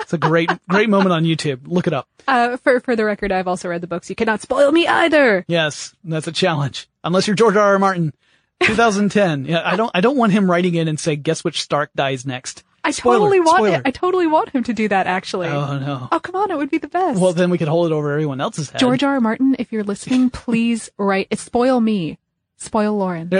It's 0.00 0.12
a 0.12 0.18
great, 0.18 0.50
great 0.68 0.88
moment 0.88 1.12
on 1.12 1.22
YouTube. 1.22 1.60
Look 1.64 1.86
it 1.86 1.92
up. 1.92 2.08
Uh, 2.26 2.56
for 2.56 2.80
for 2.80 2.96
the 2.96 3.04
record, 3.04 3.30
I've 3.30 3.46
also 3.46 3.68
read 3.68 3.80
the 3.80 3.86
books. 3.86 4.10
You 4.10 4.16
cannot 4.16 4.42
spoil 4.42 4.72
me 4.72 4.86
either. 4.86 5.44
Yes, 5.46 5.94
that's 6.02 6.26
a 6.26 6.32
challenge. 6.32 6.88
Unless 7.04 7.28
you're 7.28 7.36
George 7.36 7.54
R. 7.54 7.74
R. 7.74 7.78
Martin. 7.78 8.12
2010. 8.62 9.46
Yeah, 9.46 9.62
I 9.64 9.76
don't, 9.76 9.90
I 9.94 10.00
don't 10.00 10.16
want 10.16 10.32
him 10.32 10.50
writing 10.50 10.74
in 10.74 10.86
and 10.86 10.98
say, 10.98 11.16
guess 11.16 11.42
which 11.42 11.62
Stark 11.62 11.90
dies 11.94 12.24
next. 12.24 12.62
I 12.84 12.90
Spoiler, 12.90 13.18
totally 13.18 13.40
want 13.40 13.56
spoiler. 13.58 13.76
it. 13.76 13.82
I 13.84 13.90
totally 13.92 14.26
want 14.26 14.48
him 14.50 14.64
to 14.64 14.72
do 14.72 14.88
that. 14.88 15.06
Actually. 15.06 15.48
Oh 15.48 15.78
no. 15.78 16.08
Oh, 16.10 16.18
come 16.20 16.34
on, 16.36 16.50
it 16.50 16.56
would 16.56 16.70
be 16.70 16.78
the 16.78 16.88
best. 16.88 17.20
Well, 17.20 17.32
then 17.32 17.50
we 17.50 17.58
could 17.58 17.68
hold 17.68 17.86
it 17.90 17.94
over 17.94 18.10
everyone 18.12 18.40
else's 18.40 18.70
head. 18.70 18.80
George 18.80 19.02
R. 19.04 19.14
R. 19.14 19.20
Martin, 19.20 19.54
if 19.58 19.70
you're 19.72 19.84
listening, 19.84 20.30
please 20.44 20.90
write. 20.98 21.38
Spoil 21.38 21.80
me, 21.80 22.18
spoil 22.56 22.96
Lauren. 22.96 23.30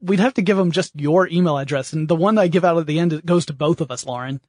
We'd 0.00 0.20
have 0.20 0.34
to 0.34 0.42
give 0.42 0.58
him 0.58 0.70
just 0.70 0.92
your 0.98 1.28
email 1.28 1.58
address, 1.58 1.92
and 1.92 2.08
the 2.08 2.14
one 2.16 2.38
I 2.38 2.48
give 2.48 2.64
out 2.64 2.78
at 2.78 2.86
the 2.86 2.98
end 2.98 3.12
it 3.12 3.26
goes 3.26 3.46
to 3.46 3.52
both 3.52 3.80
of 3.80 3.90
us, 3.90 4.04
Lauren. 4.06 4.40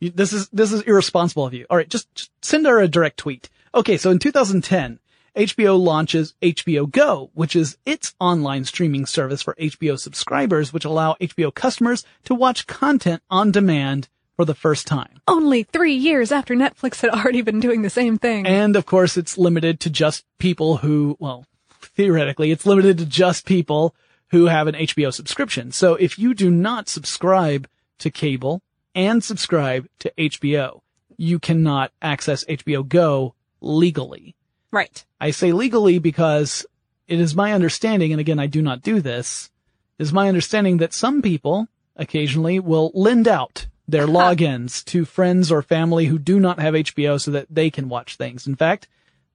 You- 0.00 0.10
This 0.10 0.32
is 0.32 0.48
this 0.48 0.72
is 0.72 0.82
irresponsible 0.82 1.44
of 1.46 1.54
you. 1.54 1.66
All 1.70 1.76
right, 1.76 1.88
just, 1.88 2.12
just 2.14 2.30
send 2.42 2.66
her 2.66 2.80
a 2.80 2.88
direct 2.88 3.16
tweet. 3.16 3.48
Okay, 3.74 3.96
so 3.96 4.10
in 4.10 4.18
2010, 4.18 4.98
HBO 5.36 5.82
launches 5.82 6.34
HBO 6.42 6.90
Go, 6.90 7.30
which 7.32 7.56
is 7.56 7.78
its 7.86 8.14
online 8.20 8.64
streaming 8.64 9.06
service 9.06 9.40
for 9.40 9.54
HBO 9.54 9.98
subscribers, 9.98 10.72
which 10.72 10.84
allow 10.84 11.16
HBO 11.20 11.54
customers 11.54 12.04
to 12.24 12.34
watch 12.34 12.66
content 12.66 13.22
on 13.30 13.50
demand 13.50 14.08
for 14.36 14.44
the 14.44 14.54
first 14.54 14.86
time. 14.86 15.20
Only 15.26 15.62
three 15.62 15.94
years 15.94 16.32
after 16.32 16.54
Netflix 16.54 17.00
had 17.00 17.10
already 17.10 17.40
been 17.40 17.60
doing 17.60 17.82
the 17.82 17.90
same 17.90 18.18
thing. 18.18 18.46
And 18.46 18.76
of 18.76 18.84
course, 18.84 19.16
it's 19.16 19.38
limited 19.38 19.80
to 19.80 19.90
just 19.90 20.24
people 20.38 20.78
who, 20.78 21.16
well, 21.18 21.46
theoretically, 21.80 22.50
it's 22.50 22.66
limited 22.66 22.98
to 22.98 23.06
just 23.06 23.46
people 23.46 23.94
who 24.32 24.46
have 24.46 24.66
an 24.66 24.74
HBO 24.74 25.12
subscription. 25.12 25.72
So 25.72 25.94
if 25.94 26.18
you 26.18 26.34
do 26.34 26.50
not 26.50 26.88
subscribe 26.88 27.68
to 27.98 28.10
cable 28.10 28.62
and 28.94 29.24
subscribe 29.24 29.88
to 30.00 30.12
HBO, 30.18 30.80
you 31.16 31.38
cannot 31.38 31.92
access 32.02 32.44
HBO 32.44 32.86
Go 32.86 33.34
legally. 33.60 34.34
Right. 34.72 35.04
I 35.20 35.30
say 35.30 35.52
legally 35.52 35.98
because 35.98 36.66
it 37.06 37.20
is 37.20 37.34
my 37.36 37.52
understanding, 37.52 38.12
and 38.12 38.20
again, 38.20 38.38
I 38.38 38.46
do 38.46 38.62
not 38.62 38.82
do 38.82 39.00
this, 39.00 39.50
is 39.98 40.12
my 40.12 40.28
understanding 40.28 40.78
that 40.78 40.92
some 40.92 41.22
people 41.22 41.68
occasionally 41.96 42.58
will 42.58 42.90
lend 42.94 43.28
out 43.28 43.66
their 43.86 44.06
logins 44.18 44.84
to 44.86 45.04
friends 45.04 45.52
or 45.52 45.62
family 45.62 46.06
who 46.06 46.18
do 46.18 46.40
not 46.40 46.58
have 46.58 46.74
HBO 46.74 47.20
so 47.20 47.30
that 47.32 47.46
they 47.50 47.70
can 47.70 47.88
watch 47.88 48.16
things. 48.16 48.46
In 48.46 48.56
fact, 48.56 48.88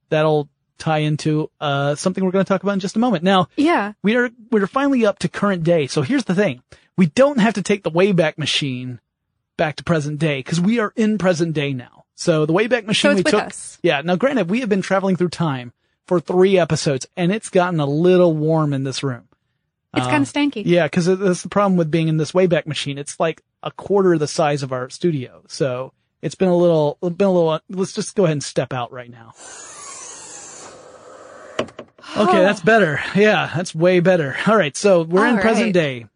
that'll 0.09 0.49
tie 0.77 0.99
into, 0.99 1.49
uh, 1.59 1.95
something 1.95 2.23
we're 2.23 2.31
going 2.31 2.45
to 2.45 2.49
talk 2.49 2.63
about 2.63 2.73
in 2.73 2.79
just 2.79 2.95
a 2.95 2.99
moment. 2.99 3.23
Now, 3.23 3.47
Yeah. 3.57 3.93
we 4.03 4.15
are, 4.15 4.29
we're 4.51 4.67
finally 4.67 5.05
up 5.05 5.19
to 5.19 5.29
current 5.29 5.63
day. 5.63 5.87
So 5.87 6.01
here's 6.01 6.25
the 6.25 6.35
thing. 6.35 6.61
We 6.97 7.07
don't 7.07 7.39
have 7.39 7.53
to 7.55 7.61
take 7.61 7.83
the 7.83 7.91
Wayback 7.91 8.37
Machine 8.37 8.99
back 9.57 9.75
to 9.77 9.83
present 9.83 10.19
day 10.19 10.39
because 10.39 10.59
we 10.61 10.79
are 10.79 10.93
in 10.95 11.17
present 11.17 11.53
day 11.53 11.73
now. 11.73 11.96
So 12.19 12.47
the 12.47 12.53
Wayback 12.53 12.87
Machine 12.87 13.11
it's 13.11 13.19
we 13.19 13.31
took, 13.31 13.43
us. 13.43 13.77
yeah. 13.83 14.01
Now 14.01 14.15
granted, 14.15 14.49
we 14.49 14.61
have 14.61 14.69
been 14.69 14.81
traveling 14.81 15.15
through 15.17 15.29
time 15.29 15.71
for 16.07 16.19
three 16.19 16.57
episodes 16.57 17.05
and 17.15 17.31
it's 17.31 17.49
gotten 17.49 17.79
a 17.79 17.85
little 17.85 18.33
warm 18.33 18.73
in 18.73 18.83
this 18.83 19.03
room. 19.03 19.29
It's 19.93 20.07
kind 20.07 20.23
of 20.23 20.31
stanky. 20.31 20.63
Yeah, 20.65 20.85
because 20.85 21.05
that's 21.05 21.43
the 21.43 21.49
problem 21.49 21.77
with 21.77 21.91
being 21.91 22.07
in 22.07 22.17
this 22.17 22.31
Wayback 22.31 22.65
Machine. 22.65 22.97
It's 22.97 23.19
like 23.19 23.43
a 23.61 23.71
quarter 23.71 24.17
the 24.17 24.27
size 24.27 24.63
of 24.63 24.73
our 24.73 24.89
studio. 24.89 25.43
So 25.47 25.93
it's 26.23 26.35
been 26.35 26.49
a 26.49 26.55
little, 26.55 26.97
been 27.01 27.27
a 27.27 27.31
little, 27.31 27.59
let's 27.69 27.93
just 27.93 28.15
go 28.15 28.23
ahead 28.25 28.33
and 28.33 28.43
step 28.43 28.73
out 28.73 28.91
right 28.91 29.09
now. 29.11 29.33
Okay, 32.17 32.39
that's 32.39 32.61
better. 32.65 32.99
Yeah, 33.15 33.51
that's 33.55 33.75
way 33.75 33.99
better. 33.99 34.35
All 34.47 34.57
right, 34.57 34.75
so 34.75 35.03
we're 35.03 35.27
in 35.27 35.35
All 35.35 35.41
present 35.41 35.73
day. 35.73 36.07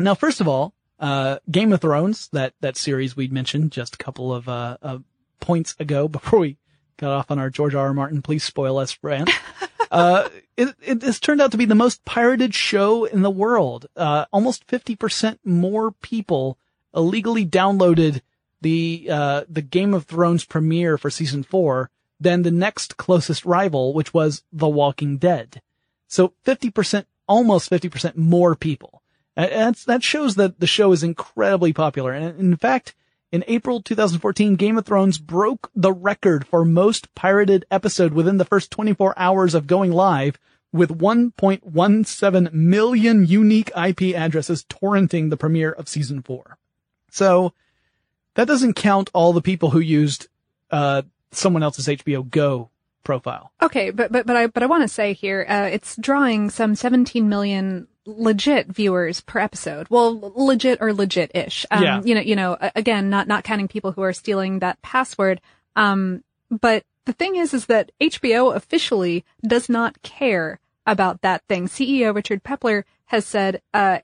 Now, 0.00 0.14
first 0.14 0.40
of 0.40 0.48
all, 0.48 0.74
uh, 0.98 1.38
Game 1.48 1.72
of 1.72 1.80
Thrones, 1.80 2.28
that, 2.32 2.54
that 2.60 2.76
series 2.76 3.16
we'd 3.16 3.32
mentioned 3.32 3.70
just 3.70 3.94
a 3.94 3.98
couple 3.98 4.34
of, 4.34 4.48
uh, 4.48 4.78
uh, 4.82 4.98
points 5.40 5.74
ago 5.78 6.08
before 6.08 6.40
we 6.40 6.56
got 6.96 7.12
off 7.12 7.30
on 7.30 7.38
our 7.38 7.50
George 7.50 7.74
R. 7.74 7.86
R. 7.86 7.94
Martin, 7.94 8.22
please 8.22 8.44
spoil 8.44 8.78
us 8.78 8.98
rant. 9.02 9.30
uh, 9.90 10.28
it, 10.56 10.74
it 10.82 11.02
has 11.02 11.20
turned 11.20 11.40
out 11.40 11.50
to 11.52 11.56
be 11.56 11.64
the 11.64 11.74
most 11.74 12.04
pirated 12.04 12.54
show 12.54 13.04
in 13.04 13.22
the 13.22 13.30
world. 13.30 13.86
Uh, 13.96 14.26
almost 14.32 14.66
50% 14.66 15.38
more 15.44 15.90
people 15.90 16.58
illegally 16.94 17.44
downloaded 17.44 18.20
the, 18.60 19.08
uh, 19.10 19.44
the 19.48 19.62
Game 19.62 19.92
of 19.92 20.04
Thrones 20.04 20.44
premiere 20.44 20.96
for 20.96 21.10
season 21.10 21.42
four 21.42 21.90
than 22.20 22.42
the 22.42 22.50
next 22.50 22.96
closest 22.96 23.44
rival, 23.44 23.92
which 23.92 24.14
was 24.14 24.42
The 24.52 24.68
Walking 24.68 25.18
Dead. 25.18 25.60
So 26.06 26.32
50%, 26.46 27.06
almost 27.28 27.70
50% 27.70 28.16
more 28.16 28.54
people. 28.54 29.02
And 29.36 29.50
That's, 29.50 29.84
that 29.84 30.02
shows 30.02 30.36
that 30.36 30.60
the 30.60 30.66
show 30.66 30.92
is 30.92 31.02
incredibly 31.02 31.72
popular. 31.72 32.12
And 32.12 32.38
in 32.38 32.56
fact, 32.56 32.94
in 33.34 33.42
April 33.48 33.82
2014, 33.82 34.54
Game 34.54 34.78
of 34.78 34.86
Thrones 34.86 35.18
broke 35.18 35.68
the 35.74 35.92
record 35.92 36.46
for 36.46 36.64
most 36.64 37.12
pirated 37.16 37.64
episode 37.68 38.14
within 38.14 38.36
the 38.36 38.44
first 38.44 38.70
24 38.70 39.12
hours 39.18 39.54
of 39.54 39.66
going 39.66 39.90
live 39.90 40.38
with 40.72 41.00
1.17 41.00 42.52
million 42.52 43.26
unique 43.26 43.72
IP 43.76 44.14
addresses 44.14 44.64
torrenting 44.64 45.30
the 45.30 45.36
premiere 45.36 45.72
of 45.72 45.88
season 45.88 46.22
four. 46.22 46.58
So 47.10 47.52
that 48.34 48.46
doesn't 48.46 48.74
count 48.74 49.10
all 49.12 49.32
the 49.32 49.42
people 49.42 49.70
who 49.70 49.80
used, 49.80 50.28
uh, 50.70 51.02
someone 51.32 51.64
else's 51.64 51.88
HBO 51.88 52.30
Go 52.30 52.70
profile. 53.02 53.50
Okay, 53.60 53.90
but 53.90 54.12
but 54.12 54.26
but 54.26 54.36
I 54.36 54.46
but 54.46 54.62
I 54.62 54.66
want 54.66 54.82
to 54.84 54.88
say 54.88 55.12
here, 55.12 55.44
uh, 55.48 55.68
it's 55.72 55.96
drawing 55.96 56.50
some 56.50 56.76
17 56.76 57.28
million 57.28 57.88
legit 58.06 58.68
viewers 58.68 59.20
per 59.20 59.38
episode. 59.38 59.86
Well, 59.90 60.32
legit 60.36 60.78
or 60.80 60.92
legit-ish. 60.92 61.66
Um, 61.70 61.82
Yeah. 61.82 62.02
You 62.04 62.14
know, 62.14 62.20
you 62.20 62.36
know, 62.36 62.56
again, 62.74 63.10
not 63.10 63.28
not 63.28 63.44
counting 63.44 63.68
people 63.68 63.92
who 63.92 64.02
are 64.02 64.12
stealing 64.12 64.58
that 64.58 64.80
password. 64.82 65.40
Um, 65.76 66.22
but 66.50 66.84
the 67.06 67.12
thing 67.12 67.36
is, 67.36 67.52
is 67.54 67.66
that 67.66 67.92
HBO 68.00 68.54
officially 68.54 69.24
does 69.46 69.68
not 69.68 70.00
care 70.02 70.60
about 70.86 71.22
that 71.22 71.42
thing. 71.48 71.66
CEO 71.66 72.14
Richard 72.14 72.44
Plepler 72.44 72.84
has 73.06 73.24
said, 73.24 73.62
uh, 73.72 73.98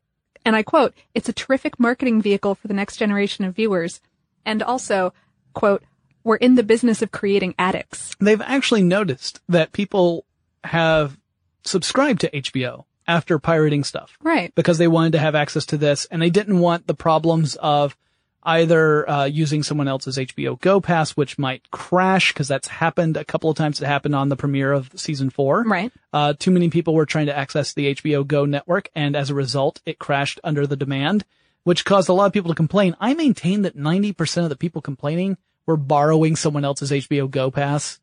and 0.44 0.56
I 0.56 0.62
quote, 0.62 0.94
"It's 1.14 1.28
a 1.28 1.32
terrific 1.34 1.78
marketing 1.78 2.22
vehicle 2.22 2.54
for 2.54 2.68
the 2.68 2.74
next 2.74 2.96
generation 2.96 3.44
of 3.44 3.56
viewers," 3.56 4.00
and 4.44 4.62
also, 4.62 5.12
quote. 5.54 5.82
We're 6.22 6.36
in 6.36 6.54
the 6.54 6.62
business 6.62 7.00
of 7.00 7.10
creating 7.12 7.54
addicts. 7.58 8.14
they've 8.20 8.42
actually 8.42 8.82
noticed 8.82 9.40
that 9.48 9.72
people 9.72 10.26
have 10.64 11.18
subscribed 11.64 12.20
to 12.20 12.30
HBO 12.36 12.84
after 13.10 13.38
pirating 13.38 13.82
stuff 13.84 14.16
Right. 14.22 14.54
because 14.54 14.78
they 14.78 14.88
wanted 14.88 15.12
to 15.12 15.18
have 15.18 15.34
access 15.34 15.66
to 15.66 15.76
this 15.76 16.06
and 16.10 16.22
they 16.22 16.30
didn't 16.30 16.58
want 16.60 16.86
the 16.86 16.94
problems 16.94 17.56
of 17.56 17.96
either 18.42 19.08
uh, 19.10 19.24
using 19.24 19.62
someone 19.62 19.88
else's 19.88 20.16
HBO 20.16 20.58
Go 20.60 20.80
pass, 20.80 21.10
which 21.16 21.38
might 21.38 21.70
crash 21.70 22.32
because 22.32 22.48
that's 22.48 22.68
happened 22.68 23.16
a 23.18 23.24
couple 23.24 23.50
of 23.50 23.56
times. 23.56 23.82
It 23.82 23.86
happened 23.86 24.14
on 24.14 24.28
the 24.30 24.36
premiere 24.36 24.72
of 24.72 24.90
season 24.96 25.28
four. 25.28 25.62
Right. 25.64 25.92
Uh, 26.12 26.32
too 26.38 26.50
many 26.50 26.70
people 26.70 26.94
were 26.94 27.04
trying 27.04 27.26
to 27.26 27.36
access 27.36 27.74
the 27.74 27.94
HBO 27.94 28.26
Go 28.26 28.46
network, 28.46 28.88
and 28.94 29.14
as 29.14 29.28
a 29.28 29.34
result, 29.34 29.82
it 29.84 29.98
crashed 29.98 30.40
under 30.42 30.66
the 30.66 30.76
demand, 30.76 31.24
which 31.64 31.84
caused 31.84 32.08
a 32.08 32.14
lot 32.14 32.26
of 32.26 32.32
people 32.32 32.50
to 32.50 32.54
complain. 32.54 32.96
I 32.98 33.12
maintain 33.12 33.62
that 33.62 33.76
90% 33.76 34.44
of 34.44 34.48
the 34.48 34.56
people 34.56 34.80
complaining 34.80 35.36
were 35.66 35.76
borrowing 35.76 36.34
someone 36.36 36.64
else's 36.64 36.90
HBO 36.92 37.30
Go 37.30 37.50
pass. 37.50 38.00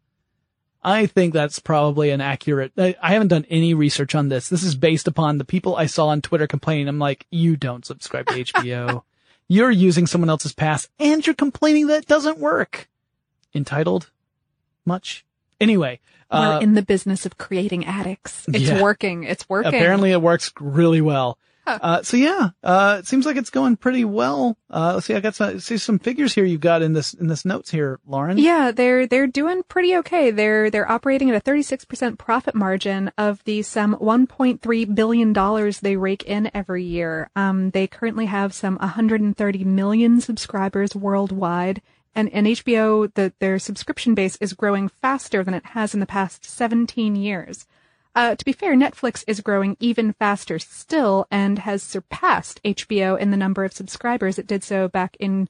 I 0.84 1.06
think 1.06 1.34
that's 1.34 1.60
probably 1.60 2.12
an 2.12 2.22
accurate, 2.22 2.72
I, 2.78 2.96
I 3.02 3.14
haven't 3.14 3.30
done 3.30 3.46
any 3.50 3.74
research 3.74 4.16
on 4.16 4.30
this. 4.30 4.48
This 4.50 4.64
is 4.64 4.76
based 4.76 5.08
upon 5.08 5.38
the 5.38 5.46
people 5.46 5.76
I 5.76 5.86
saw 5.86 6.08
on 6.08 6.22
Twitter 6.22 6.48
complaining. 6.48 6.88
I'm 6.88 7.00
like, 7.00 7.26
you 7.32 7.58
don't 7.58 7.86
subscribe 7.86 8.28
to 8.28 8.44
HBO. 8.44 9.04
You're 9.50 9.72
using 9.72 10.08
someone 10.08 10.30
else's 10.30 10.54
pass 10.54 10.90
and 11.00 11.26
you're 11.26 11.34
complaining 11.34 11.88
that 11.88 12.00
it 12.04 12.08
doesn't 12.08 12.38
work. 12.38 12.90
Entitled? 13.56 14.10
Much? 14.86 15.26
Anyway. 15.62 16.00
We're 16.30 16.38
uh, 16.38 16.60
in 16.60 16.74
the 16.74 16.82
business 16.82 17.26
of 17.26 17.38
creating 17.38 17.86
addicts. 17.86 18.46
It's 18.50 18.66
Yeah. 18.66 18.82
working. 18.82 19.24
It's 19.24 19.48
working. 19.48 19.74
Apparently 19.74 20.12
it 20.12 20.22
works 20.22 20.52
really 20.60 21.00
well. 21.00 21.38
Uh, 21.88 22.02
so 22.02 22.18
yeah, 22.18 22.50
uh, 22.64 22.98
it 23.00 23.08
seems 23.08 23.26
like 23.26 23.38
it's 23.38 23.50
going 23.50 23.78
pretty 23.78 24.04
well. 24.04 24.58
Uh, 24.70 24.94
let's 24.96 25.06
see, 25.06 25.14
I 25.14 25.20
got 25.20 25.36
some, 25.36 25.60
see 25.60 25.78
some 25.78 26.00
figures 26.00 26.34
here 26.34 26.44
you've 26.44 26.62
got 26.62 26.82
in 26.82 26.94
this, 26.94 27.14
in 27.14 27.28
this 27.28 27.46
notes 27.46 27.70
here, 27.70 28.00
Lauren. 28.06 28.38
Yeah, 28.38 28.72
they're 28.72 29.06
they're 29.06 29.28
doing 29.28 29.64
pretty 29.64 29.96
okay. 29.98 30.32
They're 30.32 30.72
they're 30.72 30.90
operating 30.90 31.30
at 31.30 31.36
a 31.36 31.42
36% 31.42 32.18
profit 32.18 32.56
margin 32.56 33.12
of 33.18 33.44
the 33.44 33.62
some 33.62 33.96
1.3 33.96 34.96
billion 34.96 35.34
dollars 35.34 35.80
they 35.80 35.98
rake 35.98 36.24
in 36.24 36.50
every 36.54 36.84
year. 36.84 37.30
Um, 37.36 37.72
they 37.72 37.86
currently 37.88 38.26
have 38.26 38.54
some 38.54 38.78
130 38.78 39.64
million 39.64 40.20
subscribers 40.20 40.96
worldwide, 40.96 41.82
and 42.16 42.30
and 42.34 42.48
HBO 42.48 43.14
the 43.14 43.34
their 43.40 43.60
subscription 43.60 44.16
base 44.16 44.36
is 44.38 44.54
growing 44.54 44.88
faster 44.88 45.44
than 45.44 45.54
it 45.54 45.66
has 45.68 45.94
in 45.94 46.00
the 46.00 46.06
past 46.06 46.46
17 46.46 47.16
years. 47.16 47.66
Uh, 48.18 48.36
to 48.36 48.44
be 48.44 48.52
fair, 48.52 48.74
Netflix 48.74 49.24
is 49.28 49.42
growing 49.42 49.78
even 49.80 50.12
faster 50.12 50.58
still 50.58 51.28
and 51.30 51.60
has 51.60 51.84
surpassed 51.84 52.60
HBO 52.64 53.16
in 53.16 53.30
the 53.30 53.38
number 53.38 53.64
of 53.64 53.74
subscribers. 53.74 54.40
It 54.40 54.48
did 54.48 54.64
so 54.64 54.88
back 54.88 55.16
in 55.20 55.48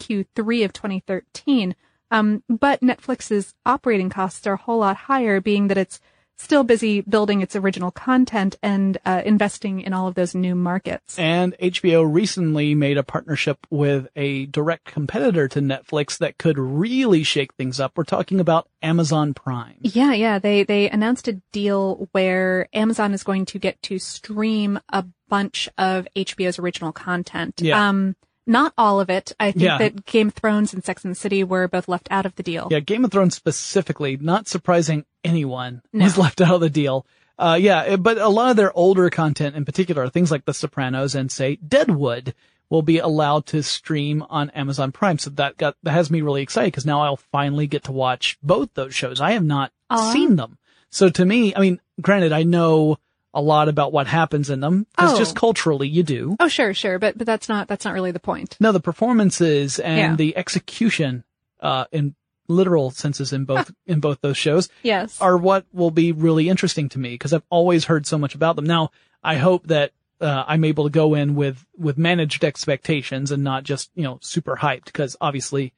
Q3 0.00 0.64
of 0.64 0.72
2013. 0.72 1.76
Um, 2.10 2.42
but 2.48 2.80
Netflix's 2.80 3.52
operating 3.66 4.08
costs 4.08 4.46
are 4.46 4.54
a 4.54 4.56
whole 4.56 4.78
lot 4.78 4.96
higher, 4.96 5.42
being 5.42 5.68
that 5.68 5.76
it's 5.76 6.00
still 6.36 6.64
busy 6.64 7.00
building 7.00 7.40
its 7.40 7.56
original 7.56 7.90
content 7.90 8.56
and 8.62 8.98
uh, 9.04 9.22
investing 9.24 9.80
in 9.80 9.92
all 9.92 10.06
of 10.06 10.14
those 10.14 10.34
new 10.34 10.54
markets. 10.54 11.18
And 11.18 11.56
HBO 11.58 12.10
recently 12.10 12.74
made 12.74 12.98
a 12.98 13.02
partnership 13.02 13.66
with 13.70 14.08
a 14.14 14.46
direct 14.46 14.84
competitor 14.84 15.48
to 15.48 15.60
Netflix 15.60 16.18
that 16.18 16.38
could 16.38 16.58
really 16.58 17.22
shake 17.22 17.54
things 17.54 17.80
up. 17.80 17.92
We're 17.96 18.04
talking 18.04 18.40
about 18.40 18.68
Amazon 18.82 19.34
Prime. 19.34 19.78
Yeah, 19.80 20.12
yeah. 20.12 20.38
They 20.38 20.62
they 20.62 20.90
announced 20.90 21.28
a 21.28 21.34
deal 21.52 22.08
where 22.12 22.68
Amazon 22.72 23.14
is 23.14 23.22
going 23.22 23.46
to 23.46 23.58
get 23.58 23.80
to 23.82 23.98
stream 23.98 24.78
a 24.90 25.04
bunch 25.28 25.68
of 25.78 26.06
HBO's 26.14 26.58
original 26.58 26.92
content. 26.92 27.60
Yeah. 27.60 27.88
Um, 27.88 28.16
not 28.46 28.72
all 28.78 29.00
of 29.00 29.10
it. 29.10 29.32
I 29.40 29.52
think 29.52 29.62
Yeah. 29.64 29.78
that 29.78 30.04
Game 30.06 30.28
of 30.28 30.34
Thrones 30.34 30.72
and 30.74 30.84
Sex 30.84 31.04
and 31.04 31.10
the 31.12 31.18
City 31.18 31.42
were 31.44 31.68
both 31.68 31.88
left 31.88 32.08
out 32.10 32.26
of 32.26 32.34
the 32.36 32.42
deal. 32.42 32.68
Yeah, 32.70 32.80
Game 32.80 33.04
of 33.04 33.10
Thrones 33.10 33.34
specifically, 33.34 34.16
not 34.16 34.48
surprising 34.48 35.04
anyone 35.24 35.82
No. 35.92 36.04
was 36.04 36.16
left 36.18 36.40
out 36.40 36.54
of 36.54 36.60
the 36.60 36.70
deal. 36.70 37.06
Uh, 37.38 37.58
yeah, 37.60 37.96
but 37.96 38.16
a 38.18 38.28
lot 38.28 38.50
of 38.50 38.56
their 38.56 38.72
older 38.76 39.10
content 39.10 39.56
in 39.56 39.64
particular, 39.64 40.08
things 40.08 40.30
like 40.30 40.44
The 40.46 40.54
Sopranos 40.54 41.14
and 41.14 41.30
say 41.30 41.56
Deadwood 41.56 42.34
will 42.70 42.82
be 42.82 42.98
allowed 42.98 43.46
to 43.46 43.62
stream 43.62 44.24
on 44.30 44.50
Amazon 44.50 44.90
Prime. 44.90 45.18
So 45.18 45.30
that 45.30 45.56
got, 45.56 45.76
that 45.82 45.92
has 45.92 46.10
me 46.10 46.20
really 46.22 46.42
excited 46.42 46.68
because 46.68 46.86
now 46.86 47.02
I'll 47.02 47.16
finally 47.16 47.66
get 47.66 47.84
to 47.84 47.92
watch 47.92 48.38
both 48.42 48.70
those 48.74 48.94
shows. 48.94 49.20
I 49.20 49.32
have 49.32 49.44
not 49.44 49.70
Aw. 49.90 50.12
seen 50.12 50.36
them. 50.36 50.58
So 50.90 51.08
to 51.10 51.24
me, 51.26 51.54
I 51.54 51.60
mean, 51.60 51.80
granted, 52.00 52.32
I 52.32 52.42
know 52.42 52.96
a 53.36 53.40
lot 53.40 53.68
about 53.68 53.92
what 53.92 54.06
happens 54.08 54.50
in 54.50 54.58
them 54.60 54.86
because 54.96 55.12
Oh. 55.12 55.18
just 55.18 55.36
culturally 55.36 55.86
you 55.86 56.02
do. 56.02 56.36
Oh, 56.40 56.48
sure, 56.48 56.72
sure, 56.74 56.98
but 56.98 57.16
but 57.18 57.26
that's 57.26 57.48
not 57.48 57.68
that's 57.68 57.84
not 57.84 57.94
really 57.94 58.10
the 58.10 58.18
point. 58.18 58.56
No, 58.58 58.72
the 58.72 58.80
performances 58.80 59.78
and 59.78 59.98
Yeah. 59.98 60.16
the 60.16 60.36
execution, 60.36 61.22
uh, 61.60 61.84
in 61.92 62.14
literal 62.48 62.90
senses 62.90 63.32
in 63.32 63.44
both, 63.44 63.70
in 63.86 64.00
both 64.00 64.20
those 64.22 64.36
shows 64.36 64.68
Yes. 64.82 65.20
are 65.20 65.36
what 65.36 65.66
will 65.72 65.90
be 65.90 66.12
really 66.12 66.48
interesting 66.48 66.88
to 66.90 66.98
me 66.98 67.10
because 67.10 67.32
I've 67.32 67.42
always 67.50 67.84
heard 67.84 68.06
so 68.06 68.16
much 68.18 68.34
about 68.34 68.56
them. 68.56 68.64
Now, 68.66 68.90
I 69.22 69.36
hope 69.36 69.66
that 69.68 69.92
uh, 70.20 70.44
I'm 70.46 70.64
able 70.64 70.84
to 70.84 70.90
go 70.90 71.12
in 71.14 71.34
with 71.34 71.66
with 71.76 71.98
managed 71.98 72.42
expectations 72.42 73.30
and 73.30 73.44
not 73.44 73.64
just 73.64 73.90
you 73.94 74.02
know 74.04 74.18
super 74.22 74.56
hyped 74.56 74.86
because 74.86 75.14
obviously 75.20 75.74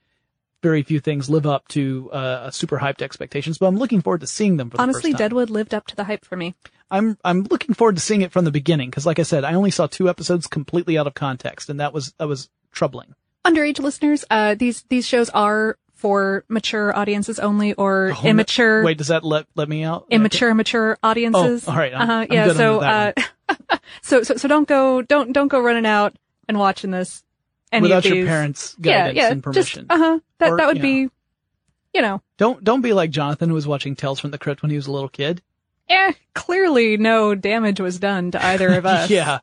very 0.63 0.83
few 0.83 1.01
things 1.01 1.29
live 1.31 1.47
up 1.47 1.67
to 1.69 2.11
uh, 2.13 2.51
super 2.51 2.79
hyped 2.79 3.03
expectations. 3.03 3.59
But 3.59 3.67
I'm 3.67 3.77
looking 3.79 4.01
forward 4.03 4.21
to 4.21 4.27
seeing 4.27 4.57
them 4.57 4.71
for 4.71 4.77
the 4.77 4.83
Honestly, 4.83 5.11
first 5.13 5.19
time. 5.19 5.27
Deadwood 5.29 5.51
lived 5.51 5.73
up 5.75 5.87
to 5.89 5.97
the 5.97 6.05
hype 6.05 6.25
for 6.25 6.37
me. 6.37 6.55
I'm 6.91 7.19
I'm 7.25 7.43
looking 7.45 7.75
forward 7.75 7.97
to 7.97 8.03
seeing 8.03 8.23
it 8.23 8.33
from 8.33 8.45
the 8.45 8.51
beginning 8.51 8.91
because, 8.91 9.07
like 9.07 9.19
I 9.19 9.23
said, 9.25 9.45
I 9.45 9.55
only 9.55 9.71
saw 9.71 9.87
two 9.87 10.09
episodes 10.09 10.47
completely 10.47 10.97
out 10.99 11.07
of 11.07 11.15
context, 11.15 11.69
and 11.69 11.81
that 11.81 11.93
was 11.93 12.13
that 12.19 12.29
was 12.29 12.49
troubling. 12.73 13.15
Underage 13.45 13.79
listeners, 13.79 14.25
uh, 14.31 14.55
these 14.55 14.85
these 14.89 15.07
shows 15.07 15.31
are 15.31 15.79
for 15.95 16.45
mature 16.49 16.97
audiences 16.97 17.39
only, 17.39 17.75
or 17.75 18.13
Oh, 18.17 18.27
immature. 18.27 18.85
Wait, 18.85 18.99
does 18.99 19.09
that 19.09 19.25
let 19.25 19.47
let 19.57 19.69
me 19.69 19.83
out? 19.85 20.07
immature 20.11 20.55
mature 20.55 20.97
audiences. 21.03 21.67
Oh, 21.69 21.73
all 21.73 21.79
right, 21.79 21.93
uh-huh, 21.93 22.27
yeah. 22.31 22.53
so, 22.53 22.81
uh, 22.81 23.13
so, 24.03 24.23
so, 24.23 24.37
so 24.37 24.49
don't 24.49 24.69
go, 24.69 25.03
don't, 25.03 25.33
don't 25.33 25.49
go 25.49 25.61
running 25.61 25.87
out 25.87 26.17
and 26.49 26.59
watching 26.59 26.91
this. 26.93 27.25
Any 27.73 27.83
Without 27.83 28.05
your 28.05 28.25
parents' 28.27 28.77
yeah, 28.79 28.99
guidance 28.99 29.17
yeah, 29.17 29.31
and 29.31 29.43
permission. 29.43 29.87
Uh 29.91 29.99
huh. 29.99 30.19
That, 30.39 30.51
Or, 30.53 30.57
that 30.57 30.67
would 30.69 30.77
you 30.77 30.83
be, 30.83 31.11
you 31.93 32.01
know, 32.01 32.23
Don't 32.39 32.63
don't 32.65 32.81
be 32.81 32.93
like 32.93 33.11
Jonathan 33.11 33.49
who 33.49 33.55
was 33.55 33.67
watching 33.67 33.95
Tales 33.97 34.21
from 34.21 34.31
the 34.31 34.39
Crypt 34.39 34.63
when 34.63 34.71
he 34.71 34.77
was 34.77 34.87
a 34.87 34.93
little 34.93 35.09
kid. 35.09 35.43
Eh, 35.89 36.13
clearly 36.35 36.97
no 36.97 37.35
damage 37.35 37.81
was 37.81 37.99
done 37.99 38.31
to 38.33 38.45
either 38.45 38.69
of 38.75 38.87
us. 38.97 39.11
yeah. 39.11 39.39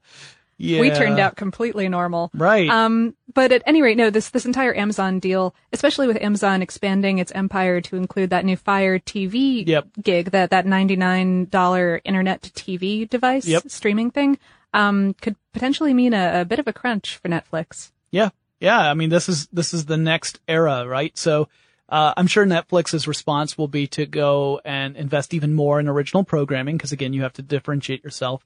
Yeah. 0.58 0.80
We 0.80 0.90
turned 0.90 1.20
out 1.20 1.36
completely 1.36 1.90
normal. 1.90 2.32
right. 2.34 2.70
Um, 2.70 3.14
but 3.34 3.52
at 3.52 3.62
any 3.66 3.82
rate, 3.82 3.98
no, 3.98 4.10
this, 4.10 4.30
this 4.30 4.46
entire 4.46 4.74
Amazon 4.74 5.20
deal, 5.20 5.54
especially 5.74 6.08
with 6.08 6.16
Amazon 6.22 6.62
expanding 6.62 7.18
its 7.20 7.34
empire 7.34 7.82
to 7.82 7.98
include 7.98 8.30
that 8.30 8.46
new 8.46 8.56
Fire 8.56 8.98
TV 8.98 9.68
Yep. 9.68 9.88
gig, 10.02 10.32
that, 10.32 10.52
that 10.52 10.66
$99 10.66 12.02
internet 12.06 12.42
to 12.44 12.50
TV 12.52 13.10
device 13.10 13.46
Yep. 13.48 13.64
streaming 13.68 14.12
thing, 14.12 14.38
um, 14.74 15.14
could 15.22 15.36
potentially 15.54 15.94
mean 15.94 16.14
a, 16.14 16.42
a 16.42 16.46
bit 16.46 16.60
of 16.60 16.68
a 16.68 16.74
crunch 16.74 17.18
for 17.18 17.28
Netflix. 17.30 17.92
yeah. 18.12 18.30
Yeah. 18.62 18.80
I 18.80 18.94
mean, 18.94 19.10
this 19.10 19.28
is 19.28 19.48
this 19.52 19.74
is 19.74 19.86
the 19.86 19.98
next 19.98 20.40
era, 20.48 20.88
right? 20.88 21.16
So. 21.18 21.50
Uh, 21.88 22.14
I'm 22.18 22.28
sure 22.28 22.46
Netflix's 22.46 23.08
response 23.08 23.58
will 23.58 23.68
be 23.68 23.88
to 23.88 24.06
go 24.06 24.60
and 24.66 24.98
invest 24.98 25.34
even 25.34 25.54
more 25.54 25.80
in 25.80 25.88
original 25.88 26.24
programming 26.24 26.78
because 26.78 26.92
again, 26.92 27.14
you 27.14 27.22
have 27.24 27.34
to 27.34 27.42
differentiate 27.42 28.04
yourself. 28.04 28.44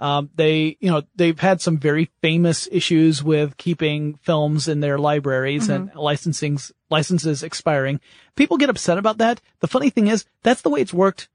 Um, 0.00 0.30
they, 0.34 0.78
you 0.80 0.90
know, 0.90 1.02
they've 1.14 1.38
had 1.38 1.60
some 1.60 1.76
very 1.76 2.10
famous 2.22 2.66
issues 2.72 3.22
with 3.22 3.58
keeping 3.58 4.14
films 4.22 4.66
in 4.66 4.80
their 4.80 4.98
libraries 4.98 5.68
and 5.68 5.94
licensing 5.94 6.58
licenses 6.88 7.42
expiring. 7.42 8.00
People 8.34 8.56
get 8.56 8.70
upset 8.70 8.96
about 8.96 9.18
that. 9.18 9.42
The 9.60 9.68
funny 9.68 9.90
thing 9.90 10.06
is, 10.06 10.24
that's 10.42 10.62
the 10.62 10.70
way 10.70 10.80
it's 10.80 10.94
worked 10.94 11.28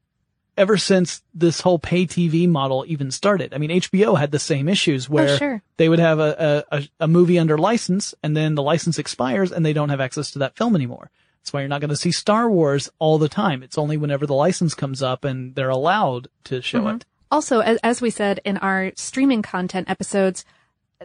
ever 0.57 0.77
since 0.77 1.21
this 1.33 1.61
whole 1.61 1.77
pay 1.77 2.05
TV 2.07 2.49
model 2.49 2.85
even 2.87 3.11
started. 3.11 3.53
I 3.53 3.59
mean, 3.59 3.69
HBO 3.69 4.17
had 4.17 4.31
the 4.31 4.39
same 4.39 4.67
issues 4.67 5.07
where 5.09 5.37
sure. 5.37 5.61
they 5.77 5.87
would 5.87 5.99
have 5.99 6.19
a, 6.19 6.65
a- 6.71 6.87
a 7.01 7.07
movie 7.07 7.37
under 7.37 7.57
license 7.59 8.15
and 8.23 8.35
then 8.35 8.55
the 8.55 8.63
license 8.63 8.97
expires 8.97 9.51
and 9.51 9.63
they 9.63 9.73
don't 9.73 9.89
have 9.89 10.01
access 10.01 10.31
to 10.31 10.39
that 10.39 10.57
film 10.57 10.75
anymore. 10.75 11.11
That's 11.45 11.53
why 11.53 11.59
you're 11.59 11.69
not 11.69 11.79
going 11.79 11.91
to 11.91 11.95
see 11.95 12.11
Star 12.11 12.49
Wars 12.49 12.89
all 12.97 13.19
the 13.19 13.29
time. 13.29 13.61
It's 13.61 13.77
only 13.77 13.97
whenever 13.97 14.25
the 14.25 14.33
license 14.33 14.73
comes 14.73 15.03
up 15.03 15.23
and 15.23 15.53
they're 15.53 15.69
allowed 15.69 16.27
to 16.45 16.59
show 16.59 16.79
mm-hmm. 16.79 16.95
it. 16.95 17.05
Also, 17.29 17.59
as, 17.59 17.77
as 17.83 18.01
we 18.01 18.09
said 18.09 18.41
in 18.43 18.57
our 18.57 18.91
streaming 18.95 19.43
content 19.43 19.87
episodes, 19.87 20.43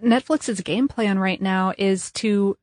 Netflix's 0.02 0.62
game 0.62 0.88
plan 0.88 1.18
right 1.18 1.42
now 1.42 1.74
is 1.76 2.10
to, 2.12 2.56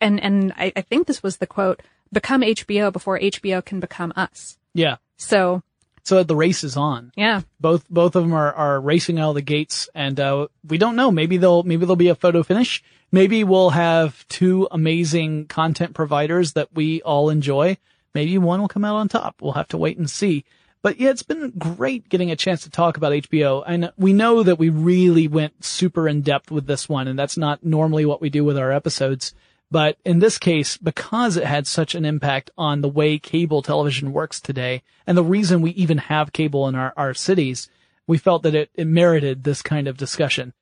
and, 0.00 0.18
and 0.20 0.54
I, 0.56 0.72
I 0.74 0.80
think 0.80 1.06
this 1.06 1.22
was 1.22 1.36
the 1.36 1.46
quote, 1.46 1.82
become 2.10 2.40
HBO 2.40 2.90
before 2.90 3.18
HBO 3.18 3.62
can 3.62 3.78
become 3.78 4.14
us. 4.16 4.56
Yeah. 4.72 4.96
So, 5.18 5.62
So 6.04 6.22
the 6.24 6.34
race 6.36 6.64
is 6.64 6.76
on. 6.76 7.12
yeah. 7.16 7.42
Both 7.60 7.88
both 7.88 8.16
of 8.16 8.24
them 8.24 8.32
are, 8.32 8.52
are 8.52 8.80
racing 8.80 9.20
out 9.20 9.30
of 9.30 9.34
the 9.36 9.42
gates, 9.42 9.88
and 9.94 10.18
uh, 10.18 10.48
we 10.66 10.76
don't 10.78 10.96
know. 10.96 11.10
Maybe 11.10 11.36
they'll 11.36 11.62
maybe 11.62 11.84
there'll 11.84 11.96
be 11.96 12.08
a 12.08 12.14
photo 12.16 12.42
finish. 12.42 12.82
Maybe 13.12 13.44
we'll 13.44 13.70
have 13.70 14.26
two 14.28 14.66
amazing 14.70 15.46
content 15.46 15.94
providers 15.94 16.54
that 16.54 16.68
we 16.74 17.02
all 17.02 17.28
enjoy. 17.30 17.76
Maybe 18.14 18.36
one 18.38 18.60
will 18.60 18.68
come 18.68 18.84
out 18.84 18.96
on 18.96 19.08
top. 19.08 19.36
We'll 19.40 19.52
have 19.52 19.68
to 19.68 19.78
wait 19.78 19.98
and 19.98 20.10
see. 20.10 20.44
But 20.82 20.98
yeah, 20.98 21.10
it's 21.10 21.22
been 21.22 21.52
great 21.56 22.08
getting 22.08 22.32
a 22.32 22.36
chance 22.36 22.64
to 22.64 22.70
talk 22.70 22.96
about 22.96 23.12
HBO, 23.12 23.62
and 23.64 23.92
we 23.96 24.12
know 24.12 24.42
that 24.42 24.58
we 24.58 24.68
really 24.70 25.28
went 25.28 25.64
super 25.64 26.08
in 26.08 26.22
depth 26.22 26.50
with 26.50 26.66
this 26.66 26.88
one, 26.88 27.06
and 27.06 27.16
that's 27.16 27.36
not 27.36 27.64
normally 27.64 28.04
what 28.04 28.20
we 28.20 28.30
do 28.30 28.42
with 28.44 28.58
our 28.58 28.72
episodes. 28.72 29.32
But 29.72 29.96
in 30.04 30.18
this 30.18 30.36
case, 30.36 30.76
because 30.76 31.38
it 31.38 31.46
had 31.46 31.66
such 31.66 31.94
an 31.94 32.04
impact 32.04 32.50
on 32.58 32.82
the 32.82 32.90
way 32.90 33.18
cable 33.18 33.62
television 33.62 34.12
works 34.12 34.38
today, 34.38 34.82
and 35.06 35.16
the 35.16 35.24
reason 35.24 35.62
we 35.62 35.70
even 35.70 35.96
have 35.96 36.34
cable 36.34 36.68
in 36.68 36.74
our, 36.74 36.92
our 36.94 37.14
cities, 37.14 37.70
we 38.06 38.18
felt 38.18 38.42
that 38.42 38.54
it, 38.54 38.68
it 38.74 38.86
merited 38.86 39.44
this 39.44 39.62
kind 39.62 39.88
of 39.88 39.96
discussion. 39.96 40.52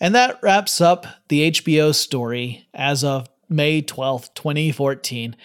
And 0.00 0.12
that 0.16 0.42
wraps 0.42 0.80
up 0.80 1.06
the 1.28 1.52
HBO 1.52 1.94
story 1.94 2.66
as 2.74 3.04
of 3.04 3.28
May 3.48 3.80
12th, 3.80 4.34
2014. 4.34 5.36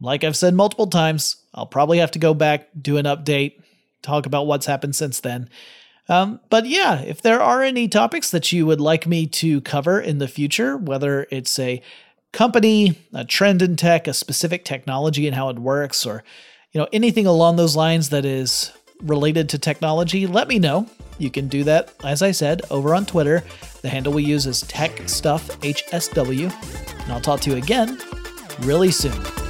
Like 0.00 0.24
I've 0.24 0.36
said 0.36 0.52
multiple 0.52 0.88
times, 0.88 1.36
I'll 1.54 1.66
probably 1.66 1.98
have 1.98 2.10
to 2.12 2.18
go 2.18 2.34
back, 2.34 2.66
do 2.76 2.96
an 2.96 3.06
update, 3.06 3.62
talk 4.02 4.26
about 4.26 4.48
what's 4.48 4.66
happened 4.66 4.96
since 4.96 5.20
then. 5.20 5.48
Um, 6.08 6.40
but 6.50 6.66
yeah, 6.66 7.00
if 7.02 7.22
there 7.22 7.40
are 7.40 7.62
any 7.62 7.86
topics 7.86 8.32
that 8.32 8.50
you 8.50 8.66
would 8.66 8.80
like 8.80 9.06
me 9.06 9.28
to 9.28 9.60
cover 9.60 10.00
in 10.00 10.18
the 10.18 10.26
future, 10.26 10.76
whether 10.76 11.28
it's 11.30 11.56
a 11.60 11.80
company, 12.32 12.98
a 13.12 13.24
trend 13.24 13.62
in 13.62 13.76
tech, 13.76 14.06
a 14.06 14.14
specific 14.14 14.64
technology 14.64 15.26
and 15.26 15.36
how 15.36 15.48
it 15.48 15.58
works, 15.58 16.06
or 16.06 16.22
you 16.72 16.80
know 16.80 16.88
anything 16.92 17.26
along 17.26 17.56
those 17.56 17.76
lines 17.76 18.10
that 18.10 18.24
is 18.24 18.72
related 19.02 19.48
to 19.50 19.58
technology, 19.58 20.26
let 20.26 20.48
me 20.48 20.58
know. 20.58 20.86
You 21.18 21.30
can 21.30 21.48
do 21.48 21.64
that, 21.64 21.92
as 22.04 22.22
I 22.22 22.30
said, 22.30 22.62
over 22.70 22.94
on 22.94 23.06
Twitter. 23.06 23.42
The 23.82 23.88
handle 23.88 24.12
we 24.12 24.22
use 24.22 24.46
is 24.46 24.62
TechStuffHSW. 24.64 27.02
And 27.02 27.12
I'll 27.12 27.20
talk 27.20 27.40
to 27.40 27.50
you 27.50 27.56
again 27.56 27.98
really 28.60 28.90
soon. 28.90 29.49